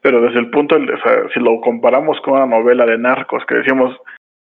pero 0.00 0.20
desde 0.20 0.38
el 0.38 0.50
punto, 0.50 0.78
de, 0.78 0.92
o 0.92 1.02
sea, 1.02 1.28
si 1.32 1.40
lo 1.40 1.60
comparamos 1.60 2.20
con 2.20 2.34
una 2.34 2.46
novela 2.46 2.84
de 2.84 2.98
narcos, 2.98 3.44
que 3.46 3.56
decimos 3.56 3.96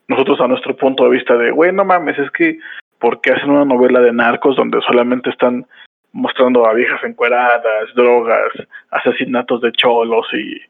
nosotros 0.08 0.40
a 0.42 0.48
nuestro 0.48 0.76
punto 0.76 1.04
de 1.04 1.10
vista 1.10 1.36
de, 1.36 1.52
güey, 1.52 1.74
no 1.74 1.84
mames, 1.84 2.18
es 2.20 2.32
que 2.32 2.60
porque 3.00 3.32
hacen 3.32 3.52
una 3.52 3.66
novela 3.66 4.00
de 4.00 4.14
narcos 4.14 4.56
donde 4.56 4.80
solamente 4.82 5.30
están 5.30 5.66
mostrando 6.12 6.66
a 6.66 6.74
viejas 6.74 7.04
encueradas, 7.04 7.94
drogas, 7.96 8.52
asesinatos 8.92 9.62
de 9.62 9.72
cholos 9.74 10.26
y 10.34 10.62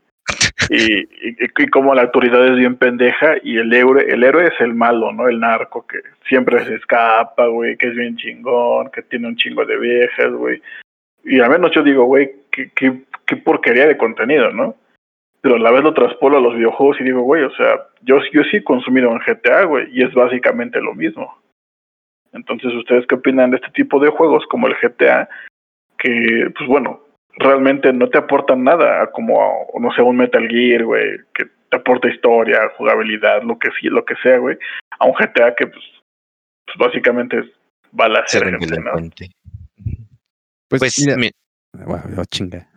y, 0.70 1.08
y, 1.22 1.68
como 1.68 1.94
la 1.94 2.04
autoridad 2.04 2.46
es 2.48 2.56
bien 2.56 2.78
pendeja 2.78 3.36
y 3.44 3.58
el 3.58 3.72
héroe, 3.72 4.06
el 4.10 4.24
héroe 4.24 4.48
es 4.48 4.60
el 4.60 4.74
malo, 4.74 5.12
¿no? 5.12 5.28
El 5.28 5.40
narco 5.40 5.86
que 5.86 6.00
siempre 6.28 6.66
se 6.66 6.76
escapa, 6.76 7.46
güey, 7.48 7.78
que 7.78 7.88
es 7.88 7.96
bien 7.96 8.18
chingón, 8.18 8.90
que 8.90 9.04
tiene 9.04 9.28
un 9.28 9.36
chingo 9.36 9.66
de 9.66 9.78
viejas, 9.78 10.32
güey. 10.32 10.62
Y 11.24 11.40
al 11.40 11.52
menos 11.52 11.72
yo 11.72 11.84
digo, 11.84 12.06
güey, 12.06 12.32
qué, 12.52 12.72
qué, 12.76 13.02
qué 13.26 13.36
porquería 13.38 13.86
de 13.88 13.98
contenido, 13.98 14.52
¿no? 14.52 14.76
Pero 15.42 15.56
a 15.56 15.60
la 15.60 15.72
vez 15.72 15.84
lo 15.84 15.94
traspolo 15.94 16.38
a 16.38 16.42
los 16.42 16.56
videojuegos 16.56 17.00
y 17.00 17.04
digo, 17.04 17.22
güey, 17.22 17.44
o 17.44 17.52
sea, 17.52 17.88
yo, 18.02 18.20
yo 18.34 18.44
sí 18.46 18.58
he 18.58 18.64
consumido 18.64 19.12
en 19.12 19.20
GTA, 19.20 19.64
güey, 19.66 19.88
y 19.92 20.04
es 20.04 20.14
básicamente 20.14 20.82
lo 20.82 20.96
mismo. 20.96 21.38
Entonces, 22.34 22.74
¿ustedes 22.74 23.06
qué 23.08 23.16
opinan 23.16 23.52
de 23.52 23.58
este 23.58 23.72
tipo 23.72 24.00
de 24.00 24.10
juegos 24.10 24.46
como 24.48 24.68
el 24.68 24.76
GTA? 24.82 25.30
Que, 25.98 26.52
pues 26.58 26.68
bueno, 26.68 27.02
realmente 27.38 27.94
no 27.94 28.10
te 28.10 28.18
aportan 28.18 28.64
nada, 28.64 29.10
como, 29.12 29.68
no 29.80 29.92
sé, 29.94 30.02
un 30.02 30.18
Metal 30.18 30.48
Gear, 30.48 30.84
güey, 30.84 31.18
que 31.34 31.46
te 31.70 31.78
aporta 31.78 32.10
historia, 32.10 32.72
jugabilidad, 32.78 33.44
lo 33.44 33.58
que 33.60 33.70
sí, 33.80 33.88
lo 33.88 34.04
que 34.06 34.16
sea, 34.24 34.38
güey, 34.38 34.58
a 35.00 35.06
un 35.06 35.14
GTA 35.14 35.56
que, 35.56 35.68
pues, 35.68 35.84
pues 36.66 36.78
básicamente 36.78 37.40
es 37.40 37.46
balas 37.92 38.34
¿no? 38.44 38.58
Pues, 40.70 40.80
pues 40.80 41.18
mira, 41.18 41.32
oh, 42.18 42.26
chinga. 42.26 42.68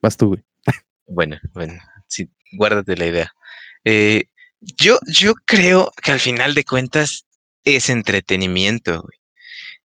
Vas 0.00 0.16
tú, 0.16 0.28
güey. 0.28 0.42
Bueno, 1.06 1.36
bueno, 1.52 1.74
sí, 2.06 2.30
guárdate 2.52 2.96
la 2.96 3.06
idea. 3.06 3.32
Eh, 3.84 4.24
yo, 4.60 4.98
yo 5.06 5.34
creo 5.44 5.90
que 6.02 6.12
al 6.12 6.20
final 6.20 6.54
de 6.54 6.64
cuentas 6.64 7.26
es 7.64 7.90
entretenimiento, 7.90 9.02
güey. 9.02 9.18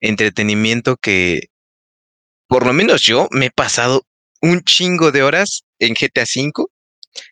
Entretenimiento 0.01 0.97
que, 0.97 1.49
por 2.47 2.65
lo 2.65 2.73
menos 2.73 3.01
yo 3.01 3.27
me 3.31 3.47
he 3.47 3.51
pasado 3.51 4.05
un 4.41 4.61
chingo 4.61 5.11
de 5.11 5.23
horas 5.23 5.63
en 5.79 5.93
GTA 5.93 6.23
V 6.23 6.65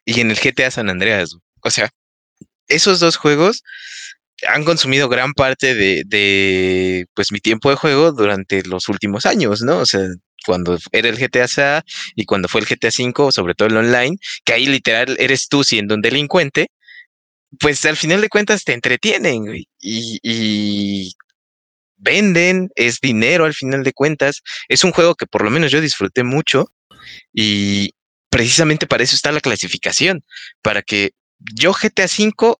y 0.05 0.21
en 0.21 0.31
el 0.31 0.39
GTA 0.39 0.71
San 0.71 0.89
Andreas. 0.89 1.35
O 1.63 1.69
sea, 1.69 1.89
esos 2.67 2.99
dos 2.99 3.17
juegos 3.17 3.63
han 4.47 4.63
consumido 4.63 5.09
gran 5.09 5.33
parte 5.33 5.75
de, 5.75 7.05
pues 7.13 7.31
mi 7.31 7.39
tiempo 7.39 7.69
de 7.69 7.75
juego 7.75 8.11
durante 8.11 8.63
los 8.63 8.87
últimos 8.89 9.25
años, 9.25 9.61
¿no? 9.61 9.79
O 9.79 9.85
sea, 9.85 10.01
cuando 10.45 10.77
era 10.91 11.09
el 11.09 11.17
GTA 11.17 11.83
y 12.15 12.25
cuando 12.25 12.47
fue 12.47 12.61
el 12.61 12.67
GTA 12.67 12.89
V, 12.89 13.31
sobre 13.31 13.53
todo 13.53 13.67
el 13.67 13.77
online, 13.77 14.17
que 14.43 14.53
ahí 14.53 14.65
literal 14.65 15.15
eres 15.19 15.47
tú 15.47 15.63
siendo 15.63 15.93
un 15.95 16.01
delincuente 16.01 16.69
pues 17.59 17.85
al 17.85 17.97
final 17.97 18.21
de 18.21 18.29
cuentas 18.29 18.63
te 18.63 18.73
entretienen 18.73 19.45
y, 19.79 20.19
y, 20.23 21.13
venden, 22.01 22.69
es 22.75 22.99
dinero 22.99 23.45
al 23.45 23.53
final 23.53 23.83
de 23.83 23.93
cuentas. 23.93 24.41
Es 24.67 24.83
un 24.83 24.91
juego 24.91 25.15
que 25.15 25.27
por 25.27 25.43
lo 25.43 25.51
menos 25.51 25.71
yo 25.71 25.81
disfruté 25.81 26.23
mucho 26.23 26.65
y 27.33 27.93
precisamente 28.29 28.87
para 28.87 29.03
eso 29.03 29.15
está 29.15 29.31
la 29.31 29.41
clasificación, 29.41 30.23
para 30.61 30.81
que 30.81 31.11
yo 31.53 31.73
GTA 31.73 32.05
V, 32.05 32.55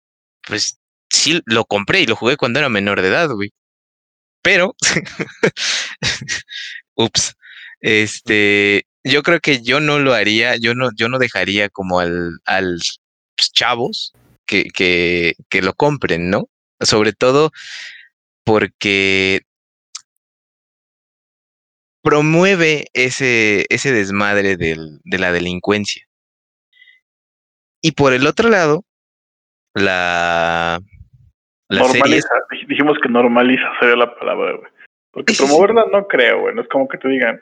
pues 0.48 0.80
sí 1.10 1.42
lo 1.46 1.66
compré 1.66 2.02
y 2.02 2.06
lo 2.06 2.16
jugué 2.16 2.38
cuando 2.38 2.60
era 2.60 2.70
menor 2.70 3.02
de 3.02 3.10
edad, 3.10 3.30
güey. 3.30 3.52
Pero, 4.42 4.76
ups, 6.96 7.36
este, 7.80 8.86
yo 9.04 9.24
creo 9.24 9.40
que 9.40 9.62
yo 9.62 9.80
no 9.80 10.00
lo 10.00 10.14
haría, 10.14 10.56
yo 10.58 10.74
no, 10.74 10.90
yo 10.96 11.10
no 11.10 11.20
dejaría 11.20 11.70
como 11.70 12.00
al, 12.00 12.40
al 12.46 12.80
chavos 13.54 14.14
que, 14.46 14.66
que, 14.74 15.62
lo 15.62 15.74
compren, 15.74 16.30
¿no? 16.30 16.50
Sobre 16.80 17.14
todo 17.14 17.52
porque 18.44 19.42
promueve 22.04 22.88
ese, 22.94 23.66
ese 23.70 23.92
desmadre 23.92 24.58
del, 24.58 25.00
de 25.04 25.20
la 25.20 25.32
delincuencia. 25.32 26.06
Y 27.82 27.92
por 27.94 28.14
el 28.14 28.28
otro 28.28 28.50
lado, 28.50 28.84
la... 29.74 30.80
normaliza, 31.70 32.30
dijimos 32.68 32.98
que 33.02 33.10
normaliza 33.10 33.64
sería 33.80 33.96
la 33.96 34.16
palabra, 34.16 34.58
güey. 34.58 34.72
Porque 35.12 35.34
promoverla 35.34 35.86
no 35.92 36.08
creo, 36.08 36.42
güey. 36.42 36.56
No 36.56 36.62
es 36.62 36.68
como 36.70 36.88
que 36.88 36.98
te 36.98 37.08
digan, 37.10 37.42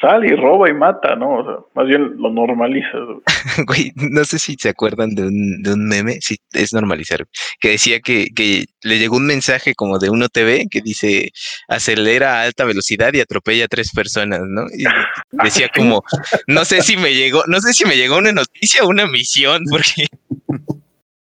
sale 0.00 0.28
y 0.28 0.36
roba 0.36 0.68
y 0.68 0.74
mata, 0.74 1.16
¿no? 1.16 1.38
O 1.38 1.44
sea, 1.44 1.54
más 1.74 1.86
bien 1.86 2.14
lo 2.16 2.30
normalizas. 2.30 3.00
Güey, 3.66 3.92
no 3.96 4.24
sé 4.24 4.38
si 4.38 4.56
se 4.58 4.68
acuerdan 4.68 5.14
de 5.14 5.22
un, 5.22 5.62
de 5.62 5.72
un 5.72 5.86
meme, 5.86 6.18
sí, 6.20 6.36
es 6.52 6.72
normalizar, 6.72 7.26
que 7.60 7.70
decía 7.70 8.00
que, 8.00 8.26
que 8.34 8.66
le 8.82 8.98
llegó 8.98 9.16
un 9.16 9.26
mensaje 9.26 9.74
como 9.74 9.98
de 9.98 10.10
uno 10.10 10.28
TV 10.28 10.66
que 10.70 10.80
dice, 10.80 11.30
acelera 11.68 12.40
a 12.40 12.42
alta 12.44 12.64
velocidad 12.64 13.12
y 13.14 13.20
atropella 13.20 13.64
a 13.64 13.68
tres 13.68 13.90
personas, 13.92 14.40
¿no? 14.44 14.66
Y 14.76 14.84
decía 15.44 15.68
como, 15.74 16.02
no 16.46 16.64
sé 16.64 16.82
si 16.82 16.96
me 16.96 17.14
llegó, 17.14 17.42
no 17.46 17.60
sé 17.60 17.72
si 17.72 17.84
me 17.84 17.96
llegó 17.96 18.18
una 18.18 18.32
noticia 18.32 18.84
o 18.84 18.88
una 18.88 19.06
misión, 19.06 19.64
porque... 19.70 20.06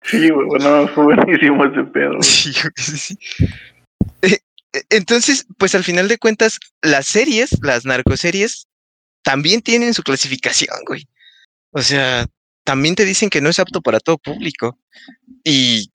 Sí, 0.04 0.30
güey, 0.30 0.48
bueno, 0.48 0.88
fue 0.88 1.04
buenísimo 1.04 1.66
ese 1.66 1.84
pedo. 1.84 2.22
Sí, 2.22 2.52
sí. 2.76 3.16
E, 3.38 3.48
entonces, 4.90 5.46
pues 5.58 5.76
al 5.76 5.84
final 5.84 6.08
de 6.08 6.18
cuentas, 6.18 6.60
las 6.82 7.08
series, 7.08 7.50
las 7.62 7.86
narcoseries, 7.86 8.68
también 9.24 9.62
tienen 9.62 9.94
su 9.94 10.04
clasificación, 10.04 10.76
güey. 10.88 11.08
O 11.72 11.82
sea, 11.82 12.26
también 12.64 12.96
te 12.96 13.06
dicen 13.06 13.30
que 13.30 13.42
no 13.42 13.50
es 13.50 13.60
apto 13.60 13.82
para 13.82 14.00
todo 14.00 14.18
público. 14.18 14.78
Y 15.44 15.92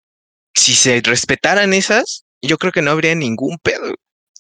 si 0.55 0.75
se 0.75 1.01
respetaran 1.01 1.73
esas, 1.73 2.25
yo 2.41 2.57
creo 2.57 2.71
que 2.71 2.81
no 2.81 2.91
habría 2.91 3.15
ningún 3.15 3.57
pedo. 3.59 3.95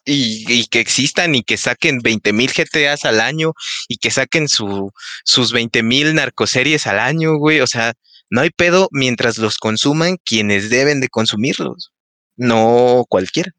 y, 0.05 0.67
que 0.67 0.79
existan 0.81 1.33
y 1.35 1.43
que 1.43 1.55
saquen 1.57 1.99
20 1.99 2.33
mil 2.33 2.51
GTAs 2.51 3.05
al 3.05 3.21
año 3.21 3.53
y 3.87 3.97
que 3.97 4.11
saquen 4.11 4.49
su, 4.49 4.91
sus 5.23 5.53
20 5.53 5.81
mil 5.83 6.13
narcoseries 6.15 6.87
al 6.87 6.99
año, 6.99 7.37
güey. 7.37 7.61
O 7.61 7.67
sea, 7.67 7.93
no 8.29 8.41
hay 8.41 8.49
pedo 8.49 8.89
mientras 8.91 9.37
los 9.37 9.57
consuman 9.57 10.17
quienes 10.25 10.69
deben 10.69 10.99
de 11.01 11.09
consumirlos, 11.09 11.91
no 12.35 13.05
cualquiera. 13.07 13.51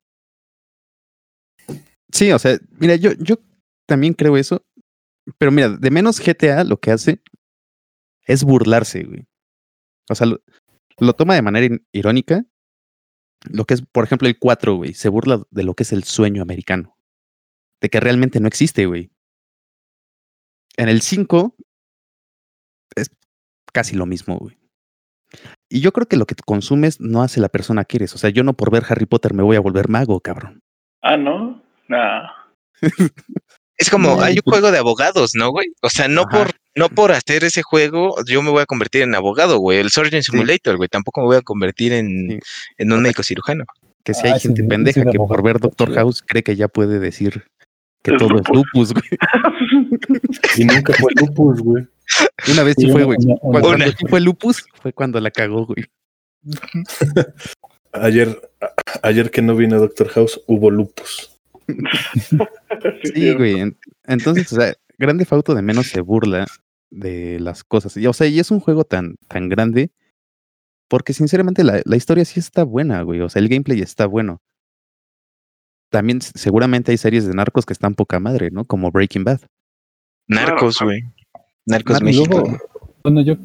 Sí, 2.14 2.30
o 2.32 2.38
sea, 2.38 2.58
mira, 2.78 2.94
yo, 2.94 3.12
yo 3.18 3.36
también 3.86 4.14
creo 4.14 4.36
eso, 4.36 4.64
pero 5.36 5.50
mira, 5.50 5.68
de 5.68 5.90
menos 5.90 6.20
GTA 6.20 6.62
lo 6.64 6.78
que 6.78 6.92
hace 6.92 7.20
es 8.26 8.44
burlarse, 8.44 9.02
güey. 9.02 9.26
O 10.08 10.14
sea, 10.14 10.28
lo 10.98 11.12
toma 11.14 11.34
de 11.34 11.42
manera 11.42 11.76
irónica 11.92 12.46
lo 13.50 13.64
que 13.64 13.74
es, 13.74 13.82
por 13.82 14.04
ejemplo, 14.04 14.28
el 14.28 14.38
4, 14.38 14.76
güey, 14.76 14.94
se 14.94 15.08
burla 15.08 15.42
de 15.50 15.64
lo 15.64 15.74
que 15.74 15.82
es 15.82 15.92
el 15.92 16.04
sueño 16.04 16.42
americano. 16.42 16.96
De 17.80 17.90
que 17.90 18.00
realmente 18.00 18.40
no 18.40 18.48
existe, 18.48 18.86
güey. 18.86 19.10
En 20.76 20.88
el 20.88 21.02
5 21.02 21.54
es 22.96 23.10
casi 23.72 23.96
lo 23.96 24.06
mismo, 24.06 24.38
güey. 24.38 24.58
Y 25.68 25.80
yo 25.80 25.92
creo 25.92 26.06
que 26.06 26.16
lo 26.16 26.26
que 26.26 26.34
consumes 26.34 27.00
no 27.00 27.22
hace 27.22 27.40
la 27.40 27.48
persona 27.48 27.84
que 27.84 27.98
eres. 27.98 28.14
O 28.14 28.18
sea, 28.18 28.30
yo 28.30 28.44
no 28.44 28.54
por 28.54 28.70
ver 28.70 28.84
Harry 28.88 29.06
Potter 29.06 29.34
me 29.34 29.42
voy 29.42 29.56
a 29.56 29.60
volver 29.60 29.88
mago, 29.88 30.20
cabrón. 30.20 30.62
Ah, 31.02 31.16
¿no? 31.16 31.63
Nah. 31.88 32.28
Es 33.76 33.90
como, 33.90 34.22
hay 34.22 34.34
un 34.34 34.42
pues 34.44 34.54
juego 34.54 34.70
de 34.70 34.78
abogados, 34.78 35.32
¿no, 35.34 35.50
güey? 35.50 35.66
O 35.82 35.90
sea, 35.90 36.06
no 36.06 36.26
por, 36.26 36.52
no 36.76 36.88
por 36.88 37.10
hacer 37.10 37.42
ese 37.42 37.62
juego, 37.62 38.14
yo 38.24 38.40
me 38.40 38.50
voy 38.50 38.62
a 38.62 38.66
convertir 38.66 39.02
en 39.02 39.16
abogado, 39.16 39.58
güey. 39.58 39.78
El 39.78 39.90
Surgeon 39.90 40.22
Simulator, 40.22 40.76
güey. 40.76 40.88
Tampoco 40.88 41.20
me 41.20 41.26
voy 41.26 41.36
a 41.36 41.42
convertir 41.42 41.92
en, 41.92 42.40
en 42.78 42.92
un 42.92 43.02
médico 43.02 43.24
cirujano. 43.24 43.64
Que 44.04 44.14
si 44.14 44.26
hay 44.26 44.34
ah, 44.34 44.38
gente 44.38 44.62
pendeja 44.62 45.04
que 45.04 45.18
por 45.18 45.42
ver 45.42 45.58
Doctor 45.58 45.92
House 45.94 46.22
cree 46.24 46.42
que 46.42 46.54
ya 46.54 46.68
puede 46.68 47.00
decir 47.00 47.44
que 48.02 48.12
todo 48.12 48.36
es 48.38 48.48
lupus, 48.48 48.92
güey. 48.92 49.04
y 50.58 50.64
nunca 50.66 50.92
fue 50.92 51.10
lupus, 51.16 51.60
güey. 51.60 51.86
Una 52.52 52.62
vez 52.62 52.76
sí, 52.78 52.90
fue, 52.90 53.04
güey. 53.04 53.18
Cuando, 53.40 53.86
fue 54.08 54.20
lupus, 54.20 54.64
fue 54.82 54.92
cuando 54.92 55.20
la 55.20 55.30
cagó, 55.30 55.66
güey. 55.66 55.86
ayer, 57.92 58.52
ayer 59.02 59.30
que 59.30 59.42
no 59.42 59.56
vino 59.56 59.80
Doctor 59.80 60.10
House, 60.10 60.40
hubo 60.46 60.70
lupus. 60.70 61.33
sí, 63.14 63.34
güey. 63.34 63.74
Entonces, 64.04 64.52
o 64.52 64.56
sea, 64.56 64.74
Grande 64.98 65.24
Fauto 65.24 65.54
de 65.54 65.62
menos 65.62 65.86
se 65.86 66.00
burla 66.00 66.46
de 66.90 67.40
las 67.40 67.64
cosas. 67.64 67.96
Y, 67.96 68.06
o 68.06 68.12
sea, 68.12 68.26
y 68.26 68.38
es 68.38 68.50
un 68.50 68.60
juego 68.60 68.84
tan, 68.84 69.16
tan 69.28 69.48
grande 69.48 69.90
porque 70.88 71.12
sinceramente 71.12 71.64
la, 71.64 71.80
la, 71.84 71.96
historia 71.96 72.24
sí 72.24 72.40
está 72.40 72.62
buena, 72.62 73.02
güey. 73.02 73.20
O 73.20 73.28
sea, 73.28 73.40
el 73.40 73.48
gameplay 73.48 73.80
está 73.80 74.06
bueno. 74.06 74.40
También 75.90 76.20
seguramente 76.20 76.92
hay 76.92 76.98
series 76.98 77.26
de 77.26 77.34
narcos 77.34 77.66
que 77.66 77.72
están 77.72 77.94
poca 77.94 78.20
madre, 78.20 78.50
¿no? 78.50 78.64
Como 78.64 78.90
Breaking 78.90 79.24
Bad. 79.24 79.40
Narcos, 80.28 80.78
güey. 80.80 81.02
Narcos 81.66 82.02
México. 82.02 82.58
bueno, 83.02 83.22
yo 83.22 83.36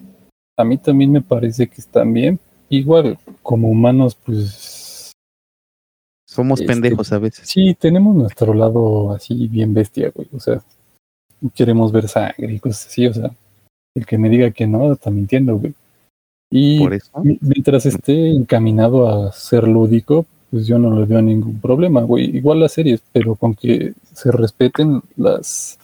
a 0.58 0.64
mí 0.64 0.78
también 0.78 1.12
me 1.12 1.22
parece 1.22 1.68
que 1.68 1.82
están 1.82 2.14
bien. 2.14 2.40
Igual, 2.70 3.18
como 3.42 3.70
humanos, 3.70 4.16
pues 4.16 4.89
somos 6.30 6.62
este, 6.62 6.72
pendejos 6.72 7.12
a 7.12 7.18
veces. 7.18 7.50
Sí, 7.50 7.74
tenemos 7.74 8.16
nuestro 8.16 8.54
lado 8.54 9.14
así 9.14 9.48
bien 9.48 9.74
bestia, 9.74 10.12
güey. 10.14 10.28
O 10.32 10.40
sea, 10.40 10.62
queremos 11.56 11.92
ver 11.92 12.08
sangre 12.08 12.54
y 12.54 12.60
cosas 12.60 12.86
así. 12.86 13.08
O 13.08 13.14
sea, 13.14 13.32
el 13.96 14.06
que 14.06 14.20
me 14.20 14.30
diga 14.30 14.52
que 14.52 14.68
no, 14.68 14.94
está 14.94 15.10
mintiendo, 15.10 15.58
güey. 15.58 15.74
Y 16.52 16.88
mientras 17.42 17.86
esté 17.88 18.30
encaminado 18.30 19.10
a 19.10 19.32
ser 19.32 19.68
lúdico, 19.68 20.28
pues 20.52 20.68
yo 20.68 20.78
no 20.78 21.00
le 21.00 21.06
veo 21.08 21.22
ningún 21.22 21.60
problema, 21.60 22.02
güey. 22.02 22.36
Igual 22.38 22.60
las 22.60 22.74
series, 22.74 23.02
pero 23.12 23.34
con 23.36 23.56
que 23.56 23.94
se 24.14 24.32
respeten 24.32 25.02
las 25.18 25.80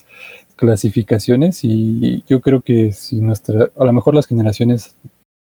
clasificaciones 0.56 1.64
y 1.64 2.24
yo 2.28 2.40
creo 2.40 2.62
que 2.62 2.92
si 2.94 3.20
nuestra, 3.20 3.70
a 3.78 3.84
lo 3.84 3.94
mejor 3.94 4.16
las 4.16 4.28
generaciones 4.28 4.96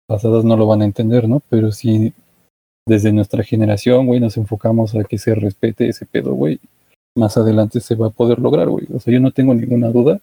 pasadas 0.07 0.43
no 0.45 0.55
lo 0.55 0.67
van 0.67 0.81
a 0.81 0.85
entender, 0.85 1.27
¿no? 1.27 1.41
Pero 1.49 1.71
si 1.71 2.13
desde 2.87 3.11
nuestra 3.11 3.43
generación, 3.43 4.05
güey, 4.05 4.19
nos 4.19 4.37
enfocamos 4.37 4.95
a 4.95 5.03
que 5.03 5.17
se 5.17 5.33
respete 5.33 5.87
ese 5.87 6.05
pedo, 6.05 6.33
güey. 6.33 6.59
Más 7.17 7.37
adelante 7.37 7.79
se 7.79 7.95
va 7.95 8.07
a 8.07 8.11
poder 8.11 8.39
lograr, 8.39 8.67
güey. 8.67 8.87
O 8.93 8.99
sea, 8.99 9.13
yo 9.13 9.19
no 9.19 9.31
tengo 9.31 9.53
ninguna 9.53 9.89
duda 9.89 10.19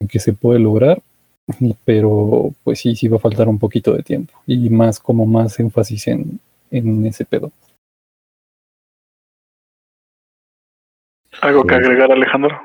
en 0.00 0.08
que 0.08 0.18
se 0.18 0.32
puede 0.32 0.58
lograr, 0.58 1.00
pero 1.84 2.52
pues 2.64 2.80
sí, 2.80 2.94
sí 2.94 3.08
va 3.08 3.16
a 3.16 3.20
faltar 3.20 3.48
un 3.48 3.58
poquito 3.58 3.94
de 3.94 4.02
tiempo 4.02 4.34
y 4.46 4.68
más 4.68 5.00
como 5.00 5.26
más 5.26 5.58
énfasis 5.60 6.08
en, 6.08 6.40
en 6.70 7.06
ese 7.06 7.24
pedo. 7.24 7.50
¿Algo 11.40 11.64
que 11.64 11.74
agregar, 11.74 12.12
Alejandro? 12.12 12.60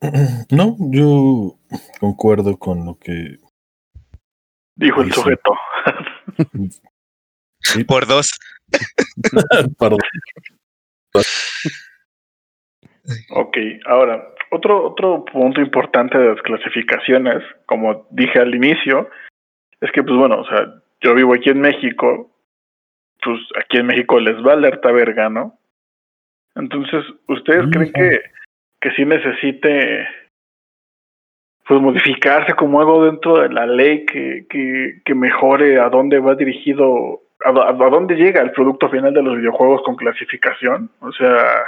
No, 0.50 0.76
yo 0.78 1.56
concuerdo 2.00 2.56
con 2.56 2.86
lo 2.86 2.94
que 2.98 3.38
dijo 4.74 5.02
el 5.02 5.12
sujeto. 5.12 5.52
Por 9.78 9.90
dos. 9.90 10.02
ok, 13.30 13.56
ahora, 13.86 14.28
otro, 14.50 14.84
otro 14.84 15.24
punto 15.24 15.60
importante 15.60 16.18
de 16.18 16.34
las 16.34 16.42
clasificaciones, 16.42 17.42
como 17.66 18.06
dije 18.10 18.38
al 18.38 18.54
inicio, 18.54 19.08
es 19.80 19.90
que, 19.92 20.02
pues 20.02 20.16
bueno, 20.16 20.40
o 20.40 20.46
sea, 20.46 20.74
yo 21.00 21.14
vivo 21.14 21.34
aquí 21.34 21.50
en 21.50 21.60
México, 21.60 22.30
pues 23.22 23.40
aquí 23.58 23.78
en 23.78 23.86
México 23.86 24.18
les 24.20 24.36
va 24.44 24.52
alerta 24.52 24.92
verga, 24.92 25.28
¿no? 25.28 25.58
Entonces, 26.54 27.04
¿ustedes 27.28 27.70
creen 27.70 27.92
que, 27.92 28.20
que 28.80 28.90
sí 28.92 29.04
necesite 29.04 30.08
pues 31.66 31.80
modificarse 31.80 32.54
como 32.54 32.80
algo 32.80 33.04
dentro 33.04 33.40
de 33.40 33.48
la 33.48 33.64
ley 33.64 34.04
que, 34.04 34.44
que, 34.50 35.02
que 35.04 35.14
mejore 35.14 35.78
a 35.78 35.88
dónde 35.88 36.18
va 36.18 36.34
dirigido 36.34 37.22
a, 37.44 37.72
dónde 37.72 38.16
llega 38.16 38.42
el 38.42 38.52
producto 38.52 38.88
final 38.88 39.14
de 39.14 39.22
los 39.22 39.36
videojuegos 39.36 39.82
con 39.82 39.96
clasificación, 39.96 40.90
o 41.00 41.12
sea, 41.12 41.64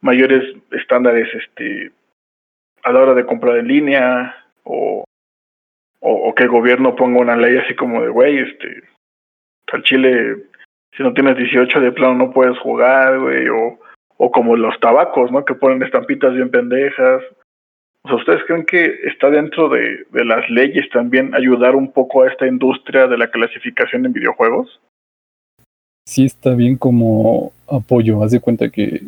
mayores 0.00 0.56
estándares 0.70 1.28
este 1.34 1.92
a 2.82 2.92
la 2.92 3.00
hora 3.00 3.14
de 3.14 3.26
comprar 3.26 3.58
en 3.58 3.68
línea 3.68 4.36
o, 4.64 5.04
o, 6.00 6.34
que 6.34 6.44
el 6.44 6.48
gobierno 6.48 6.96
ponga 6.96 7.20
una 7.20 7.36
ley 7.36 7.56
así 7.58 7.74
como 7.76 8.02
de, 8.02 8.08
güey, 8.08 8.38
este, 8.38 8.82
al 9.72 9.82
Chile, 9.84 10.36
si 10.96 11.02
no 11.02 11.12
tienes 11.14 11.36
18 11.36 11.80
de 11.80 11.92
plano 11.92 12.14
no 12.14 12.32
puedes 12.32 12.58
jugar, 12.58 13.18
güey, 13.20 13.48
o, 13.48 13.78
o 14.16 14.30
como 14.30 14.56
los 14.56 14.78
tabacos, 14.80 15.30
¿no? 15.30 15.44
Que 15.44 15.54
ponen 15.54 15.82
estampitas 15.82 16.34
bien 16.34 16.50
pendejas. 16.50 17.22
O 18.02 18.08
sea, 18.08 18.16
¿ustedes 18.16 18.44
creen 18.46 18.66
que 18.66 18.84
está 19.04 19.30
dentro 19.30 19.68
de, 19.68 20.04
de 20.10 20.24
las 20.24 20.48
leyes 20.50 20.88
también 20.90 21.34
ayudar 21.34 21.76
un 21.76 21.92
poco 21.92 22.22
a 22.22 22.28
esta 22.28 22.46
industria 22.46 23.06
de 23.06 23.16
la 23.16 23.30
clasificación 23.30 24.04
en 24.04 24.12
videojuegos? 24.12 24.80
Sí 26.06 26.24
está 26.24 26.54
bien 26.54 26.76
como 26.76 27.52
apoyo. 27.66 28.22
Haz 28.22 28.32
de 28.32 28.40
cuenta 28.40 28.70
que 28.70 29.06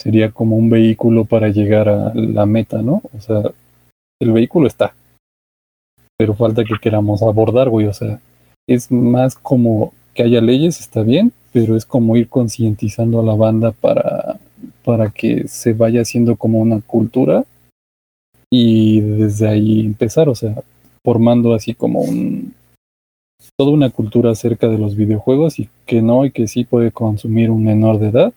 sería 0.00 0.30
como 0.30 0.56
un 0.56 0.70
vehículo 0.70 1.24
para 1.24 1.48
llegar 1.48 1.88
a 1.88 2.12
la 2.14 2.46
meta, 2.46 2.82
¿no? 2.82 3.02
O 3.16 3.20
sea, 3.20 3.42
el 4.20 4.32
vehículo 4.32 4.66
está. 4.66 4.94
Pero 6.18 6.34
falta 6.34 6.64
que 6.64 6.78
queramos 6.80 7.22
abordar, 7.22 7.68
güey. 7.68 7.86
O 7.86 7.92
sea, 7.92 8.20
es 8.68 8.90
más 8.90 9.34
como 9.34 9.92
que 10.14 10.22
haya 10.22 10.40
leyes, 10.40 10.80
está 10.80 11.02
bien, 11.02 11.32
pero 11.52 11.76
es 11.76 11.84
como 11.84 12.16
ir 12.16 12.28
concientizando 12.28 13.20
a 13.20 13.24
la 13.24 13.34
banda 13.34 13.72
para, 13.72 14.38
para 14.84 15.10
que 15.10 15.46
se 15.48 15.74
vaya 15.74 16.02
haciendo 16.02 16.36
como 16.36 16.58
una 16.60 16.80
cultura 16.80 17.44
y 18.50 19.00
desde 19.00 19.48
ahí 19.48 19.80
empezar, 19.80 20.28
o 20.28 20.34
sea, 20.34 20.54
formando 21.04 21.54
así 21.54 21.74
como 21.74 22.00
un, 22.00 22.54
toda 23.56 23.70
una 23.70 23.90
cultura 23.90 24.30
acerca 24.30 24.68
de 24.68 24.78
los 24.78 24.96
videojuegos 24.96 25.58
y 25.58 25.68
que 25.86 26.02
no 26.02 26.24
y 26.24 26.30
que 26.30 26.48
sí 26.48 26.64
puede 26.64 26.92
consumir 26.92 27.50
un 27.50 27.64
menor 27.64 27.98
de 27.98 28.08
edad. 28.08 28.32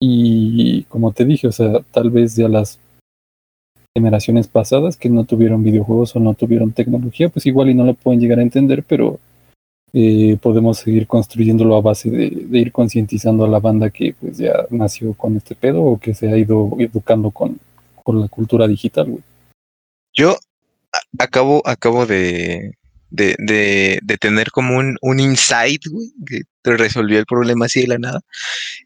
Y 0.00 0.84
como 0.84 1.12
te 1.12 1.24
dije, 1.24 1.48
o 1.48 1.52
sea, 1.52 1.80
tal 1.92 2.10
vez 2.10 2.36
ya 2.36 2.48
las 2.48 2.78
generaciones 3.96 4.46
pasadas 4.46 4.96
que 4.96 5.08
no 5.08 5.24
tuvieron 5.24 5.64
videojuegos 5.64 6.14
o 6.14 6.20
no 6.20 6.34
tuvieron 6.34 6.72
tecnología, 6.72 7.28
pues 7.28 7.46
igual 7.46 7.70
y 7.70 7.74
no 7.74 7.84
lo 7.84 7.94
pueden 7.94 8.20
llegar 8.20 8.38
a 8.38 8.42
entender, 8.42 8.84
pero 8.86 9.18
eh, 9.92 10.36
podemos 10.40 10.78
seguir 10.78 11.06
construyéndolo 11.06 11.74
a 11.74 11.80
base 11.80 12.10
de, 12.10 12.58
ir 12.58 12.70
concientizando 12.72 13.44
a 13.44 13.48
la 13.48 13.58
banda 13.58 13.90
que 13.90 14.14
pues 14.20 14.36
ya 14.38 14.66
nació 14.70 15.14
con 15.14 15.36
este 15.36 15.54
pedo 15.54 15.82
o 15.82 15.98
que 15.98 16.14
se 16.14 16.30
ha 16.30 16.36
ido 16.36 16.70
educando 16.78 17.30
con, 17.30 17.58
con 18.04 18.20
la 18.20 18.28
cultura 18.28 18.68
digital, 18.68 19.22
Yo 20.14 20.36
acabo, 21.18 21.62
acabo 21.66 22.06
de, 22.06 22.74
de, 23.10 23.36
de, 24.02 24.18
tener 24.18 24.50
como 24.50 24.76
un, 24.76 24.96
un 25.00 25.20
insight, 25.20 25.86
güey, 25.86 26.12
que 26.26 26.42
te 26.62 26.76
resolvió 26.76 27.18
el 27.18 27.26
problema 27.26 27.66
así 27.66 27.82
de 27.82 27.88
la 27.88 27.98
nada. 27.98 28.20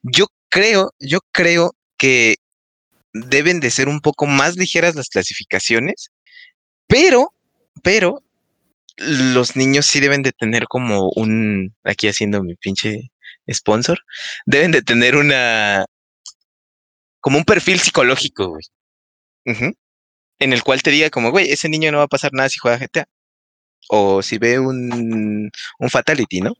Yo 0.03 0.27
creo, 0.49 0.93
yo 0.99 1.21
creo 1.33 1.75
que 1.97 2.37
deben 3.13 3.61
de 3.61 3.71
ser 3.71 3.89
un 3.89 4.01
poco 4.01 4.27
más 4.27 4.57
ligeras 4.57 4.95
las 4.95 5.09
clasificaciones, 5.09 6.11
pero, 6.87 7.35
pero 7.83 8.23
los 8.97 9.57
niños 9.57 9.87
sí 9.87 10.01
deben 10.01 10.23
de 10.23 10.33
tener 10.33 10.67
como 10.67 11.11
un, 11.11 11.75
aquí 11.85 12.09
haciendo 12.09 12.43
mi 12.43 12.55
pinche 12.55 13.11
sponsor, 13.51 13.99
deben 14.47 14.71
de 14.71 14.83
tener 14.83 15.17
una, 15.17 15.87
como 17.21 17.39
un 17.39 17.45
perfil 17.45 17.81
psicológico, 17.81 18.49
güey. 18.49 18.65
En 20.39 20.53
el 20.53 20.63
cual 20.63 20.83
te 20.83 20.91
diga 20.91 21.11
como, 21.11 21.31
güey, 21.31 21.51
ese 21.51 21.69
niño 21.69 21.93
no 21.93 21.99
va 21.99 22.05
a 22.05 22.09
pasar 22.09 22.33
nada 22.33 22.49
si 22.49 22.59
juega 22.59 22.79
GTA. 22.79 23.09
O 23.89 24.23
si 24.23 24.39
ve 24.39 24.59
un, 24.59 25.51
un 25.79 25.91
Fatality, 25.91 26.41
¿no? 26.41 26.55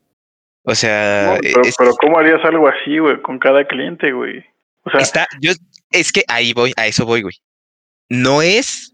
O 0.63 0.75
sea... 0.75 1.37
pero, 1.41 1.61
pero, 1.77 1.91
¿cómo 1.95 2.19
harías 2.19 2.43
algo 2.45 2.67
así, 2.67 2.97
güey, 2.97 3.21
con 3.21 3.39
cada 3.39 3.65
cliente, 3.67 4.11
güey? 4.11 4.45
O 4.83 4.91
sea... 4.91 4.99
Está, 4.99 5.27
yo, 5.41 5.51
es 5.91 6.11
que 6.11 6.23
ahí 6.27 6.53
voy, 6.53 6.73
a 6.77 6.87
eso 6.87 7.05
voy, 7.05 7.21
güey. 7.21 7.35
No 8.09 8.41
es 8.41 8.93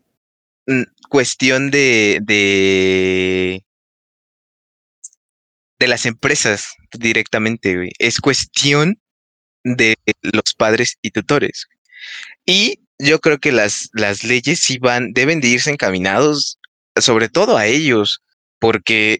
cuestión 1.10 1.72
de, 1.72 2.20
de, 2.22 3.64
de 5.80 5.88
las 5.88 6.06
empresas 6.06 6.76
directamente, 6.92 7.76
güey. 7.76 7.92
Es 8.00 8.20
cuestión 8.20 9.00
de 9.64 9.96
los 10.22 10.54
padres 10.56 10.98
y 11.02 11.12
tutores. 11.12 11.68
Y 12.46 12.82
yo 13.00 13.20
creo 13.20 13.40
que 13.40 13.52
las, 13.52 13.90
las 13.94 14.24
leyes 14.24 14.60
sí 14.60 14.78
van, 14.78 15.14
deben 15.14 15.42
de 15.42 15.48
irse 15.48 15.72
encaminados, 15.72 16.59
sobre 17.02 17.30
todo 17.30 17.58
a 17.58 17.66
ellos, 17.68 18.22
porque 18.60 19.20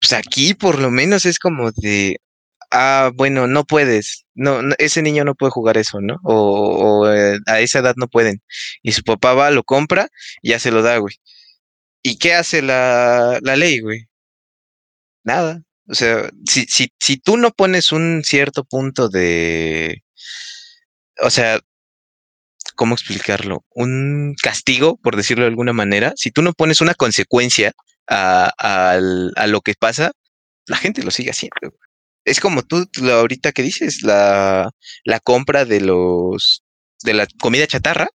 pues 0.00 0.12
aquí 0.12 0.54
por 0.54 0.78
lo 0.78 0.90
menos 0.90 1.26
es 1.26 1.38
como 1.38 1.72
de, 1.72 2.18
ah, 2.70 3.10
bueno, 3.14 3.46
no 3.46 3.64
puedes, 3.64 4.26
no, 4.34 4.60
ese 4.78 5.02
niño 5.02 5.24
no 5.24 5.34
puede 5.34 5.50
jugar 5.52 5.78
eso, 5.78 6.00
¿no? 6.00 6.16
O, 6.24 7.08
eh, 7.10 7.38
a 7.46 7.60
esa 7.60 7.80
edad 7.80 7.94
no 7.96 8.08
pueden. 8.08 8.42
Y 8.82 8.92
su 8.92 9.02
papá 9.02 9.34
va, 9.34 9.50
lo 9.50 9.64
compra 9.64 10.08
y 10.42 10.50
ya 10.50 10.58
se 10.58 10.70
lo 10.70 10.82
da, 10.82 10.98
güey. 10.98 11.16
¿Y 12.02 12.18
qué 12.18 12.34
hace 12.34 12.62
la, 12.62 13.38
la 13.42 13.56
ley, 13.56 13.80
güey? 13.80 14.06
Nada. 15.24 15.62
O 15.88 15.94
sea, 15.94 16.30
si, 16.48 16.66
si, 16.66 16.88
si 17.00 17.16
tú 17.18 17.36
no 17.36 17.50
pones 17.52 17.92
un 17.92 18.22
cierto 18.24 18.64
punto 18.64 19.08
de, 19.08 20.02
o 21.20 21.30
sea, 21.30 21.60
¿cómo 22.76 22.94
explicarlo? 22.94 23.64
Un 23.74 24.34
castigo, 24.40 24.96
por 24.98 25.16
decirlo 25.16 25.44
de 25.44 25.50
alguna 25.50 25.72
manera, 25.72 26.12
si 26.16 26.30
tú 26.30 26.42
no 26.42 26.52
pones 26.52 26.80
una 26.80 26.94
consecuencia 26.94 27.72
a, 28.08 28.52
a 28.58 29.46
lo 29.48 29.60
que 29.62 29.74
pasa, 29.74 30.12
la 30.66 30.76
gente 30.76 31.02
lo 31.02 31.10
sigue 31.10 31.30
haciendo. 31.30 31.56
Es 32.24 32.40
como 32.40 32.62
tú 32.62 32.88
ahorita 33.02 33.52
que 33.52 33.62
dices, 33.62 34.02
la, 34.02 34.70
la 35.04 35.20
compra 35.20 35.64
de 35.64 35.80
los 35.80 36.62
de 37.02 37.14
la 37.14 37.26
comida 37.40 37.66
chatarra. 37.66 38.08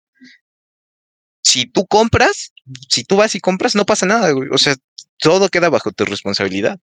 Si 1.42 1.66
tú 1.66 1.86
compras, 1.86 2.52
si 2.88 3.04
tú 3.04 3.16
vas 3.16 3.34
y 3.34 3.40
compras, 3.40 3.74
no 3.74 3.84
pasa 3.84 4.06
nada, 4.06 4.30
güey. 4.32 4.48
O 4.50 4.58
sea, 4.58 4.76
todo 5.18 5.48
queda 5.48 5.68
bajo 5.68 5.92
tu 5.92 6.04
responsabilidad. 6.04 6.78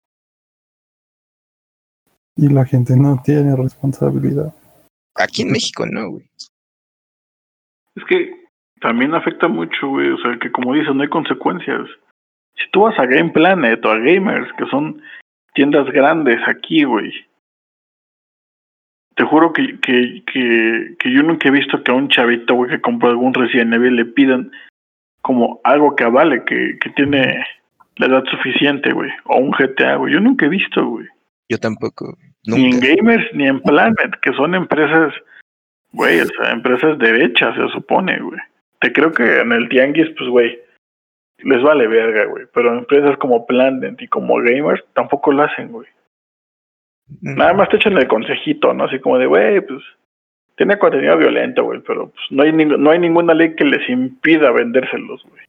Y 2.35 2.47
la 2.49 2.65
gente 2.65 2.95
no 2.95 3.21
tiene 3.23 3.55
responsabilidad. 3.55 4.53
Aquí 5.15 5.43
en 5.43 5.51
México 5.51 5.85
no, 5.85 6.09
güey. 6.11 6.31
Es 7.95 8.03
que 8.05 8.33
también 8.79 9.13
afecta 9.13 9.47
mucho, 9.47 9.89
güey. 9.89 10.09
O 10.09 10.17
sea, 10.17 10.37
que 10.39 10.51
como 10.51 10.73
dices, 10.73 10.93
no 10.93 11.03
hay 11.03 11.09
consecuencias. 11.09 11.87
Si 12.55 12.69
tú 12.71 12.81
vas 12.81 12.97
a 12.99 13.05
Game 13.05 13.31
Planet 13.31 13.83
o 13.85 13.91
a 13.91 13.97
Gamers, 13.97 14.51
que 14.57 14.65
son 14.67 15.01
tiendas 15.53 15.85
grandes 15.91 16.39
aquí, 16.47 16.83
güey. 16.83 17.11
Te 19.15 19.23
juro 19.25 19.53
que, 19.53 19.79
que, 19.79 20.23
que, 20.25 20.95
que, 20.97 21.11
yo 21.11 21.21
nunca 21.21 21.49
he 21.49 21.51
visto 21.51 21.83
que 21.83 21.91
a 21.91 21.95
un 21.95 22.07
chavito, 22.07 22.55
güey, 22.55 22.71
que 22.71 22.81
compró 22.81 23.09
algún 23.09 23.33
Resident 23.33 23.73
Evil 23.73 23.95
le 23.95 24.05
pidan 24.05 24.51
como 25.21 25.59
algo 25.63 25.95
que 25.95 26.05
avale, 26.05 26.43
que, 26.45 26.77
que 26.79 26.89
tiene 26.91 27.45
la 27.97 28.07
edad 28.07 28.23
suficiente, 28.25 28.91
güey. 28.93 29.11
O 29.25 29.37
un 29.37 29.51
GTA, 29.51 29.97
güey. 29.97 30.13
Yo 30.13 30.19
nunca 30.19 30.45
he 30.45 30.49
visto, 30.49 30.85
güey. 30.85 31.07
Yo 31.49 31.57
tampoco. 31.57 32.17
Ni 32.45 32.65
en 32.65 32.79
Gamers 32.79 33.25
ni 33.33 33.47
en 33.47 33.59
Planet, 33.61 34.19
que 34.21 34.33
son 34.33 34.55
empresas, 34.55 35.13
güey, 35.91 36.21
o 36.21 36.25
sea, 36.25 36.51
empresas 36.51 36.97
derechas, 36.97 37.55
se 37.55 37.67
supone, 37.69 38.19
güey. 38.19 38.39
Te 38.79 38.91
creo 38.91 39.11
que 39.11 39.39
en 39.39 39.51
el 39.51 39.69
Tianguis, 39.69 40.09
pues, 40.17 40.29
güey, 40.29 40.59
les 41.39 41.61
vale 41.61 41.87
verga, 41.87 42.25
güey. 42.25 42.45
Pero 42.53 42.73
empresas 42.73 43.17
como 43.17 43.45
Planet 43.45 44.01
y 44.01 44.07
como 44.07 44.35
Gamers 44.37 44.83
tampoco 44.93 45.31
lo 45.31 45.43
hacen, 45.43 45.71
güey. 45.71 45.87
Nada 47.21 47.53
más 47.53 47.69
te 47.69 47.75
echan 47.75 47.97
el 47.97 48.07
consejito, 48.07 48.73
¿no? 48.73 48.85
Así 48.85 48.99
como 48.99 49.17
de, 49.17 49.25
güey, 49.25 49.59
pues 49.61 49.83
tiene 50.55 50.77
contenido 50.77 51.17
violento, 51.17 51.63
güey, 51.63 51.81
pero 51.85 52.09
pues 52.09 52.21
no 52.29 52.43
hay, 52.43 52.53
no 52.53 52.89
hay 52.89 52.99
ninguna 52.99 53.33
ley 53.33 53.55
que 53.55 53.65
les 53.65 53.87
impida 53.89 54.51
vendérselos, 54.51 55.23
güey. 55.23 55.41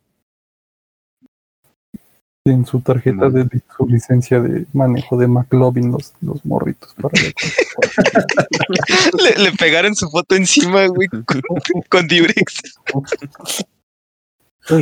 En 2.45 2.67
su 2.67 2.81
tarjeta 2.81 3.31
de 3.31 3.49
su 3.77 3.87
licencia 3.87 4.41
de 4.41 4.67
manejo 4.73 5.17
de 5.17 5.29
McLovin 5.29 5.93
los, 5.93 6.13
los 6.23 6.45
morritos 6.45 6.93
para 6.95 7.13
le, 9.23 9.45
le, 9.45 9.53
pegaron 9.53 9.95
su 9.95 10.11
foto 10.11 10.35
encima, 10.35 10.89
güey, 10.89 11.07
con, 11.09 11.41
con 11.89 12.09
Durex. 12.09 12.81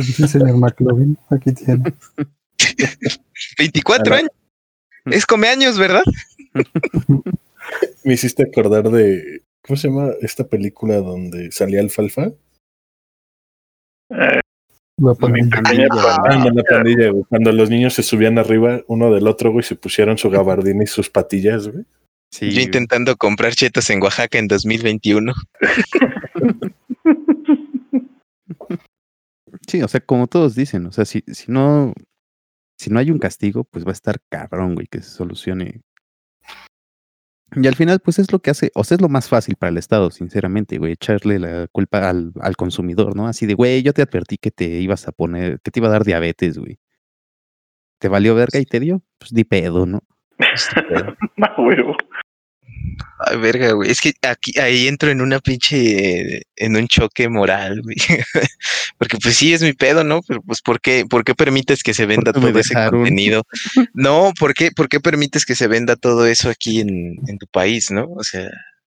sí, 0.03 0.27
señor 0.27 0.57
McLovin, 0.57 1.15
aquí 1.29 1.53
tiene. 1.53 1.93
24 3.59 4.15
años. 4.15 4.31
Es 5.05 5.27
come 5.27 5.47
años, 5.47 5.77
¿verdad? 5.77 6.03
Me 8.03 8.13
hiciste 8.13 8.43
acordar 8.43 8.89
de. 8.89 9.43
¿Cómo 9.63 9.77
se 9.77 9.87
llama 9.87 10.11
esta 10.21 10.47
película 10.47 10.97
donde 10.97 11.51
salía 11.51 11.81
Alfalfa? 11.81 12.31
Eh, 14.09 14.40
la 14.97 15.13
pandilla. 15.15 15.87
la 16.53 16.63
pandilla, 16.63 17.11
Cuando 17.29 17.51
los 17.51 17.69
niños 17.69 17.93
se 17.93 18.03
subían 18.03 18.37
arriba 18.37 18.81
uno 18.87 19.13
del 19.13 19.27
otro, 19.27 19.51
güey, 19.51 19.63
se 19.63 19.75
pusieron 19.75 20.17
su 20.17 20.29
gabardina 20.29 20.83
y 20.83 20.87
sus 20.87 21.09
patillas, 21.09 21.67
güey. 21.67 21.85
Sí, 22.33 22.51
Yo 22.51 22.61
intentando 22.61 23.17
comprar 23.17 23.53
chetos 23.53 23.89
en 23.89 24.01
Oaxaca 24.01 24.37
en 24.37 24.47
2021. 24.47 25.33
Sí, 29.67 29.81
o 29.83 29.87
sea, 29.87 29.99
como 30.01 30.27
todos 30.27 30.55
dicen, 30.55 30.85
o 30.85 30.91
sea, 30.91 31.05
si, 31.05 31.23
si 31.27 31.51
no, 31.51 31.93
si 32.77 32.89
no 32.89 32.99
hay 32.99 33.11
un 33.11 33.19
castigo, 33.19 33.63
pues 33.63 33.85
va 33.85 33.89
a 33.89 33.93
estar 33.93 34.19
cabrón, 34.29 34.75
güey, 34.75 34.87
que 34.87 35.01
se 35.01 35.09
solucione. 35.09 35.81
Y 37.53 37.67
al 37.67 37.75
final, 37.75 37.99
pues 37.99 38.17
es 38.17 38.31
lo 38.31 38.39
que 38.39 38.51
hace, 38.51 38.71
o 38.75 38.83
sea, 38.83 38.95
es 38.95 39.01
lo 39.01 39.09
más 39.09 39.27
fácil 39.27 39.55
para 39.57 39.71
el 39.71 39.77
Estado, 39.77 40.09
sinceramente, 40.09 40.77
güey, 40.77 40.93
echarle 40.93 41.37
la 41.37 41.67
culpa 41.67 42.09
al, 42.09 42.31
al 42.39 42.55
consumidor, 42.55 43.15
¿no? 43.15 43.27
Así 43.27 43.45
de, 43.45 43.55
güey, 43.55 43.83
yo 43.83 43.93
te 43.93 44.01
advertí 44.01 44.37
que 44.37 44.51
te 44.51 44.65
ibas 44.65 45.07
a 45.07 45.11
poner, 45.11 45.59
que 45.61 45.69
te 45.69 45.79
iba 45.81 45.89
a 45.89 45.91
dar 45.91 46.05
diabetes, 46.05 46.57
güey. 46.57 46.79
¿Te 47.99 48.07
valió 48.07 48.35
verga 48.35 48.59
y 48.59 48.65
te 48.65 48.79
dio? 48.79 49.03
Pues 49.19 49.33
di 49.33 49.43
pedo, 49.43 49.85
¿no? 49.85 50.01
Pues, 50.37 50.69
no, 51.37 51.47
güey. 51.57 51.77
Ay, 53.19 53.37
verga, 53.37 53.71
güey. 53.73 53.91
Es 53.91 54.01
que 54.01 54.13
aquí, 54.21 54.57
ahí 54.59 54.87
entro 54.87 55.09
en 55.09 55.21
una 55.21 55.39
pinche, 55.39 56.43
en 56.55 56.75
un 56.75 56.87
choque 56.87 57.29
moral, 57.29 57.81
güey. 57.81 57.95
Porque 58.97 59.17
pues 59.17 59.35
sí 59.35 59.53
es 59.53 59.61
mi 59.61 59.73
pedo, 59.73 60.03
¿no? 60.03 60.21
Pero 60.27 60.41
pues 60.41 60.61
¿por 60.61 60.81
qué, 60.81 61.05
por 61.09 61.23
qué 61.23 61.35
permites 61.35 61.83
que 61.83 61.93
se 61.93 62.05
venda 62.05 62.33
todo 62.33 62.47
ese 62.57 62.73
contenido? 62.73 63.43
No, 63.93 64.31
¿por 64.39 64.53
qué, 64.53 64.71
¿por 64.71 64.89
qué 64.89 64.99
permites 64.99 65.45
que 65.45 65.55
se 65.55 65.67
venda 65.67 65.95
todo 65.95 66.25
eso 66.25 66.49
aquí 66.49 66.79
en, 66.79 67.17
en 67.27 67.37
tu 67.37 67.47
país, 67.47 67.91
no? 67.91 68.07
O 68.15 68.23
sea, 68.23 68.45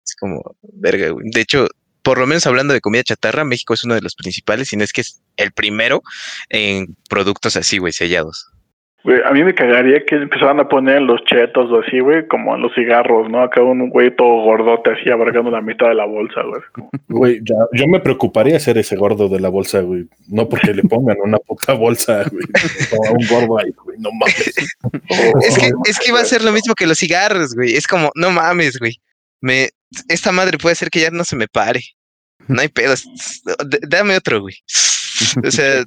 es 0.05 0.15
como, 0.19 0.41
verga, 0.61 1.09
güey. 1.09 1.29
De 1.31 1.41
hecho, 1.41 1.67
por 2.01 2.17
lo 2.17 2.27
menos 2.27 2.45
hablando 2.45 2.73
de 2.73 2.81
comida 2.81 3.03
chatarra, 3.03 3.43
México 3.43 3.73
es 3.73 3.83
uno 3.83 3.95
de 3.95 4.01
los 4.01 4.15
principales, 4.15 4.71
y 4.73 4.77
no 4.77 4.83
es 4.83 4.93
que 4.93 5.01
es 5.01 5.21
el 5.35 5.51
primero 5.51 6.01
en 6.49 6.95
productos 7.09 7.55
así, 7.55 7.77
güey, 7.77 7.93
sellados 7.93 8.47
a 9.25 9.31
mí 9.31 9.43
me 9.43 9.55
cagaría 9.55 10.03
que 10.05 10.15
empezaran 10.15 10.59
a 10.59 10.67
poner 10.67 11.01
los 11.01 11.23
chetos 11.23 11.71
o 11.71 11.79
así, 11.79 11.99
güey, 11.99 12.27
como 12.27 12.55
en 12.55 12.61
los 12.61 12.73
cigarros, 12.75 13.29
¿no? 13.29 13.41
Acá 13.41 13.61
un 13.61 13.89
güey 13.89 14.13
todo 14.13 14.43
gordote 14.43 14.91
así 14.91 15.09
abarcando 15.09 15.49
la 15.49 15.61
mitad 15.61 15.87
de 15.87 15.95
la 15.95 16.05
bolsa, 16.05 16.41
güey. 16.41 16.61
Güey, 17.07 17.41
yo 17.43 17.87
me 17.87 18.01
preocuparía 18.01 18.59
ser 18.59 18.77
ese 18.77 18.97
gordo 18.97 19.29
de 19.29 19.39
la 19.39 19.47
bolsa, 19.47 19.79
güey. 19.79 20.07
No 20.27 20.49
porque 20.49 20.73
le 20.73 20.83
pongan 20.83 21.17
una 21.23 21.37
puta 21.37 21.73
bolsa, 21.73 22.25
güey. 22.29 22.43
Como 22.89 23.11
un 23.13 23.27
gordo 23.27 23.59
ahí, 23.59 23.71
güey. 23.83 23.97
No 23.99 24.09
mames. 24.11 24.47
es, 25.41 25.57
que, 25.57 25.71
es 25.85 25.99
que 25.99 26.11
va 26.11 26.19
a 26.19 26.25
ser 26.25 26.43
lo 26.43 26.51
mismo 26.51 26.75
que 26.75 26.85
los 26.87 26.99
cigarros, 26.99 27.55
güey. 27.55 27.75
Es 27.75 27.87
como, 27.87 28.11
no 28.15 28.31
mames, 28.31 28.77
güey. 28.77 28.95
Me, 29.39 29.69
esta 30.09 30.33
madre 30.33 30.57
puede 30.57 30.75
ser 30.75 30.89
que 30.89 30.99
ya 30.99 31.11
no 31.11 31.23
se 31.23 31.37
me 31.37 31.47
pare. 31.47 31.81
No 32.49 32.61
hay 32.61 32.67
pedos. 32.67 33.05
Dame 33.87 34.17
otro, 34.17 34.41
güey. 34.41 34.55
O 35.45 35.51
sea, 35.51 35.85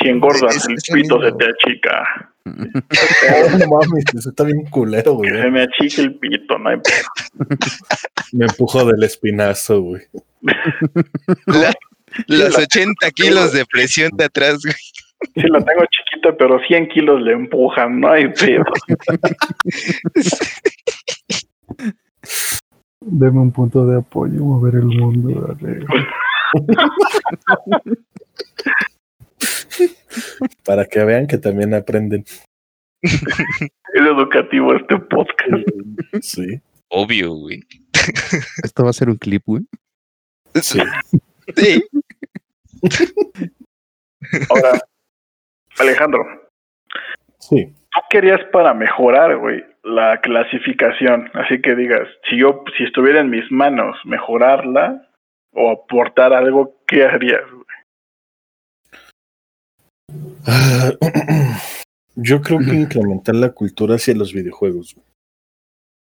si 0.00 0.08
engordas, 0.08 0.66
el 0.68 0.76
pito 0.92 1.20
se 1.22 1.32
te 1.32 1.44
achica. 1.44 2.32
no 2.44 3.66
mames, 3.68 4.04
eso 4.16 4.30
está 4.30 4.44
bien 4.44 4.64
culero, 4.66 5.14
güey. 5.14 5.30
se 5.30 5.50
me 5.50 5.62
achica 5.62 6.02
el 6.02 6.14
pito, 6.16 6.58
no 6.58 6.70
hay 6.70 6.76
Me 8.32 8.46
empujo 8.46 8.84
del 8.84 9.02
espinazo, 9.02 9.80
güey. 9.80 10.02
los 12.26 12.58
80 12.58 13.10
kilos 13.12 13.52
de 13.52 13.64
presión 13.66 14.10
de 14.16 14.24
atrás, 14.24 14.58
güey. 14.62 14.74
Sí, 15.34 15.42
lo 15.42 15.62
tengo 15.62 15.82
chiquito, 15.86 16.36
pero 16.36 16.58
100 16.66 16.88
kilos 16.88 17.22
le 17.22 17.32
empujan, 17.32 18.00
no 18.00 18.10
hay 18.10 18.28
pedo. 18.28 18.64
Deme 23.00 23.40
un 23.40 23.52
punto 23.52 23.86
de 23.86 23.98
apoyo, 23.98 24.40
mover 24.40 24.74
el 24.74 24.86
mundo. 24.86 25.56
Para 30.64 30.84
que 30.86 31.04
vean 31.04 31.26
que 31.26 31.38
también 31.38 31.74
aprenden. 31.74 32.24
es 33.02 33.20
educativo 33.94 34.74
este 34.74 34.96
podcast. 34.98 35.68
Sí. 36.20 36.60
Obvio, 36.88 37.32
güey. 37.34 37.60
Esto 38.62 38.84
va 38.84 38.90
a 38.90 38.92
ser 38.94 39.08
un 39.08 39.16
clip, 39.16 39.42
güey. 39.46 39.62
Sí. 40.60 40.78
Sí. 41.56 41.82
Ahora, 44.50 44.78
Alejandro, 45.78 46.24
Sí. 47.38 47.66
tú 47.92 48.00
querías 48.10 48.40
para 48.52 48.72
mejorar, 48.74 49.36
güey, 49.38 49.64
la 49.82 50.20
clasificación. 50.20 51.30
Así 51.34 51.60
que 51.60 51.74
digas, 51.74 52.08
si 52.28 52.38
yo, 52.38 52.62
si 52.76 52.84
estuviera 52.84 53.20
en 53.20 53.30
mis 53.30 53.50
manos, 53.50 53.96
mejorarla 54.04 55.08
o 55.52 55.70
aportar 55.72 56.32
algo, 56.32 56.76
¿qué 56.86 57.04
harías? 57.04 57.42
güey? 57.50 57.62
Ah, 60.46 60.92
Yo 62.14 62.42
creo 62.42 62.58
que 62.58 62.74
incrementar 62.74 63.34
la 63.34 63.52
cultura 63.52 63.94
hacia 63.94 64.14
los 64.14 64.34
videojuegos. 64.34 64.96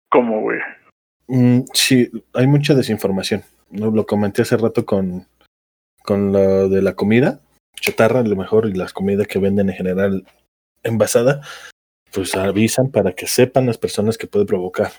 ¿Cómo, 0.10 0.42
güey? 0.42 0.60
Mm, 1.28 1.62
sí, 1.74 2.12
hay 2.34 2.46
mucha 2.46 2.76
desinformación. 2.76 3.44
¿no? 3.72 3.90
Lo 3.90 4.06
comenté 4.06 4.44
hace 4.44 4.56
rato 4.58 4.86
con, 4.86 5.28
con 6.04 6.32
lo 6.32 6.70
de 6.70 6.82
la 6.84 6.94
comida, 6.94 7.40
chatarra, 7.76 8.20
a 8.20 8.24
lo 8.24 8.36
mejor, 8.36 8.68
y 8.68 8.74
las 8.74 8.94
comidas 8.94 9.28
que 9.28 9.40
venden 9.40 9.70
en 9.70 9.76
general 9.76 10.26
envasada, 10.84 11.42
pues 12.12 12.36
avisan 12.36 12.92
para 12.92 13.14
que 13.14 13.26
sepan 13.26 13.66
las 13.66 13.80
personas 13.80 14.18
que 14.18 14.28
puede 14.28 14.46
provocar. 14.46 14.92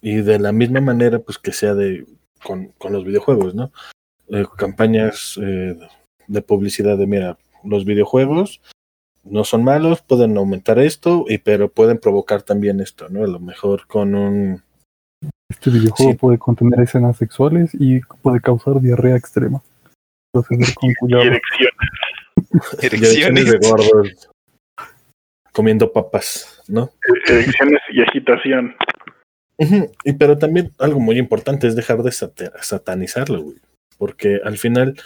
Y 0.00 0.16
de 0.16 0.38
la 0.38 0.52
misma 0.52 0.80
manera, 0.80 1.18
pues 1.18 1.38
que 1.38 1.52
sea 1.52 1.74
de 1.74 2.06
con, 2.42 2.68
con 2.78 2.92
los 2.92 3.04
videojuegos, 3.04 3.54
¿no? 3.54 3.72
Eh, 4.28 4.44
campañas 4.56 5.38
eh, 5.40 5.78
de 6.26 6.42
publicidad 6.42 6.96
de, 6.96 7.06
mira, 7.06 7.38
los 7.64 7.84
videojuegos 7.84 8.60
no 9.24 9.44
son 9.44 9.64
malos, 9.64 10.02
pueden 10.02 10.36
aumentar 10.36 10.78
esto, 10.78 11.24
y, 11.28 11.38
pero 11.38 11.70
pueden 11.70 11.98
provocar 11.98 12.42
también 12.42 12.80
esto, 12.80 13.08
¿no? 13.08 13.24
A 13.24 13.26
lo 13.26 13.40
mejor 13.40 13.86
con 13.86 14.14
un... 14.14 14.62
Este 15.50 15.70
videojuego 15.70 16.12
Sí. 16.12 16.18
puede 16.18 16.38
contener 16.38 16.80
escenas 16.80 17.16
sexuales 17.16 17.70
y 17.74 18.00
puede 18.22 18.40
causar 18.40 18.80
diarrea 18.80 19.16
extrema. 19.16 19.62
Proceder 20.32 20.74
con 20.74 20.90
Y 20.90 20.94
cuidado. 20.94 21.22
erecciones, 21.24 22.80
direcciones 22.80 23.50
de 23.50 23.58
gordos 23.68 24.30
comiendo 25.52 25.92
papas, 25.92 26.62
¿no? 26.68 26.90
erecciones 27.28 27.80
y 27.92 28.02
agitación. 28.02 28.74
Y 30.04 30.12
pero 30.14 30.36
también 30.36 30.72
algo 30.78 30.98
muy 30.98 31.16
importante 31.16 31.68
es 31.68 31.76
dejar 31.76 32.02
de 32.02 32.10
satanizarlo, 32.10 33.42
güey. 33.42 33.56
Porque 33.96 34.40
al 34.44 34.58
final, 34.58 34.96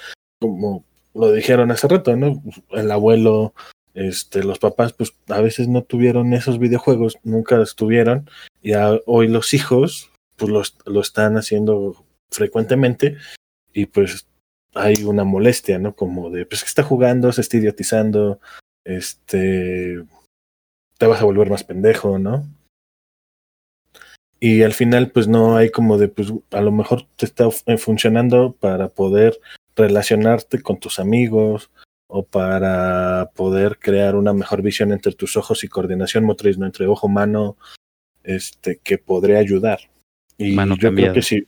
como 0.41 0.85
lo 1.19 1.33
dijeron 1.33 1.71
hace 1.71 1.89
rato, 1.89 2.17
¿no? 2.17 2.43
El 2.71 2.91
abuelo, 2.91 3.55
este, 3.95 4.45
los 4.45 4.59
papás, 4.59 4.93
pues 4.93 5.15
a 5.29 5.41
veces 5.41 5.69
no 5.69 5.83
tuvieron 5.83 6.33
esos 6.33 6.59
videojuegos, 6.59 7.19
nunca 7.25 7.61
estuvieron, 7.63 8.29
y 8.63 8.73
a- 8.75 9.01
hoy 9.07 9.29
los 9.29 9.53
hijos, 9.55 10.11
pues 10.37 10.51
lo, 10.51 10.61
est- 10.63 10.81
lo 10.87 11.01
están 11.01 11.37
haciendo 11.37 12.05
frecuentemente, 12.31 13.17
y 13.73 13.87
pues 13.87 14.27
hay 14.75 15.03
una 15.05 15.25
molestia, 15.25 15.79
¿no? 15.79 15.95
Como 15.97 16.31
de, 16.31 16.47
pues 16.47 16.63
que 16.63 16.69
está 16.69 16.83
jugando, 16.83 17.33
se 17.33 17.41
está 17.41 17.57
idiotizando, 17.57 18.41
este, 18.85 20.05
te 20.99 21.07
vas 21.07 21.21
a 21.21 21.25
volver 21.25 21.51
más 21.51 21.65
pendejo, 21.65 22.19
¿no? 22.19 22.47
Y 24.41 24.63
al 24.63 24.73
final, 24.73 25.11
pues 25.11 25.27
no 25.27 25.57
hay 25.57 25.71
como 25.71 25.99
de, 25.99 26.09
pues 26.09 26.33
a 26.53 26.61
lo 26.61 26.71
mejor 26.71 27.07
te 27.17 27.27
está 27.27 27.49
funcionando 27.51 28.53
para 28.53 28.89
poder 28.89 29.41
relacionarte 29.79 30.61
con 30.61 30.79
tus 30.79 30.99
amigos 30.99 31.71
o 32.07 32.25
para 32.25 33.31
poder 33.35 33.79
crear 33.79 34.17
una 34.17 34.33
mejor 34.33 34.63
visión 34.63 34.93
entre 34.93 35.13
tus 35.13 35.37
ojos 35.37 35.65
y 35.65 35.69
coordinación 35.69 36.25
motriz, 36.25 36.59
¿no? 36.59 36.67
Entre 36.67 36.87
ojo, 36.87 37.09
mano, 37.09 37.57
este, 38.25 38.79
que 38.83 38.99
podría 38.99 39.39
ayudar. 39.39 39.79
Y 40.37 40.55
Mano 40.55 40.77
yo 40.77 40.93
creo 40.95 41.13
que 41.13 41.23
sí. 41.23 41.47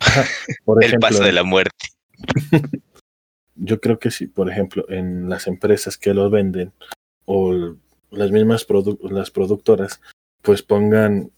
Ajá, 0.00 0.24
Por 0.64 0.82
El 0.82 0.88
ejemplo, 0.88 1.08
paso 1.08 1.22
de 1.22 1.32
la 1.32 1.42
muerte. 1.44 1.88
yo 3.56 3.80
creo 3.80 3.98
que 3.98 4.10
sí, 4.10 4.26
por 4.26 4.50
ejemplo, 4.50 4.84
en 4.88 5.28
las 5.28 5.46
empresas 5.46 5.96
que 5.98 6.14
los 6.14 6.30
venden 6.30 6.72
o 7.24 7.76
las 8.10 8.30
mismas 8.30 8.66
produ- 8.66 8.98
las 9.10 9.30
productoras, 9.30 10.00
pues 10.42 10.62
pongan 10.62 11.30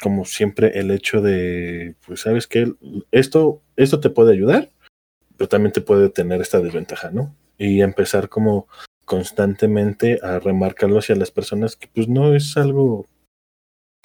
como 0.00 0.24
siempre 0.24 0.78
el 0.78 0.90
hecho 0.90 1.20
de, 1.20 1.94
pues 2.06 2.20
sabes 2.20 2.46
que 2.46 2.72
esto, 3.10 3.62
esto 3.76 4.00
te 4.00 4.10
puede 4.10 4.32
ayudar, 4.32 4.70
pero 5.40 5.48
también 5.48 5.72
te 5.72 5.80
puede 5.80 6.10
tener 6.10 6.42
esta 6.42 6.60
desventaja, 6.60 7.10
¿no? 7.10 7.34
Y 7.56 7.80
empezar 7.80 8.28
como 8.28 8.68
constantemente 9.06 10.20
a 10.22 10.38
remarcarlo 10.38 10.98
hacia 10.98 11.16
las 11.16 11.30
personas 11.30 11.76
que 11.76 11.88
pues 11.88 12.08
no 12.08 12.34
es 12.34 12.58
algo 12.58 13.06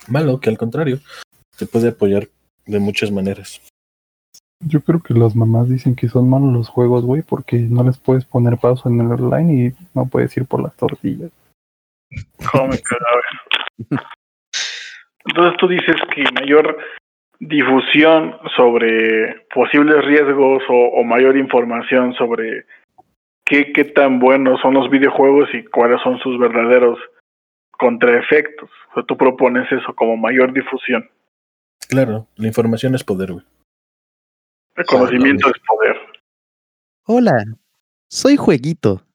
malo, 0.07 0.39
que 0.39 0.49
al 0.49 0.57
contrario, 0.57 1.01
te 1.57 1.65
puede 1.65 1.89
apoyar 1.89 2.29
de 2.65 2.79
muchas 2.79 3.11
maneras. 3.11 3.61
Yo 4.61 4.79
creo 4.79 5.01
que 5.01 5.13
las 5.13 5.35
mamás 5.35 5.67
dicen 5.67 5.93
que 5.93 6.07
son 6.07 6.29
malos 6.29 6.53
los 6.53 6.69
juegos, 6.69 7.03
güey, 7.03 7.21
porque 7.21 7.57
no 7.57 7.83
les 7.83 7.97
puedes 7.97 8.23
poner 8.23 8.57
pausa 8.57 8.87
en 8.87 9.01
el 9.01 9.11
online 9.11 9.53
y 9.53 9.73
no 9.93 10.05
puedes 10.05 10.37
ir 10.37 10.45
por 10.45 10.63
las 10.63 10.73
tortillas. 10.77 11.31
¿Cómo 12.49 12.69
me? 12.69 12.79
Entonces 15.25 15.57
tú 15.59 15.67
dices 15.67 15.97
que 16.15 16.23
mayor 16.31 16.77
difusión 17.39 18.35
sobre 18.55 19.45
posibles 19.53 20.03
riesgos 20.05 20.63
o, 20.69 20.99
o 20.99 21.03
mayor 21.03 21.37
información 21.37 22.13
sobre 22.13 22.65
qué, 23.45 23.71
qué 23.73 23.85
tan 23.85 24.19
buenos 24.19 24.59
son 24.61 24.73
los 24.73 24.89
videojuegos 24.89 25.49
y 25.53 25.63
cuáles 25.65 26.01
son 26.01 26.19
sus 26.19 26.39
verdaderos 26.39 26.97
contraefectos. 27.71 28.69
O 28.91 28.93
sea, 28.95 29.03
tú 29.03 29.17
propones 29.17 29.71
eso 29.71 29.93
como 29.95 30.17
mayor 30.17 30.53
difusión. 30.53 31.09
Claro, 31.87 32.27
la 32.35 32.47
información 32.47 32.95
es 32.95 33.03
poder, 33.03 33.33
güey. 33.33 33.45
El 34.75 34.85
conocimiento 34.85 35.47
es 35.47 35.61
poder. 35.65 35.95
Hola, 37.05 37.43
soy 38.09 38.35
Jueguito. 38.35 39.05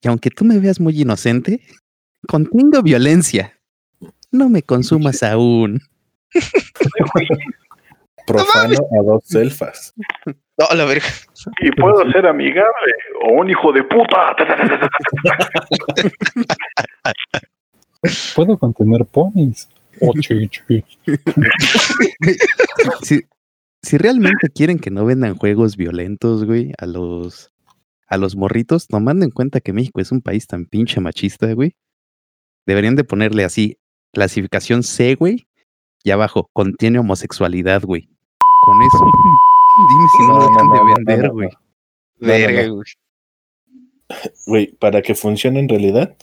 Y 0.00 0.08
aunque 0.08 0.30
tú 0.30 0.44
me 0.44 0.58
veas 0.58 0.80
muy 0.80 1.00
inocente, 1.00 1.60
contengo 2.28 2.82
violencia. 2.82 3.58
No 4.30 4.48
me 4.48 4.62
consumas 4.62 5.22
aún. 5.22 5.80
Profano 8.26 8.74
a 8.74 9.02
dos 9.02 9.34
elfas. 9.34 9.94
No, 10.26 10.66
la 10.74 10.86
verga. 10.86 11.06
Y 11.60 11.70
puedo 11.72 12.10
ser 12.10 12.26
amigable 12.26 12.94
o 13.22 13.40
un 13.40 13.50
hijo 13.50 13.70
de 13.72 13.82
puta. 13.84 14.34
Puedo 18.34 18.58
contener 18.58 19.04
ponis. 19.06 19.68
Oh, 20.00 20.12
chi, 20.20 20.48
chi. 20.48 20.84
Si, 23.02 23.22
si 23.82 23.98
realmente 23.98 24.48
quieren 24.54 24.78
que 24.78 24.90
no 24.90 25.04
vendan 25.04 25.36
juegos 25.36 25.76
violentos, 25.76 26.44
güey, 26.44 26.72
a 26.78 26.86
los 26.86 27.52
a 28.06 28.16
los 28.16 28.36
morritos, 28.36 28.86
tomando 28.86 29.24
en 29.24 29.30
cuenta 29.30 29.60
que 29.60 29.72
México 29.72 30.00
es 30.00 30.12
un 30.12 30.20
país 30.20 30.46
tan 30.46 30.66
pinche 30.66 31.00
machista, 31.00 31.52
güey, 31.52 31.74
deberían 32.66 32.96
de 32.96 33.04
ponerle 33.04 33.44
así, 33.44 33.78
clasificación 34.12 34.82
C, 34.82 35.14
güey, 35.14 35.46
y 36.04 36.10
abajo, 36.10 36.50
contiene 36.52 36.98
homosexualidad, 36.98 37.82
güey. 37.82 38.08
Con 38.62 38.80
eso, 38.82 39.04
dime 39.88 40.08
si 40.16 40.22
no, 40.26 40.38
No, 40.38 40.38
no, 40.38 40.48
dejan 40.50 40.66
no, 40.66 40.72
de 40.74 40.78
no, 40.78 40.84
no, 40.84 40.94
vender, 40.94 41.24
no. 41.24 41.32
güey. 41.32 41.48
No, 41.48 41.58
no, 42.20 42.28
Verga, 42.28 42.66
no. 42.68 42.74
güey. 42.74 42.84
Güey, 44.46 44.66
para 44.76 45.00
que 45.02 45.14
funcione 45.14 45.60
en 45.60 45.68
realidad, 45.68 46.14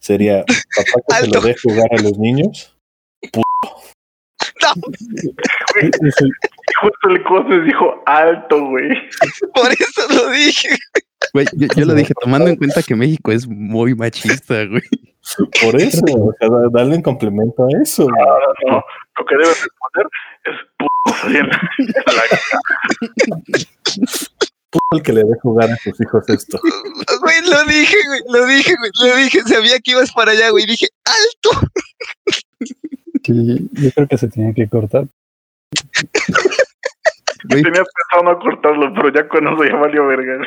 sería 0.00 0.44
papá 0.44 1.20
que 1.20 1.26
se 1.26 1.30
lo 1.30 1.40
dé 1.42 1.54
jugar 1.62 1.88
a 1.92 2.02
los 2.02 2.18
niños. 2.18 2.74
Güey, 5.74 5.90
justo 6.86 7.08
el 7.10 7.22
Cosmes 7.24 7.64
dijo 7.64 8.02
alto, 8.06 8.64
güey. 8.66 8.88
Por 9.54 9.70
eso 9.72 10.02
lo 10.10 10.30
dije. 10.30 10.68
Güey, 11.32 11.46
yo, 11.54 11.68
yo 11.76 11.84
lo 11.86 11.94
dije, 11.94 12.12
tomando 12.20 12.48
en 12.48 12.56
cuenta 12.56 12.82
que 12.82 12.94
México 12.94 13.32
es 13.32 13.46
muy 13.48 13.94
machista, 13.94 14.64
güey. 14.66 14.82
Por 15.62 15.80
eso, 15.80 16.02
o 16.06 16.32
sea, 16.38 16.48
da- 16.48 16.68
dale 16.70 16.96
un 16.96 17.02
complemento 17.02 17.64
a 17.64 17.82
eso. 17.82 18.04
güey. 18.04 18.14
No, 18.24 18.70
no, 18.72 18.84
lo 19.18 19.24
que 19.26 19.34
debes 19.36 19.62
responder 19.64 20.06
es 20.44 20.54
puto. 20.78 20.90
así 21.26 21.36
en 21.36 21.48
la- 21.48 21.70
en 21.78 21.86
la- 22.16 23.36
Puto 24.70 24.96
el 24.96 25.02
que 25.02 25.12
le 25.12 25.20
dé 25.22 25.34
jugar 25.42 25.70
a 25.70 25.76
sus 25.76 26.00
hijos 26.00 26.28
esto. 26.28 26.58
Güey, 27.22 27.40
lo 27.50 27.64
dije, 27.64 27.96
güey. 28.08 28.20
Lo 28.28 28.46
dije, 28.46 28.74
güey. 28.78 28.90
Lo 29.00 29.16
dije. 29.16 29.40
Sabía 29.42 29.78
que 29.80 29.92
ibas 29.92 30.12
para 30.12 30.32
allá, 30.32 30.50
güey. 30.50 30.66
Dije, 30.66 30.86
alto. 31.04 31.68
Sí, 33.24 33.68
yo 33.72 33.90
creo 33.92 34.06
que 34.08 34.18
se 34.18 34.28
tenía 34.28 34.52
que 34.52 34.68
cortar. 34.68 35.06
Güey, 37.44 37.62
Tenía 37.62 37.82
pensado 37.82 38.22
no 38.24 38.38
cortarlo, 38.38 38.92
pero 38.94 39.12
ya 39.12 39.28
con 39.28 39.46
eso 39.46 39.64
ya 39.64 39.76
valió 39.76 40.06
verga. 40.06 40.46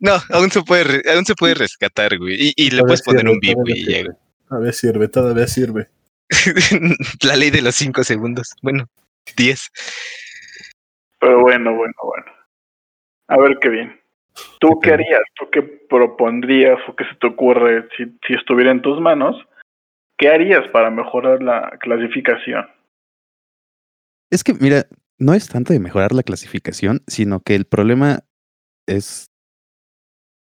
No, 0.00 0.12
aún 0.32 0.50
se 0.50 0.62
puede, 0.62 0.84
re- 0.84 1.02
aún 1.14 1.24
se 1.24 1.34
puede 1.34 1.54
rescatar, 1.54 2.16
güey. 2.18 2.36
Y, 2.38 2.52
y 2.56 2.70
le 2.70 2.82
puedes 2.82 3.02
poner 3.02 3.20
sirve, 3.22 3.32
un 3.32 3.40
beep, 3.40 3.56
güey. 3.56 3.72
y 3.78 3.84
ya, 3.84 3.96
sirve. 3.98 4.14
Todavía 4.48 4.72
sirve, 4.72 5.08
todavía 5.08 5.46
sirve. 5.46 5.72
güey. 5.72 6.96
La 7.22 7.36
ley 7.36 7.50
de 7.50 7.62
los 7.62 7.74
cinco 7.74 8.02
segundos. 8.04 8.54
Bueno, 8.62 8.86
diez. 9.36 9.70
Pero 11.20 11.40
bueno, 11.40 11.74
bueno, 11.74 11.94
bueno. 12.02 12.24
A 13.28 13.38
ver 13.38 13.58
qué 13.60 13.68
bien. 13.68 14.00
¿Tú 14.60 14.78
qué 14.80 14.92
harías? 14.92 15.22
¿Tú 15.34 15.48
qué 15.50 15.62
propondrías 15.62 16.78
o 16.88 16.94
qué 16.94 17.04
se 17.04 17.14
te 17.16 17.26
ocurre 17.26 17.88
si, 17.96 18.04
si 18.26 18.34
estuviera 18.34 18.70
en 18.70 18.82
tus 18.82 19.00
manos? 19.00 19.36
¿Qué 20.18 20.28
harías 20.28 20.66
para 20.68 20.90
mejorar 20.90 21.42
la 21.42 21.70
clasificación? 21.80 22.66
Es 24.30 24.42
que, 24.44 24.54
mira, 24.54 24.86
no 25.18 25.34
es 25.34 25.48
tanto 25.48 25.72
de 25.72 25.80
mejorar 25.80 26.12
la 26.12 26.22
clasificación, 26.22 27.02
sino 27.06 27.40
que 27.40 27.54
el 27.54 27.64
problema 27.64 28.20
es 28.86 29.30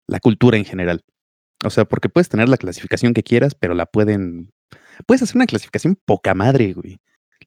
la 0.09 0.21
cultura 0.21 0.57
en 0.57 0.65
general. 0.65 1.03
O 1.65 1.71
sea, 1.71 1.85
porque 1.85 2.09
puedes 2.09 2.29
tener 2.29 2.49
la 2.49 2.57
clasificación 2.57 3.15
que 3.15 3.23
quieras, 3.23 3.55
pero 3.55 3.75
la 3.75 3.87
pueden. 3.87 4.51
Puedes 5.07 5.23
hacer 5.23 5.37
una 5.37 5.47
clasificación 5.47 5.97
poca 6.05 6.35
madre, 6.35 6.73
güey. 6.73 6.99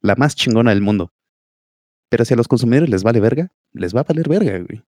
La 0.02 0.16
más 0.16 0.36
chingona 0.36 0.72
del 0.72 0.82
mundo. 0.82 1.12
Pero 2.10 2.26
si 2.26 2.34
a 2.34 2.38
los 2.38 2.48
consumidores 2.48 2.90
les 2.90 3.04
vale 3.04 3.20
verga, 3.20 3.50
les 3.74 3.96
va 3.96 4.02
a 4.02 4.06
valer 4.08 4.28
verga, 4.30 4.58
güey. 4.60 4.82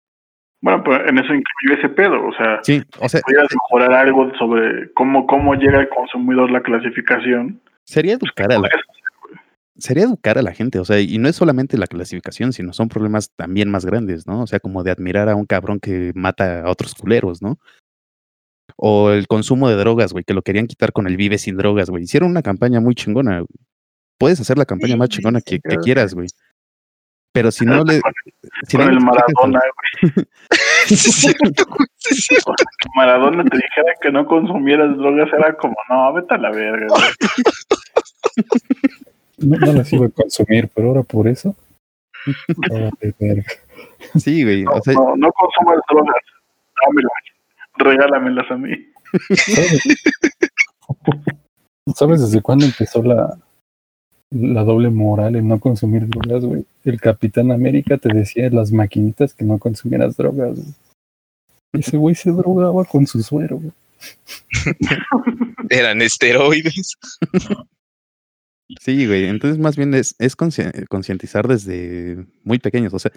Bueno, 0.62 0.84
pues 0.84 1.00
en 1.08 1.18
eso 1.18 1.34
incluye 1.34 1.80
ese 1.80 1.88
pedo, 1.90 2.26
o 2.26 2.34
sea, 2.34 2.60
sí, 2.64 2.84
o 3.00 3.08
sea, 3.08 3.22
mejorar 3.30 3.94
algo 3.94 4.30
sobre 4.38 4.92
cómo, 4.92 5.26
cómo 5.26 5.56
llega 5.56 5.80
el 5.80 5.88
consumidor 5.88 6.52
la 6.52 6.62
clasificación. 6.62 7.62
Sería 7.86 8.16
educar 8.16 8.52
a 8.52 8.60
la, 8.60 8.70
sería 9.80 10.04
educar 10.04 10.38
a 10.38 10.42
la 10.42 10.54
gente, 10.54 10.80
o 10.80 10.86
sea, 10.86 11.00
y 11.00 11.18
no 11.18 11.28
es 11.28 11.36
solamente 11.36 11.78
la 11.78 11.88
clasificación, 11.88 12.54
sino 12.54 12.74
son 12.74 12.90
problemas 12.90 13.32
también 13.36 13.70
más 13.70 13.86
grandes, 13.86 14.28
¿no? 14.28 14.44
O 14.44 14.48
sea, 14.48 14.60
como 14.60 14.84
de 14.84 14.92
admirar 14.92 15.30
a 15.30 15.36
un 15.36 15.46
cabrón 15.46 15.80
que 15.80 16.12
mata 16.16 16.62
a 16.62 16.70
otros 16.70 16.94
culeros, 16.96 17.42
¿no? 17.42 17.58
O 18.76 19.12
el 19.12 19.28
consumo 19.28 19.70
de 19.70 19.76
drogas, 19.76 20.14
güey, 20.14 20.24
que 20.24 20.34
lo 20.34 20.42
querían 20.42 20.68
quitar 20.68 20.92
con 20.94 21.08
el 21.08 21.18
Vive 21.18 21.38
sin 21.38 21.58
drogas, 21.58 21.90
güey. 21.90 22.04
Hicieron 22.04 22.30
una 22.30 22.42
campaña 22.42 22.80
muy 22.80 22.96
chingona. 22.96 23.44
Puedes 24.18 24.40
hacer 24.40 24.58
la 24.58 24.66
campaña 24.66 24.96
más 24.96 25.10
chingona 25.10 25.42
que, 25.42 25.60
quieras, 25.60 26.14
güey. 26.14 26.28
Pero 27.34 27.52
si 27.52 27.66
no 27.66 27.84
le. 27.84 28.02
Si 28.68 28.78
con 28.78 28.90
el 28.90 29.00
Maradona, 29.00 29.62
güey. 29.76 30.26
Maradona 32.96 33.44
te 33.44 33.58
dijera 33.58 33.94
que 34.02 34.12
no 34.12 34.26
consumieras 34.26 34.98
drogas, 34.98 35.30
era 35.38 35.56
como, 35.58 35.76
no, 35.90 36.14
vete 36.14 36.34
a 36.34 36.38
la 36.38 36.52
verga, 36.52 36.88
güey. 36.88 37.04
No, 39.42 39.58
no 39.58 39.74
las 39.74 39.92
iba 39.94 40.06
a 40.06 40.10
consumir, 40.10 40.70
pero 40.74 40.90
ahora 40.90 41.04
por 41.04 41.28
eso. 41.28 41.56
sí, 44.20 44.44
güey. 44.44 44.64
No, 44.64 44.74
no, 44.86 45.16
no 45.16 45.32
consumas 45.32 45.80
drogas. 45.90 46.16
Dámelas. 46.86 47.12
Regálamelas 47.78 48.52
a 48.52 48.58
mí. 48.58 48.72
¿Sabes? 51.96 52.22
desde 52.22 52.42
cuándo 52.42 52.66
empezó 52.66 53.02
la, 53.02 53.38
la 54.32 54.64
doble 54.64 54.90
moral 54.90 55.36
en 55.36 55.48
no 55.48 55.60
consumir 55.60 56.08
drogas, 56.08 56.46
güey? 56.46 56.66
El 56.84 57.00
Capitán 57.02 57.52
América 57.52 57.98
te 57.98 58.14
decía 58.14 58.48
en 58.48 58.56
las 58.56 58.72
maquinitas 58.72 59.34
que 59.34 59.46
no 59.46 59.58
consumieras 59.58 60.16
drogas, 60.18 60.56
güey. 60.56 60.74
Ese 61.74 61.98
güey 61.98 62.16
se 62.16 62.32
drogaba 62.32 62.84
con 62.86 63.06
su 63.06 63.22
suero, 63.22 63.58
güey. 63.58 63.72
Eran 65.70 66.02
esteroides. 66.02 66.98
Sí, 68.78 69.08
güey. 69.08 69.26
Entonces, 69.26 69.58
más 69.58 69.76
bien 69.76 69.94
es, 69.94 70.16
es 70.20 70.36
concientizar 70.36 71.48
desde 71.48 72.28
muy 72.44 72.60
pequeños. 72.60 72.94
O 72.94 73.00
sea, 73.00 73.12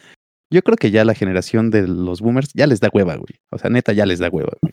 yo 0.51 0.63
creo 0.63 0.77
que 0.77 0.91
ya 0.91 1.05
la 1.05 1.15
generación 1.15 1.71
de 1.71 1.87
los 1.87 2.21
boomers 2.21 2.53
ya 2.55 2.67
les 2.67 2.81
da 2.81 2.89
hueva, 2.93 3.17
güey. 3.17 3.41
O 3.51 3.59
sea, 3.59 3.69
neta, 3.69 3.93
ya 3.93 4.07
les 4.07 4.19
da 4.19 4.31
hueva, 4.31 4.53
güey. 4.61 4.73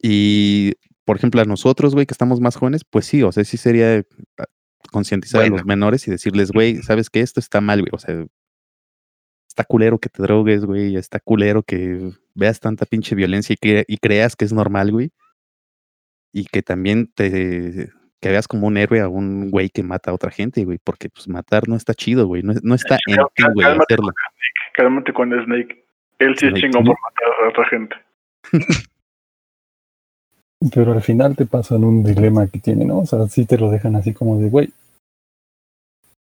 Y, 0.00 0.74
por 1.04 1.16
ejemplo, 1.16 1.40
a 1.40 1.44
nosotros, 1.44 1.94
güey, 1.94 2.06
que 2.06 2.14
estamos 2.14 2.40
más 2.40 2.56
jóvenes, 2.56 2.82
pues 2.88 3.06
sí, 3.06 3.22
o 3.22 3.32
sea, 3.32 3.44
sí 3.44 3.56
sería 3.56 4.04
ah, 4.38 4.44
concientizar 4.92 5.42
a 5.42 5.48
los 5.48 5.64
menores 5.64 6.06
y 6.06 6.10
decirles, 6.12 6.52
güey, 6.52 6.82
¿sabes 6.82 7.10
qué? 7.10 7.20
Esto 7.20 7.40
está 7.40 7.60
mal, 7.60 7.80
güey. 7.80 7.90
O 7.92 7.98
sea, 7.98 8.26
está 9.48 9.64
culero 9.64 9.98
que 9.98 10.08
te 10.08 10.22
drogues, 10.22 10.64
güey. 10.64 10.96
Está 10.96 11.18
culero 11.18 11.64
que 11.64 12.12
veas 12.34 12.60
tanta 12.60 12.86
pinche 12.86 13.16
violencia 13.16 13.56
y, 13.60 13.84
y 13.88 13.96
creas 13.98 14.36
que 14.36 14.44
es 14.44 14.52
normal, 14.52 14.92
güey. 14.92 15.10
Y 16.32 16.44
que 16.44 16.62
también 16.62 17.10
te 17.12 17.90
que 18.26 18.32
veas 18.32 18.48
como 18.48 18.66
un 18.66 18.76
héroe 18.76 19.00
a 19.00 19.08
un 19.08 19.52
güey 19.52 19.68
que 19.70 19.84
mata 19.84 20.10
a 20.10 20.14
otra 20.14 20.32
gente, 20.32 20.64
güey, 20.64 20.78
porque 20.82 21.08
pues 21.08 21.28
matar 21.28 21.68
no 21.68 21.76
está 21.76 21.94
chido, 21.94 22.26
güey, 22.26 22.42
no, 22.42 22.54
no 22.64 22.74
está 22.74 22.98
en 23.06 23.18
ti, 23.34 23.44
güey, 23.54 23.66
hacerlo. 23.68 24.12
Cálmate 24.74 25.12
con 25.12 25.30
Snake. 25.30 25.84
Él 26.18 26.36
sí 26.36 26.48
es 26.48 26.54
chingón 26.54 26.84
por 26.86 26.96
matar 27.00 27.44
a 27.44 27.48
otra 27.48 27.64
gente. 27.66 27.94
Pero 30.74 30.92
al 30.92 31.02
final 31.02 31.36
te 31.36 31.46
pasan 31.46 31.84
un 31.84 32.02
dilema 32.02 32.48
que 32.48 32.58
tiene, 32.58 32.84
¿no? 32.84 32.98
O 32.98 33.06
sea, 33.06 33.28
sí 33.28 33.46
te 33.46 33.58
lo 33.58 33.70
dejan 33.70 33.94
así 33.94 34.12
como 34.12 34.40
de, 34.40 34.48
güey, 34.48 34.70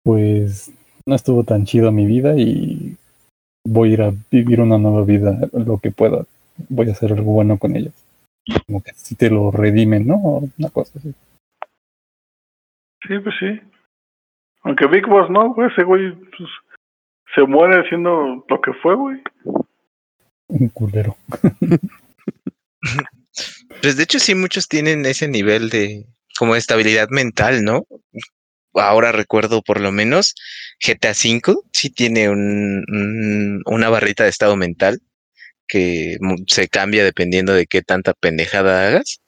pues 0.02 0.72
no 1.06 1.14
estuvo 1.14 1.44
tan 1.44 1.66
chido 1.66 1.92
mi 1.92 2.04
vida 2.04 2.34
y 2.36 2.96
voy 3.64 3.90
a 3.90 3.92
ir 3.92 4.02
a 4.02 4.12
vivir 4.28 4.60
una 4.60 4.76
nueva 4.76 5.04
vida 5.04 5.38
lo 5.52 5.78
que 5.78 5.92
pueda. 5.92 6.24
Voy 6.68 6.88
a 6.88 6.92
hacer 6.92 7.12
algo 7.12 7.30
bueno 7.30 7.58
con 7.58 7.76
ellos. 7.76 7.94
Como 8.66 8.82
que 8.82 8.90
si 8.96 9.14
te 9.14 9.30
lo 9.30 9.52
redimen, 9.52 10.04
¿no? 10.04 10.42
Una 10.58 10.70
cosa 10.70 10.98
así. 10.98 11.14
Sí, 13.06 13.18
pues 13.18 13.34
sí. 13.40 13.60
Aunque 14.62 14.86
Big 14.86 15.06
Boss 15.06 15.28
no, 15.30 15.52
güey, 15.54 15.70
ese 15.70 15.82
güey 15.82 16.12
pues, 16.14 16.48
se 17.34 17.42
muere 17.42 17.84
haciendo 17.84 18.44
lo 18.48 18.60
que 18.60 18.72
fue, 18.74 18.94
güey. 18.94 19.20
Un 20.48 20.68
culero. 20.68 21.16
pues 23.80 23.96
de 23.96 24.02
hecho 24.02 24.18
sí 24.18 24.34
muchos 24.34 24.68
tienen 24.68 25.06
ese 25.06 25.28
nivel 25.28 25.70
de 25.70 26.06
como 26.38 26.56
estabilidad 26.56 27.08
mental, 27.10 27.64
¿no? 27.64 27.86
Ahora 28.74 29.12
recuerdo 29.12 29.62
por 29.62 29.80
lo 29.80 29.92
menos 29.92 30.34
GTA 30.84 31.12
V 31.12 31.56
sí 31.72 31.90
tiene 31.90 32.28
un, 32.30 33.62
una 33.66 33.88
barrita 33.88 34.24
de 34.24 34.30
estado 34.30 34.56
mental 34.56 35.00
que 35.66 36.18
se 36.46 36.68
cambia 36.68 37.04
dependiendo 37.04 37.54
de 37.54 37.66
qué 37.66 37.82
tanta 37.82 38.12
pendejada 38.12 38.88
hagas. 38.88 39.21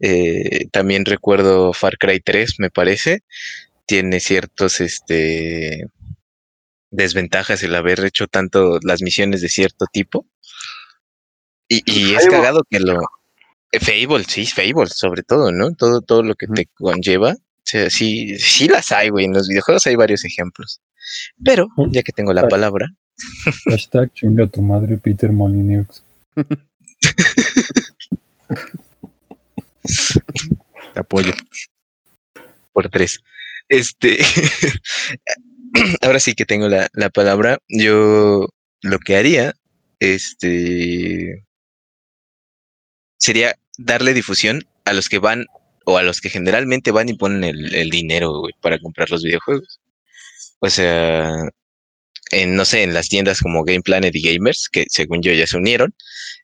Eh, 0.00 0.66
también 0.72 1.04
recuerdo 1.04 1.72
Far 1.72 1.98
Cry 1.98 2.20
3, 2.20 2.56
me 2.58 2.70
parece. 2.70 3.20
Tiene 3.86 4.20
ciertos 4.20 4.80
este, 4.80 5.86
desventajas 6.90 7.62
el 7.62 7.74
haber 7.74 8.04
hecho 8.04 8.26
tanto 8.26 8.78
las 8.82 9.02
misiones 9.02 9.42
de 9.42 9.48
cierto 9.48 9.86
tipo. 9.92 10.26
Y, 11.68 11.82
y 11.86 12.14
es 12.14 12.26
cagado 12.26 12.62
que 12.68 12.80
lo. 12.80 13.00
Eh, 13.72 13.78
Fable, 13.78 14.24
sí, 14.24 14.46
Fable, 14.46 14.88
sobre 14.88 15.22
todo, 15.22 15.52
¿no? 15.52 15.72
Todo, 15.74 16.00
todo 16.00 16.22
lo 16.22 16.34
que 16.34 16.46
te 16.48 16.66
conlleva. 16.74 17.36
sí, 17.64 18.38
sí 18.38 18.68
las 18.68 18.90
hay, 18.90 19.10
güey. 19.10 19.26
En 19.26 19.34
los 19.34 19.48
videojuegos 19.48 19.86
hay 19.86 19.96
varios 19.96 20.24
ejemplos. 20.24 20.80
Pero, 21.44 21.68
ya 21.90 22.02
que 22.02 22.12
tengo 22.12 22.32
la 22.32 22.48
palabra. 22.48 22.88
Hashtag 23.66 24.12
chinga 24.14 24.46
tu 24.46 24.62
madre, 24.62 24.96
Peter 24.96 25.30
Molyneux. 25.30 26.02
Apoyo. 30.94 31.32
Por 32.72 32.88
tres. 32.88 33.20
Este. 33.68 34.18
ahora 36.02 36.20
sí 36.20 36.34
que 36.34 36.46
tengo 36.46 36.68
la, 36.68 36.88
la, 36.92 37.10
palabra. 37.10 37.58
Yo 37.68 38.48
lo 38.82 38.98
que 38.98 39.16
haría, 39.16 39.54
este. 39.98 41.44
Sería 43.18 43.54
darle 43.78 44.14
difusión 44.14 44.66
a 44.84 44.92
los 44.92 45.08
que 45.08 45.18
van 45.18 45.46
o 45.84 45.98
a 45.98 46.02
los 46.02 46.20
que 46.20 46.30
generalmente 46.30 46.90
van 46.90 47.08
y 47.08 47.14
ponen 47.14 47.44
el, 47.44 47.74
el 47.74 47.90
dinero 47.90 48.42
para 48.60 48.78
comprar 48.78 49.10
los 49.10 49.22
videojuegos. 49.22 49.80
O 50.60 50.70
sea, 50.70 51.32
en, 52.30 52.56
no 52.56 52.64
sé, 52.64 52.82
en 52.82 52.94
las 52.94 53.08
tiendas 53.08 53.40
como 53.40 53.64
Game 53.64 53.82
Planet 53.82 54.14
y 54.14 54.22
Gamers, 54.22 54.68
que 54.70 54.84
según 54.88 55.22
yo 55.22 55.32
ya 55.32 55.46
se 55.46 55.56
unieron, 55.56 55.94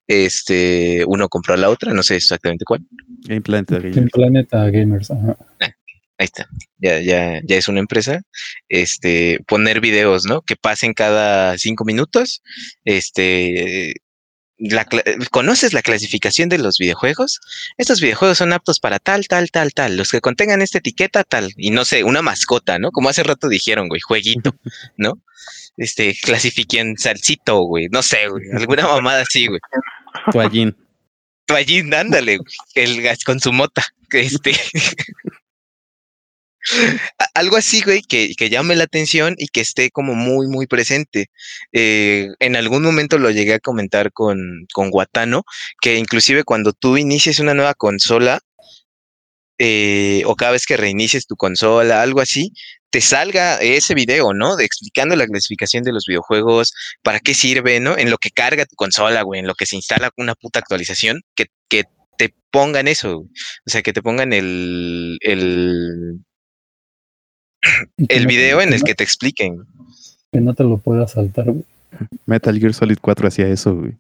este, 0.07 1.05
uno 1.07 1.29
compró 1.29 1.55
a 1.55 1.57
la 1.57 1.71
otra, 1.71 1.93
no 1.93 2.03
sé 2.03 2.17
exactamente 2.17 2.65
cuál. 2.65 2.83
Game 3.25 3.41
Planet 3.41 3.71
Gamers. 3.71 3.97
Game 3.97 4.11
Planet 4.13 4.49
Gamers, 4.51 5.11
ajá. 5.11 5.37
Ah, 5.61 5.73
ahí 6.19 6.25
está, 6.25 6.49
ya, 6.79 7.01
ya, 7.01 7.41
ya 7.45 7.57
es 7.57 7.69
una 7.69 7.81
empresa. 7.81 8.23
Este, 8.69 9.39
poner 9.47 9.81
videos, 9.81 10.25
¿no? 10.25 10.43
Que 10.43 10.57
pasen 10.57 10.93
cada 10.93 11.57
cinco 11.59 11.85
minutos. 11.85 12.43
Este, 12.85 13.95
la, 14.59 14.87
¿conoces 15.31 15.73
la 15.73 15.83
clasificación 15.83 16.49
de 16.49 16.59
los 16.59 16.79
videojuegos? 16.79 17.41
Estos 17.77 18.01
videojuegos 18.01 18.39
son 18.39 18.53
aptos 18.53 18.81
para 18.81 18.99
tal, 18.99 19.29
tal, 19.29 19.51
tal, 19.51 19.73
tal. 19.73 19.97
Los 19.97 20.11
que 20.11 20.21
contengan 20.21 20.63
esta 20.63 20.79
etiqueta, 20.79 21.25
tal. 21.25 21.53
Y 21.57 21.71
no 21.71 21.85
sé, 21.85 22.05
una 22.05 22.23
mascota, 22.23 22.79
¿no? 22.79 22.91
Como 22.91 23.09
hace 23.09 23.23
rato 23.23 23.49
dijeron, 23.49 23.89
güey, 23.89 24.01
jueguito, 24.01 24.55
¿no? 24.97 25.21
Este, 25.77 26.17
clasifiquen 26.21 26.97
salsito, 26.97 27.61
güey. 27.61 27.89
No 27.91 28.03
sé, 28.03 28.29
güey. 28.29 28.45
Alguna 28.55 28.87
mamada 28.87 29.23
así, 29.23 29.47
güey. 29.47 29.61
Toallín. 30.33 30.77
Toallín, 31.45 31.93
ándale, 31.93 32.39
güey. 32.39 32.55
El 32.75 33.03
gas 33.03 33.25
con 33.25 33.41
su 33.41 33.53
mota. 33.53 33.85
Este. 34.11 34.53
algo 37.35 37.57
así, 37.57 37.83
güey, 37.83 38.03
que, 38.03 38.35
que, 38.37 38.51
llame 38.51 38.77
la 38.77 38.85
atención 38.85 39.35
y 39.39 39.49
que 39.49 39.61
esté 39.61 39.91
como 39.91 40.15
muy, 40.15 40.49
muy 40.49 40.67
presente. 40.67 41.27
Eh, 41.73 42.29
en 42.41 42.57
algún 42.57 42.83
momento 42.83 43.19
lo 43.19 43.31
llegué 43.31 43.55
a 43.55 43.61
comentar 43.61 44.13
con, 44.13 44.67
con 44.73 44.91
Guatano, 44.91 45.45
que 45.81 45.97
inclusive 45.97 46.45
cuando 46.45 46.73
tú 46.73 46.97
inicies 46.97 47.41
una 47.41 47.55
nueva 47.55 47.75
consola, 47.75 48.41
eh, 49.59 50.23
o 50.27 50.37
cada 50.37 50.53
vez 50.53 50.67
que 50.67 50.77
reinicies 50.77 51.27
tu 51.27 51.37
consola, 51.37 52.03
algo 52.03 52.21
así, 52.21 52.53
te 52.91 53.01
salga 53.01 53.57
ese 53.57 53.95
video, 53.95 54.35
¿no? 54.35 54.57
De 54.57 54.65
explicando 54.65 55.17
la 55.17 55.27
clasificación 55.27 55.83
de 55.83 55.93
los 55.93 56.05
videojuegos, 56.07 56.73
para 57.03 57.21
qué 57.21 57.35
sirve, 57.35 57.81
¿no? 57.81 57.97
En 57.97 58.11
lo 58.11 58.19
que 58.19 58.31
carga 58.31 58.67
tu 58.67 58.77
consola, 58.77 59.23
güey, 59.23 59.41
en 59.41 59.47
lo 59.47 59.55
que 59.55 59.67
se 59.67 59.77
instala 59.77 60.11
una 60.17 60.35
puta 60.35 60.59
actualización, 60.61 61.23
que, 61.35 61.47
que 61.69 61.85
te 62.19 62.35
pongan 62.51 62.89
eso, 62.89 63.19
o 63.19 63.31
sea, 63.71 63.83
que 63.83 63.93
te 63.93 64.03
pongan 64.03 64.33
el, 64.33 65.19
el 68.09 68.27
video 68.27 68.61
en 68.61 68.73
el 68.73 68.83
que 68.83 68.95
te 68.95 69.05
expliquen. 69.05 69.65
que 70.33 70.41
no 70.41 70.55
te 70.55 70.65
lo 70.65 70.79
puedas 70.79 71.13
saltar, 71.13 71.47
güey. 71.47 71.65
Metal 72.27 72.59
Gear 72.59 72.75
Solid 72.75 72.99
4 73.01 73.29
hacía 73.29 73.49
eso, 73.49 73.75
güey. 73.75 73.97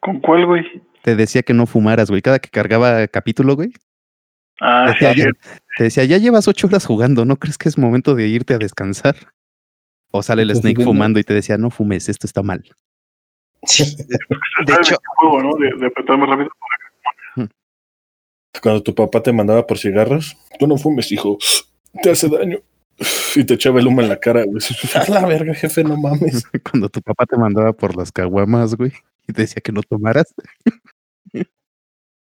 ¿Con 0.00 0.20
cuál, 0.20 0.46
güey? 0.46 0.64
Te 1.02 1.16
decía 1.16 1.42
que 1.42 1.54
no 1.54 1.66
fumaras, 1.66 2.08
güey. 2.10 2.22
Cada 2.22 2.38
que 2.38 2.48
cargaba 2.48 3.06
capítulo, 3.08 3.56
güey. 3.56 3.72
Ah, 4.60 4.86
Decía, 4.92 5.12
sí, 5.14 5.20
ya- 5.20 5.30
te 5.76 5.84
decía, 5.84 6.04
ya 6.04 6.18
llevas 6.18 6.46
ocho 6.46 6.66
horas 6.68 6.86
jugando, 6.86 7.24
¿no 7.24 7.36
crees 7.36 7.58
que 7.58 7.68
es 7.68 7.78
momento 7.78 8.14
de 8.14 8.28
irte 8.28 8.54
a 8.54 8.58
descansar? 8.58 9.16
O 10.12 10.22
sale 10.22 10.42
el 10.42 10.54
Snake 10.54 10.78
de- 10.78 10.84
fumando 10.84 11.18
y 11.18 11.24
te 11.24 11.34
decía, 11.34 11.56
no 11.58 11.70
fumes, 11.70 12.08
esto 12.08 12.26
está 12.26 12.42
mal. 12.42 12.62
Sí. 13.64 13.96
De 14.66 14.72
¿sabes 14.72 14.88
hecho, 14.90 14.96
qué 14.98 15.04
juego, 15.16 15.42
¿no? 15.42 15.54
De, 15.56 15.70
de 15.80 15.86
apretar 15.86 16.18
más 16.18 16.28
rápido. 16.28 16.50
Cuando 18.60 18.82
tu 18.82 18.94
papá 18.94 19.22
te 19.22 19.32
mandaba 19.32 19.66
por 19.66 19.78
cigarros, 19.78 20.36
tú 20.58 20.66
no 20.66 20.76
fumes, 20.76 21.10
hijo, 21.12 21.38
te 22.02 22.10
hace 22.10 22.28
daño. 22.28 22.58
Y 23.34 23.44
te 23.44 23.54
echaba 23.54 23.80
el 23.80 23.86
humo 23.86 24.02
en 24.02 24.08
la 24.08 24.20
cara, 24.20 24.44
güey. 24.44 24.60
A 24.94 25.10
la 25.10 25.26
verga, 25.26 25.54
jefe, 25.54 25.82
no 25.82 25.96
mames. 25.96 26.44
Cuando 26.70 26.88
tu 26.88 27.00
papá 27.00 27.26
te 27.26 27.36
mandaba 27.36 27.72
por 27.72 27.96
las 27.96 28.12
caguamas, 28.12 28.74
güey, 28.74 28.92
y 29.26 29.32
te 29.32 29.42
decía 29.42 29.62
que 29.62 29.72
no 29.72 29.82
tomaras. 29.82 30.34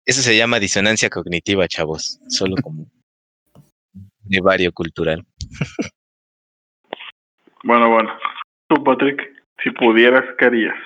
eso 0.05 0.22
se 0.22 0.37
llama 0.37 0.61
disonancia 0.61 1.11
cognitiva, 1.11 1.66
chavos. 1.66 2.20
Solo 2.29 2.57
como 2.62 2.87
de 4.29 4.41
vario 4.41 4.72
cultural. 4.72 5.24
Bueno, 7.64 7.91
bueno. 7.91 8.11
Tú, 8.68 8.83
Patrick, 8.85 9.20
si 9.62 9.70
pudieras, 9.72 10.24
¿qué 10.39 10.45
harías? 10.45 10.76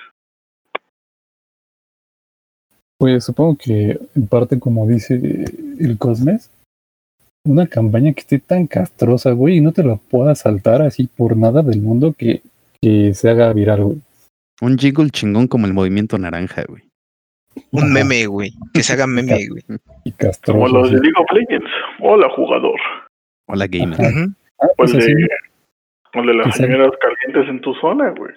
Pues 3.03 3.25
supongo 3.25 3.57
que 3.57 3.99
en 4.15 4.27
parte, 4.27 4.57
como 4.61 4.87
dice 4.87 5.15
el 5.77 5.97
Cosmes, 5.97 6.49
una 7.45 7.67
campaña 7.67 8.13
que 8.13 8.21
esté 8.21 8.39
tan 8.39 8.65
castrosa, 8.65 9.31
güey, 9.31 9.57
y 9.57 9.59
no 9.59 9.73
te 9.73 9.83
la 9.83 9.97
puedas 9.97 10.39
saltar 10.39 10.81
así 10.81 11.07
por 11.07 11.35
nada 11.35 11.61
del 11.63 11.81
mundo 11.81 12.15
que, 12.17 12.41
que 12.81 13.13
se 13.13 13.29
haga 13.29 13.51
viral, 13.51 13.83
güey. 13.83 13.97
Un 14.61 14.77
jingle 14.77 15.09
chingón 15.09 15.49
como 15.49 15.67
el 15.67 15.73
movimiento 15.73 16.17
naranja, 16.17 16.63
güey. 16.65 16.83
Un 17.71 17.83
Ajá, 17.83 17.91
meme, 17.93 18.25
güey. 18.27 18.53
Que 18.73 18.81
se 18.83 18.93
haga 18.93 19.05
meme, 19.05 19.47
güey. 19.49 19.63
Y 20.05 20.13
castroso. 20.13 20.57
Como 20.61 20.69
los 20.69 20.89
de 20.89 20.99
League 21.01 21.11
of 21.19 21.29
Legends. 21.33 21.69
Hola, 21.99 22.29
jugador. 22.33 22.79
Hola, 23.49 23.67
gamer. 23.67 23.99
Ujú. 23.99 24.33
Ah, 24.61 24.67
O 24.67 24.69
el 24.69 24.75
pues 24.77 24.93
de, 24.93 25.27
o 26.15 26.19
el 26.21 26.25
de 26.27 26.33
las 26.35 26.55
señoras 26.55 26.93
calientes 27.01 27.49
en 27.49 27.59
tu 27.59 27.73
zona, 27.81 28.11
güey. 28.11 28.33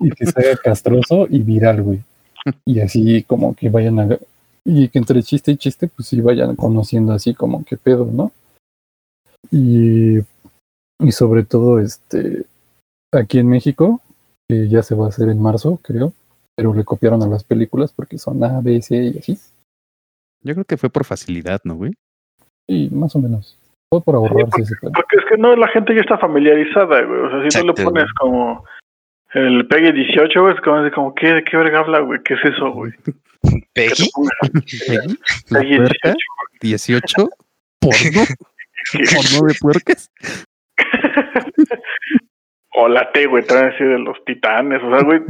y 0.00 0.10
que 0.10 0.26
se 0.26 0.40
haga 0.40 0.56
castroso 0.64 1.28
y 1.30 1.44
viral, 1.44 1.82
güey. 1.82 2.00
Y 2.64 2.80
así 2.80 3.22
como 3.24 3.54
que 3.54 3.68
vayan 3.68 4.00
a... 4.00 4.18
Y 4.64 4.88
que 4.88 4.98
entre 4.98 5.22
chiste 5.22 5.52
y 5.52 5.56
chiste, 5.56 5.88
pues 5.88 6.08
sí 6.08 6.20
vayan 6.20 6.56
conociendo 6.56 7.12
así 7.12 7.34
como 7.34 7.64
que 7.64 7.76
pedo, 7.76 8.04
¿no? 8.04 8.32
Y, 9.50 10.18
y 10.98 11.12
sobre 11.12 11.44
todo, 11.44 11.78
este, 11.78 12.44
aquí 13.12 13.38
en 13.38 13.48
México, 13.48 14.00
que 14.48 14.68
ya 14.68 14.82
se 14.82 14.96
va 14.96 15.06
a 15.06 15.08
hacer 15.10 15.28
en 15.28 15.40
marzo, 15.40 15.78
creo, 15.82 16.12
pero 16.56 16.74
le 16.74 16.84
copiaron 16.84 17.22
a 17.22 17.28
las 17.28 17.44
películas 17.44 17.92
porque 17.92 18.18
son 18.18 18.42
A, 18.42 18.60
B, 18.60 18.82
C 18.82 18.96
y 18.96 19.18
así. 19.18 19.38
Yo 20.42 20.54
creo 20.54 20.64
que 20.64 20.76
fue 20.76 20.90
por 20.90 21.04
facilidad, 21.04 21.60
¿no, 21.64 21.76
güey? 21.76 21.94
Y 22.68 22.90
más 22.90 23.14
o 23.14 23.20
menos. 23.20 23.56
Fue 23.88 24.00
por 24.00 24.16
ahorrarse 24.16 24.62
ese 24.62 24.74
pedo. 24.80 24.92
Porque 24.92 25.16
es 25.16 25.24
que 25.28 25.36
no, 25.36 25.54
la 25.54 25.68
gente 25.68 25.94
ya 25.94 26.00
está 26.00 26.18
familiarizada, 26.18 27.02
güey. 27.02 27.20
O 27.20 27.30
sea, 27.30 27.50
si 27.50 27.60
tú 27.60 27.66
le 27.66 27.84
pones 27.84 28.12
como 28.14 28.64
el 29.34 29.66
Peggy 29.68 29.92
18, 29.92 30.40
güey, 30.42 30.54
es 30.54 30.60
como, 30.62 30.76
así 30.78 30.90
como 30.94 31.14
¿qué, 31.14 31.28
¿de 31.34 31.44
qué 31.44 31.56
verga 31.56 31.80
habla, 31.80 32.00
güey? 32.00 32.20
¿Qué 32.22 32.34
es 32.34 32.44
eso, 32.44 32.70
güey? 32.72 32.92
Peggy. 33.74 34.08
Peggy, 34.66 34.98
La 35.50 35.60
Peggy 35.60 35.76
puerca, 35.76 36.14
18, 36.60 37.28
porno, 37.80 38.24
18. 38.92 39.16
porno 39.40 39.48
de 39.48 39.54
puercas. 39.60 40.10
o 42.74 42.88
la 42.88 43.10
T, 43.12 43.26
güey, 43.26 43.44
te 43.44 43.54
van 43.54 43.64
a 43.64 43.70
decir 43.70 43.88
de 43.88 43.98
los 43.98 44.22
titanes. 44.24 44.82
O 44.82 44.90
sea, 44.90 45.02
güey, 45.02 45.20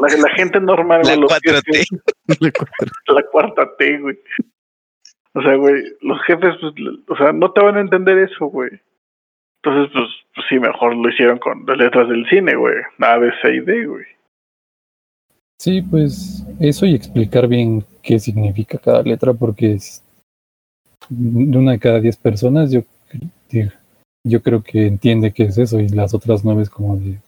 la, 0.00 0.16
la 0.16 0.30
gente 0.34 0.60
normal, 0.60 1.02
La 1.04 1.14
güey, 1.16 1.20
los 1.20 1.32
4T. 1.32 1.62
jefes- 1.64 2.82
la 3.08 3.22
cuarta 3.30 3.76
T, 3.76 3.98
güey. 3.98 4.18
O 5.34 5.42
sea, 5.42 5.54
güey, 5.54 5.82
los 6.00 6.20
jefes, 6.24 6.54
pues, 6.60 6.72
o 7.08 7.16
sea, 7.16 7.32
no 7.32 7.52
te 7.52 7.60
van 7.60 7.76
a 7.76 7.80
entender 7.80 8.18
eso, 8.18 8.46
güey. 8.46 8.70
Entonces, 9.66 9.92
pues, 9.92 10.06
pues 10.32 10.46
sí, 10.48 10.60
mejor 10.60 10.94
lo 10.94 11.08
hicieron 11.08 11.38
con 11.38 11.66
las 11.66 11.76
letras 11.76 12.08
del 12.08 12.24
cine, 12.28 12.54
güey. 12.54 12.76
A, 13.00 13.16
B, 13.16 13.32
C 13.42 13.56
y 13.56 13.60
D, 13.60 13.86
güey. 13.86 14.04
Sí, 15.58 15.82
pues 15.82 16.46
eso 16.60 16.86
y 16.86 16.94
explicar 16.94 17.48
bien 17.48 17.84
qué 18.00 18.20
significa 18.20 18.78
cada 18.78 19.02
letra, 19.02 19.32
porque 19.32 19.72
es 19.72 20.04
de 21.08 21.58
una 21.58 21.72
de 21.72 21.78
cada 21.80 21.98
diez 21.98 22.16
personas, 22.16 22.70
yo, 22.70 22.82
yo, 24.24 24.42
creo 24.42 24.62
que 24.62 24.86
entiende 24.86 25.32
qué 25.32 25.44
es 25.44 25.58
eso, 25.58 25.80
y 25.80 25.88
las 25.88 26.14
otras 26.14 26.44
nueve 26.44 26.62
es 26.62 26.70
como 26.70 26.96
de. 26.96 27.18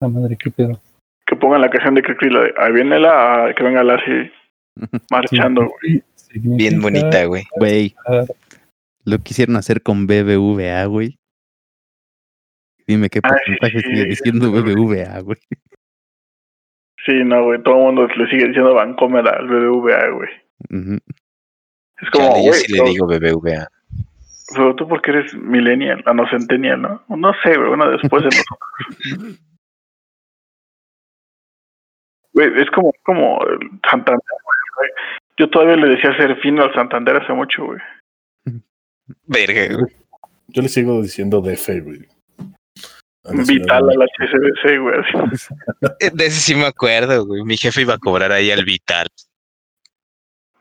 La 0.00 0.08
madre, 0.08 0.38
qué 0.42 0.50
pedo. 0.50 0.80
Que 1.26 1.36
pongan 1.36 1.60
la 1.60 1.68
canción 1.68 1.96
de 1.96 2.02
Cricri, 2.02 2.30
la 2.30 2.40
de 2.40 2.54
ahí 2.56 2.72
viene 2.72 2.98
la, 2.98 3.52
que 3.54 3.62
venga 3.62 3.82
la 3.82 3.96
así 3.96 4.30
marchando, 5.10 5.68
güey. 5.68 6.02
Sí, 6.14 6.38
Bien 6.38 6.80
bonita, 6.80 7.26
güey. 7.26 7.44
Güey, 7.56 7.94
lo 9.04 9.18
quisieron 9.18 9.56
hacer 9.56 9.82
con 9.82 10.06
BBVA, 10.06 10.86
güey. 10.86 11.18
Dime 12.86 13.08
qué 13.08 13.20
porcentaje 13.20 13.80
sí, 13.80 13.84
sigue 13.88 14.02
sí, 14.02 14.08
diciendo. 14.08 14.50
BBVA, 14.52 15.20
güey. 15.20 15.38
Sí, 17.04 17.22
no, 17.24 17.44
güey, 17.44 17.62
todo 17.62 17.76
el 17.76 17.82
mundo 17.84 18.06
le 18.08 18.26
sigue 18.30 18.48
diciendo 18.48 18.74
Bancomer 18.74 19.26
al 19.28 19.46
BBVA, 19.48 20.08
güey. 20.10 20.28
Ujú. 20.70 20.98
Es 22.00 22.10
como, 22.10 22.28
Chale, 22.30 22.46
yo 22.46 22.52
sí 22.52 22.72
le 22.72 22.78
pero- 22.78 22.90
digo 22.90 23.06
BBVA. 23.06 23.68
pero 24.54 24.74
tú 24.76 24.86
porque 24.88 25.10
eres 25.10 25.34
millennial, 25.34 26.02
ah, 26.06 26.14
no 26.14 26.28
centennial, 26.28 26.82
¿no? 26.82 27.02
No 27.08 27.32
sé, 27.42 27.56
güey, 27.56 27.70
una 27.70 27.88
después 27.90 28.22
de 28.22 28.30
nosotros. 28.30 29.40
Güey, 32.32 32.48
es 32.60 32.70
como, 32.70 32.92
como 33.02 33.40
el 33.46 33.58
Santander, 33.90 34.20
güey. 34.76 34.90
Yo 35.38 35.48
todavía 35.48 35.76
le 35.76 35.88
decía 35.94 36.14
ser 36.18 36.36
fino 36.40 36.64
al 36.64 36.74
Santander 36.74 37.16
hace 37.16 37.32
mucho, 37.32 37.64
güey. 37.64 37.78
Verga, 39.26 39.74
güey. 39.74 39.92
Yo 40.48 40.60
le 40.62 40.68
sigo 40.68 41.00
diciendo 41.00 41.40
DF, 41.40 41.80
güey. 41.82 42.06
A 43.28 43.34
la 43.34 43.42
Vital 43.42 43.46
ciudad. 43.46 43.90
al 43.90 44.08
HSBC, 44.18 44.80
güey. 44.80 46.10
De 46.12 46.26
ese 46.26 46.40
sí 46.40 46.54
me 46.54 46.66
acuerdo, 46.66 47.26
güey. 47.26 47.42
Mi 47.44 47.56
jefe 47.56 47.82
iba 47.82 47.94
a 47.94 47.98
cobrar 47.98 48.32
ahí 48.32 48.50
al 48.50 48.64
Vital. 48.64 49.06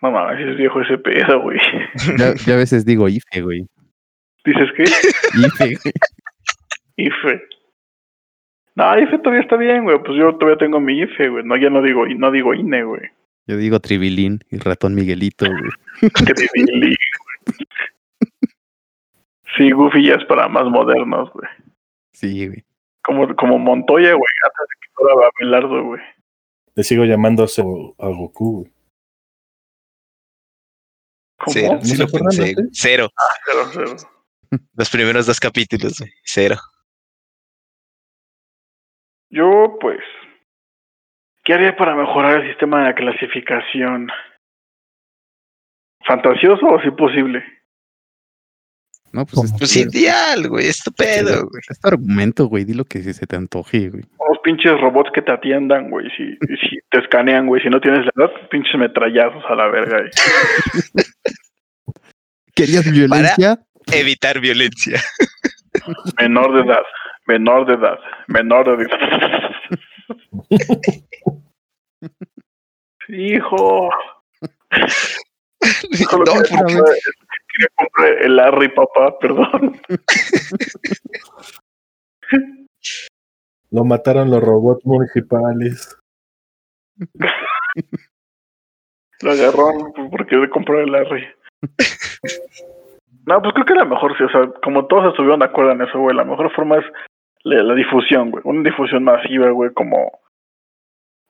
No 0.01 0.11
mames, 0.11 0.39
es 0.47 0.57
viejo 0.57 0.82
ese 0.82 0.97
pedo, 0.97 1.41
güey. 1.41 1.59
Ya, 2.18 2.34
ya 2.36 2.53
a 2.53 2.57
veces 2.57 2.86
digo 2.86 3.07
IFE, 3.09 3.41
güey. 3.41 3.66
¿Dices 4.43 4.70
qué? 4.78 4.84
IFE, 4.84 5.78
güey. 5.84 5.93
IFE. 6.97 7.41
No, 8.76 8.99
IFE 8.99 9.18
todavía 9.20 9.41
está 9.41 9.57
bien, 9.57 9.84
güey. 9.84 9.97
Pues 10.03 10.18
yo 10.18 10.36
todavía 10.36 10.57
tengo 10.57 10.80
mi 10.80 10.99
IFE, 11.01 11.30
güey. 11.30 11.43
No, 11.43 11.55
ya 11.57 11.70
no 11.70 11.82
digo, 11.82 12.05
no 12.07 12.32
digo 12.32 12.53
INE, 12.53 12.84
güey. 12.84 13.01
Yo 13.47 13.57
digo 13.57 13.80
Tribilín 13.80 14.39
y 14.49 14.57
ratón 14.57 14.95
Miguelito, 14.95 15.45
güey. 15.45 16.11
Tribilín, 16.13 16.80
güey. 16.82 16.95
Sí, 19.57 19.72
Goofy 19.72 20.07
ya 20.07 20.16
es 20.16 20.26
para 20.26 20.47
más 20.49 20.66
modernos, 20.66 21.32
güey. 21.32 21.47
Sí, 22.16 22.47
güey. 22.47 22.63
Como, 23.03 23.36
como 23.36 23.59
Montoya, 23.59 24.13
güey, 24.13 24.34
antes 24.43 24.68
de 24.70 24.76
que 24.82 24.93
fuera 24.93 25.30
Abelardo, 25.38 25.84
güey. 25.84 26.01
Le 26.74 26.84
sigo 26.84 27.03
llamando 27.03 27.43
a, 27.43 28.07
Goku, 28.07 28.61
güey. 28.61 28.72
¿Cómo? 31.38 31.51
Cero. 31.53 32.07
Cero. 32.72 33.09
Cero, 33.45 33.70
cero. 33.74 33.95
Los 34.76 34.89
primeros 34.89 35.26
dos 35.26 35.39
capítulos, 35.39 35.99
güey. 35.99 36.11
Cero. 36.24 36.55
Yo, 39.30 39.78
pues, 39.82 39.99
¿qué 41.43 41.53
haría 41.53 41.76
para 41.76 41.95
mejorar 41.95 42.41
el 42.41 42.49
sistema 42.49 42.80
de 42.80 42.86
la 42.86 42.95
clasificación? 42.95 44.09
¿Fantasioso 46.05 46.66
o 46.68 46.82
sí 46.82 46.91
posible? 46.91 47.43
No, 49.16 49.26
pues 49.26 49.45
es, 49.45 49.51
Pues 49.57 49.76
es- 49.78 49.95
ideal, 49.95 50.49
güey. 50.49 50.68
Estupendo, 50.68 51.47
güey. 51.47 51.61
es 51.70 51.80
tu 51.80 51.88
argumento, 51.88 52.47
güey. 52.47 52.66
Di 52.66 52.74
lo 52.74 52.84
que 52.84 53.01
se 53.01 53.26
te 53.26 53.36
antoje, 53.38 53.88
güey. 53.89 54.03
Unos 54.18 54.39
pinches 54.43 54.74
robots 54.82 55.09
que 55.13 55.22
te 55.22 55.32
atiendan, 55.32 55.89
güey. 55.89 56.07
Si, 56.18 56.34
si 56.68 56.80
te 56.91 56.99
escanean, 56.99 57.47
güey. 57.47 57.61
Si 57.61 57.70
no 57.70 57.80
tienes 57.80 58.01
la 58.13 58.26
edad, 58.26 58.34
pinches 58.51 58.76
metrallazos 58.78 59.41
a 59.47 59.55
la 59.55 59.68
verga. 59.68 59.99
güey. 59.99 60.11
¿Querías 62.55 62.91
violencia? 62.91 63.57
Evitar 63.91 64.41
violencia. 64.41 64.99
Menor 66.20 66.53
de 66.55 66.61
edad. 66.70 66.84
Menor 67.28 67.66
de 67.68 67.74
edad. 67.76 67.97
Menor 68.28 68.78
de 68.78 68.84
edad. 68.84 69.51
Hijo. 73.07 73.89
No, 76.11 76.34
quería, 77.56 77.70
comprar, 77.76 78.22
el 78.22 78.36
Larry, 78.36 78.70
papá, 78.70 79.18
perdón. 79.20 79.80
Lo 83.72 83.84
mataron 83.84 84.30
los 84.30 84.41
robots 84.41 84.86
municipales. 84.86 85.97
Lo 89.22 89.32
agarró 89.32 89.93
porque 90.12 90.36
de 90.36 90.49
comprar 90.49 90.80
el 90.80 90.91
Larry. 90.91 91.26
No, 93.26 93.41
pues 93.41 93.53
creo 93.53 93.66
que 93.66 93.74
la 93.74 93.86
mejor, 93.86 94.16
sí, 94.18 94.24
o 94.24 94.30
sea, 94.30 94.51
como 94.64 94.86
todos 94.86 95.08
estuvieron 95.08 95.39
de 95.39 95.45
acuerdo 95.45 95.72
en 95.72 95.82
eso, 95.82 95.99
güey, 95.99 96.16
la 96.16 96.24
mejor 96.24 96.53
forma 96.53 96.78
es 96.78 96.86
la, 97.43 97.74
difusión, 97.74 98.30
güey. 98.32 98.43
Una 98.45 98.64
difusión 98.64 99.03
masiva, 99.03 99.49
güey, 99.49 99.74
como... 99.74 100.20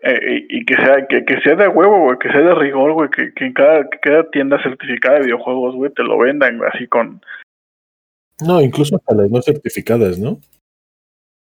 Eh, 0.07 0.45
y 0.49 0.65
que 0.65 0.75
sea 0.75 1.07
que, 1.07 1.25
que 1.25 1.41
sea 1.41 1.55
de 1.55 1.67
huevo, 1.67 1.99
güey, 2.01 2.19
que 2.19 2.31
sea 2.31 2.41
de 2.41 2.53
rigor, 2.53 2.93
güey, 2.93 3.09
que, 3.09 3.33
que 3.33 3.45
en 3.45 3.53
cada, 3.53 3.89
que 3.89 3.97
cada 3.99 4.29
tienda 4.29 4.61
certificada 4.61 5.15
de 5.15 5.25
videojuegos, 5.25 5.73
güey, 5.73 5.91
te 5.93 6.03
lo 6.03 6.19
vendan, 6.19 6.61
así 6.71 6.87
con... 6.87 7.21
No, 8.45 8.61
incluso 8.61 8.97
hasta 8.97 9.15
las 9.15 9.31
no 9.31 9.41
certificadas, 9.41 10.19
¿no? 10.19 10.37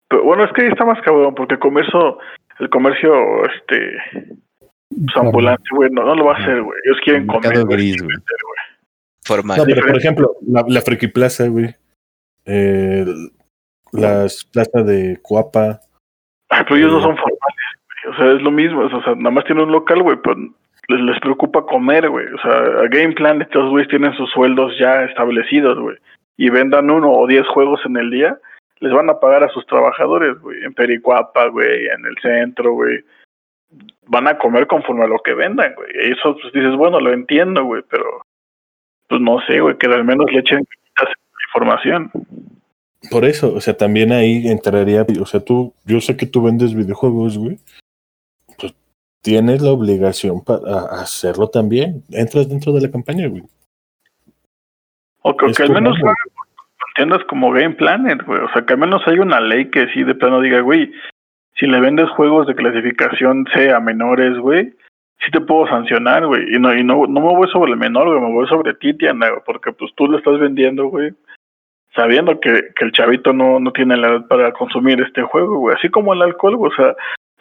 Pero, 0.09 0.23
bueno, 0.23 0.45
es 0.45 0.53
que 0.53 0.63
ahí 0.63 0.69
está 0.69 0.85
más 0.85 1.03
cabrón, 1.03 1.35
porque 1.35 1.55
el 1.55 1.61
comercio, 1.61 2.19
el 2.61 2.71
comercio, 2.71 3.45
este, 3.47 3.97
pues, 4.91 5.17
ambulante, 5.17 5.65
güey, 5.75 5.91
no, 5.91 6.05
no, 6.05 6.15
lo 6.15 6.27
va 6.27 6.37
a 6.37 6.43
hacer, 6.43 6.63
güey. 6.63 6.79
Ellos 6.85 6.99
quieren 7.03 7.27
comer, 7.27 7.65
gris, 7.65 8.01
güey. 8.01 8.17
Formal. 9.25 9.59
No, 9.59 9.65
pero 9.65 9.85
por 9.85 9.97
ejemplo, 9.97 10.37
la, 10.47 10.65
la 10.69 10.81
Friki 10.83 11.09
Plaza, 11.09 11.49
güey. 11.49 11.75
Eh, 12.45 13.05
las 13.91 14.45
plazas 14.45 14.87
de 14.87 15.19
Cuapa. 15.21 15.81
Ah, 16.51 16.65
pero 16.65 16.77
ellos 16.77 16.93
no 16.93 17.03
son 17.03 17.17
formales. 17.17 17.56
O 18.09 18.15
sea, 18.17 18.33
es 18.33 18.43
lo 18.43 18.51
mismo. 18.51 18.83
O 18.83 19.03
sea, 19.03 19.15
nada 19.15 19.31
más 19.31 19.45
tienen 19.45 19.65
un 19.65 19.73
local, 19.73 20.03
güey, 20.03 20.17
pero 20.23 20.37
les, 20.89 21.21
preocupa 21.21 21.67
comer, 21.67 22.09
güey. 22.09 22.27
O 22.27 22.39
sea, 22.39 22.83
a 22.83 22.89
Game 22.89 23.13
Plan, 23.13 23.43
estos 23.43 23.71
güeyes 23.71 23.89
tienen 23.89 24.15
sus 24.15 24.31
sueldos 24.31 24.73
ya 24.79 25.05
establecidos, 25.05 25.79
güey. 25.79 25.97
Y 26.37 26.51
vendan 26.51 26.91
uno 26.91 27.11
o 27.13 27.27
diez 27.27 27.47
juegos 27.49 27.81
en 27.87 27.97
el 27.97 28.11
día, 28.11 28.39
les 28.81 28.93
van 28.93 29.09
a 29.09 29.19
pagar 29.19 29.43
a 29.43 29.49
sus 29.49 29.67
trabajadores, 29.67 30.39
güey. 30.41 30.63
En 30.65 30.75
Pericuapa, 30.75 31.47
güey, 31.49 31.87
en 31.87 32.05
el 32.05 32.17
centro, 32.23 32.73
güey. 32.73 33.01
Van 34.07 34.29
a 34.29 34.39
comer 34.39 34.67
conforme 34.67 35.05
a 35.05 35.09
lo 35.09 35.19
que 35.19 35.35
vendan, 35.35 35.75
güey. 35.75 35.89
Eso, 35.95 36.37
pues 36.41 36.53
dices, 36.53 36.77
bueno, 36.77 37.01
lo 37.01 37.13
entiendo, 37.13 37.65
güey, 37.65 37.83
pero 37.91 38.23
pues 39.09 39.21
no 39.21 39.41
sé, 39.47 39.61
güey, 39.61 39.77
que 39.79 39.87
al 39.87 40.05
menos 40.05 40.31
le 40.33 40.41
echen 40.41 40.65
información. 41.49 42.11
Por 43.11 43.25
eso, 43.25 43.55
o 43.55 43.61
sea, 43.61 43.77
también 43.77 44.13
ahí 44.13 44.49
entraría, 44.49 45.07
o 45.21 45.27
sea, 45.27 45.41
tú, 45.41 45.73
yo 45.85 46.01
sé 46.01 46.17
que 46.17 46.27
tú 46.27 46.43
vendes 46.43 46.75
videojuegos, 46.75 47.39
güey, 47.39 47.59
tienes 49.27 49.61
la 49.61 49.73
obligación 49.73 50.45
para 50.45 51.03
hacerlo 51.03 51.49
también. 51.49 52.05
Entras 52.13 52.49
dentro 52.49 52.73
de 52.73 52.83
la 52.83 52.93
campaña, 52.93 53.27
güey. 53.27 53.43
O 55.23 55.37
que, 55.37 55.47
al 55.65 55.73
menos 55.73 55.99
lo 55.99 56.13
entiendas 56.91 57.27
como 57.29 57.51
Game 57.51 57.75
Planet, 57.75 58.25
güey. 58.25 58.39
O 58.39 58.49
sea, 58.53 58.65
que 58.65 58.75
al 58.75 58.79
menos 58.79 59.03
hay 59.07 59.19
una 59.19 59.41
ley 59.41 59.69
que 59.69 59.89
sí 59.89 60.05
de 60.05 60.15
plano 60.15 60.41
diga, 60.41 60.61
güey, 60.61 60.93
si 61.59 61.67
le 61.67 61.81
vendes 61.81 62.09
juegos 62.11 62.47
de 62.47 62.55
clasificación 62.55 63.49
C 63.53 63.73
a 63.73 63.81
menores, 63.81 64.39
güey, 64.39 64.73
sí 65.19 65.33
te 65.33 65.41
puedo 65.41 65.67
sancionar, 65.67 66.25
güey. 66.25 66.55
Y 66.55 66.61
no, 66.61 66.73
y 66.73 66.85
no, 66.85 67.09
no 67.09 67.21
me 67.21 67.35
voy 67.35 67.49
sobre 67.51 67.73
el 67.73 67.79
menor, 67.79 68.07
güey, 68.07 68.21
me 68.21 68.33
voy 68.33 68.47
sobre 68.47 68.75
ti, 68.75 68.95
tienda, 68.95 69.43
porque 69.45 69.73
pues 69.73 69.93
tú 69.97 70.07
lo 70.07 70.19
estás 70.19 70.39
vendiendo, 70.39 70.87
güey. 70.87 71.13
Sabiendo 71.97 72.39
que, 72.39 72.69
que 72.77 72.85
el 72.85 72.93
chavito 72.93 73.33
no, 73.33 73.59
no 73.59 73.73
tiene 73.73 73.97
la 73.97 74.07
edad 74.09 74.27
para 74.29 74.53
consumir 74.53 75.01
este 75.01 75.23
juego, 75.23 75.59
güey. 75.59 75.75
Así 75.77 75.89
como 75.89 76.15
el 76.15 76.23
alcohol, 76.23 76.57
güey. 76.57 76.71
O 76.71 76.77
sea, 76.77 76.95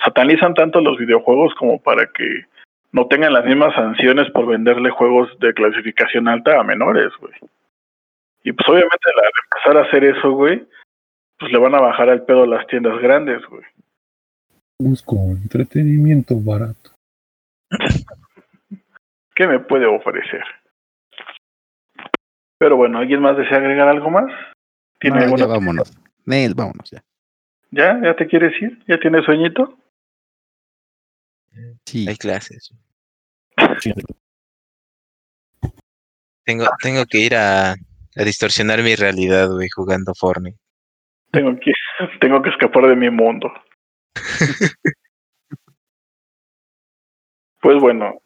satanizan 0.03 0.53
tanto 0.53 0.81
los 0.81 0.97
videojuegos 0.97 1.53
como 1.55 1.81
para 1.81 2.05
que 2.07 2.45
no 2.91 3.07
tengan 3.07 3.33
las 3.33 3.45
mismas 3.45 3.73
sanciones 3.75 4.29
por 4.31 4.45
venderle 4.45 4.89
juegos 4.89 5.29
de 5.39 5.53
clasificación 5.53 6.27
alta 6.27 6.59
a 6.59 6.63
menores, 6.63 7.11
güey. 7.19 7.33
Y 8.43 8.53
pues 8.53 8.67
obviamente 8.69 8.97
al 9.05 9.31
empezar 9.43 9.77
a 9.77 9.87
hacer 9.87 10.03
eso, 10.03 10.31
güey, 10.31 10.65
pues 11.37 11.51
le 11.51 11.57
van 11.57 11.75
a 11.75 11.81
bajar 11.81 12.09
al 12.09 12.23
pedo 12.23 12.43
a 12.43 12.47
las 12.47 12.65
tiendas 12.67 12.97
grandes, 13.01 13.45
güey. 13.47 13.63
Busco 14.79 15.15
entretenimiento 15.15 16.35
barato. 16.39 16.91
¿Qué 19.35 19.47
me 19.47 19.59
puede 19.59 19.85
ofrecer? 19.85 20.43
Pero 22.57 22.77
bueno, 22.77 22.99
¿alguien 22.99 23.21
más 23.21 23.35
desea 23.35 23.57
agregar 23.57 23.87
algo 23.89 24.09
más? 24.09 24.31
¿Tiene 24.99 25.19
ya 25.37 25.47
vámonos. 25.47 25.91
Nel, 26.25 26.53
vámonos 26.53 26.89
ya. 26.89 27.03
¿Ya? 27.71 27.99
¿Ya 28.01 28.15
te 28.15 28.27
quieres 28.27 28.53
ir? 28.61 28.79
¿Ya 28.87 28.97
tienes 28.97 29.25
sueñito? 29.25 29.77
Sí. 31.85 32.07
Hay 32.07 32.17
clases. 32.17 32.73
Tengo, 36.43 36.65
tengo 36.81 37.05
que 37.05 37.17
ir 37.19 37.35
a, 37.35 37.71
a 37.71 38.23
distorsionar 38.23 38.81
mi 38.83 38.95
realidad, 38.95 39.49
güey, 39.49 39.69
jugando 39.69 40.13
Fortnite. 40.13 40.57
Tengo 41.31 41.59
que, 41.59 41.71
tengo 42.21 42.41
que 42.41 42.49
escapar 42.49 42.87
de 42.87 42.95
mi 42.95 43.09
mundo. 43.09 43.51
Pues 47.65 47.81
bueno, 47.81 48.21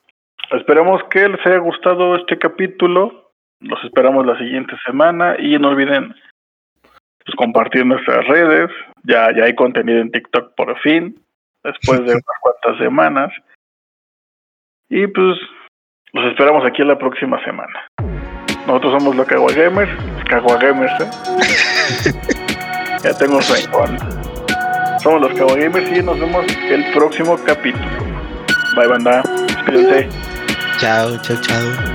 esperamos 0.51 1.01
que 1.09 1.29
les 1.29 1.39
haya 1.45 1.59
gustado 1.59 2.17
este 2.17 2.37
capítulo. 2.37 3.31
Los 3.61 3.81
esperamos 3.85 4.25
la 4.25 4.37
siguiente 4.37 4.75
semana 4.85 5.37
y 5.39 5.57
no 5.57 5.69
olviden 5.69 6.13
pues, 7.23 7.35
compartir 7.37 7.85
nuestras 7.85 8.27
redes. 8.27 8.69
Ya, 9.03 9.33
ya 9.33 9.45
hay 9.45 9.55
contenido 9.55 9.99
en 10.01 10.11
TikTok 10.11 10.55
por 10.55 10.77
fin, 10.81 11.23
después 11.63 11.99
de 11.99 12.11
unas 12.11 12.39
cuantas 12.41 12.77
semanas. 12.77 13.31
Y 14.89 15.07
pues 15.07 15.37
los 16.13 16.25
esperamos 16.31 16.65
aquí 16.65 16.83
la 16.83 16.97
próxima 16.97 17.43
semana. 17.43 17.87
Nosotros 18.65 18.99
somos 18.99 19.15
los 19.15 19.27
Cagua 19.27 19.53
Gamers. 19.53 19.91
Cagua 20.27 20.57
Gamers, 20.57 20.91
¿eh? 21.01 22.11
ya 23.03 23.17
tengo 23.17 23.41
sueño. 23.41 23.69
Somos 24.99 25.21
los 25.21 25.33
Cagua 25.33 25.55
Gamers 25.55 25.91
y 25.91 26.03
nos 26.03 26.19
vemos 26.19 26.45
el 26.69 26.91
próximo 26.93 27.37
capítulo. 27.45 27.85
Bye, 28.75 28.87
banda. 28.87 29.23
Cuídense. 29.65 30.09
Chao, 30.79 31.17
chao, 31.21 31.37
chao. 31.41 31.88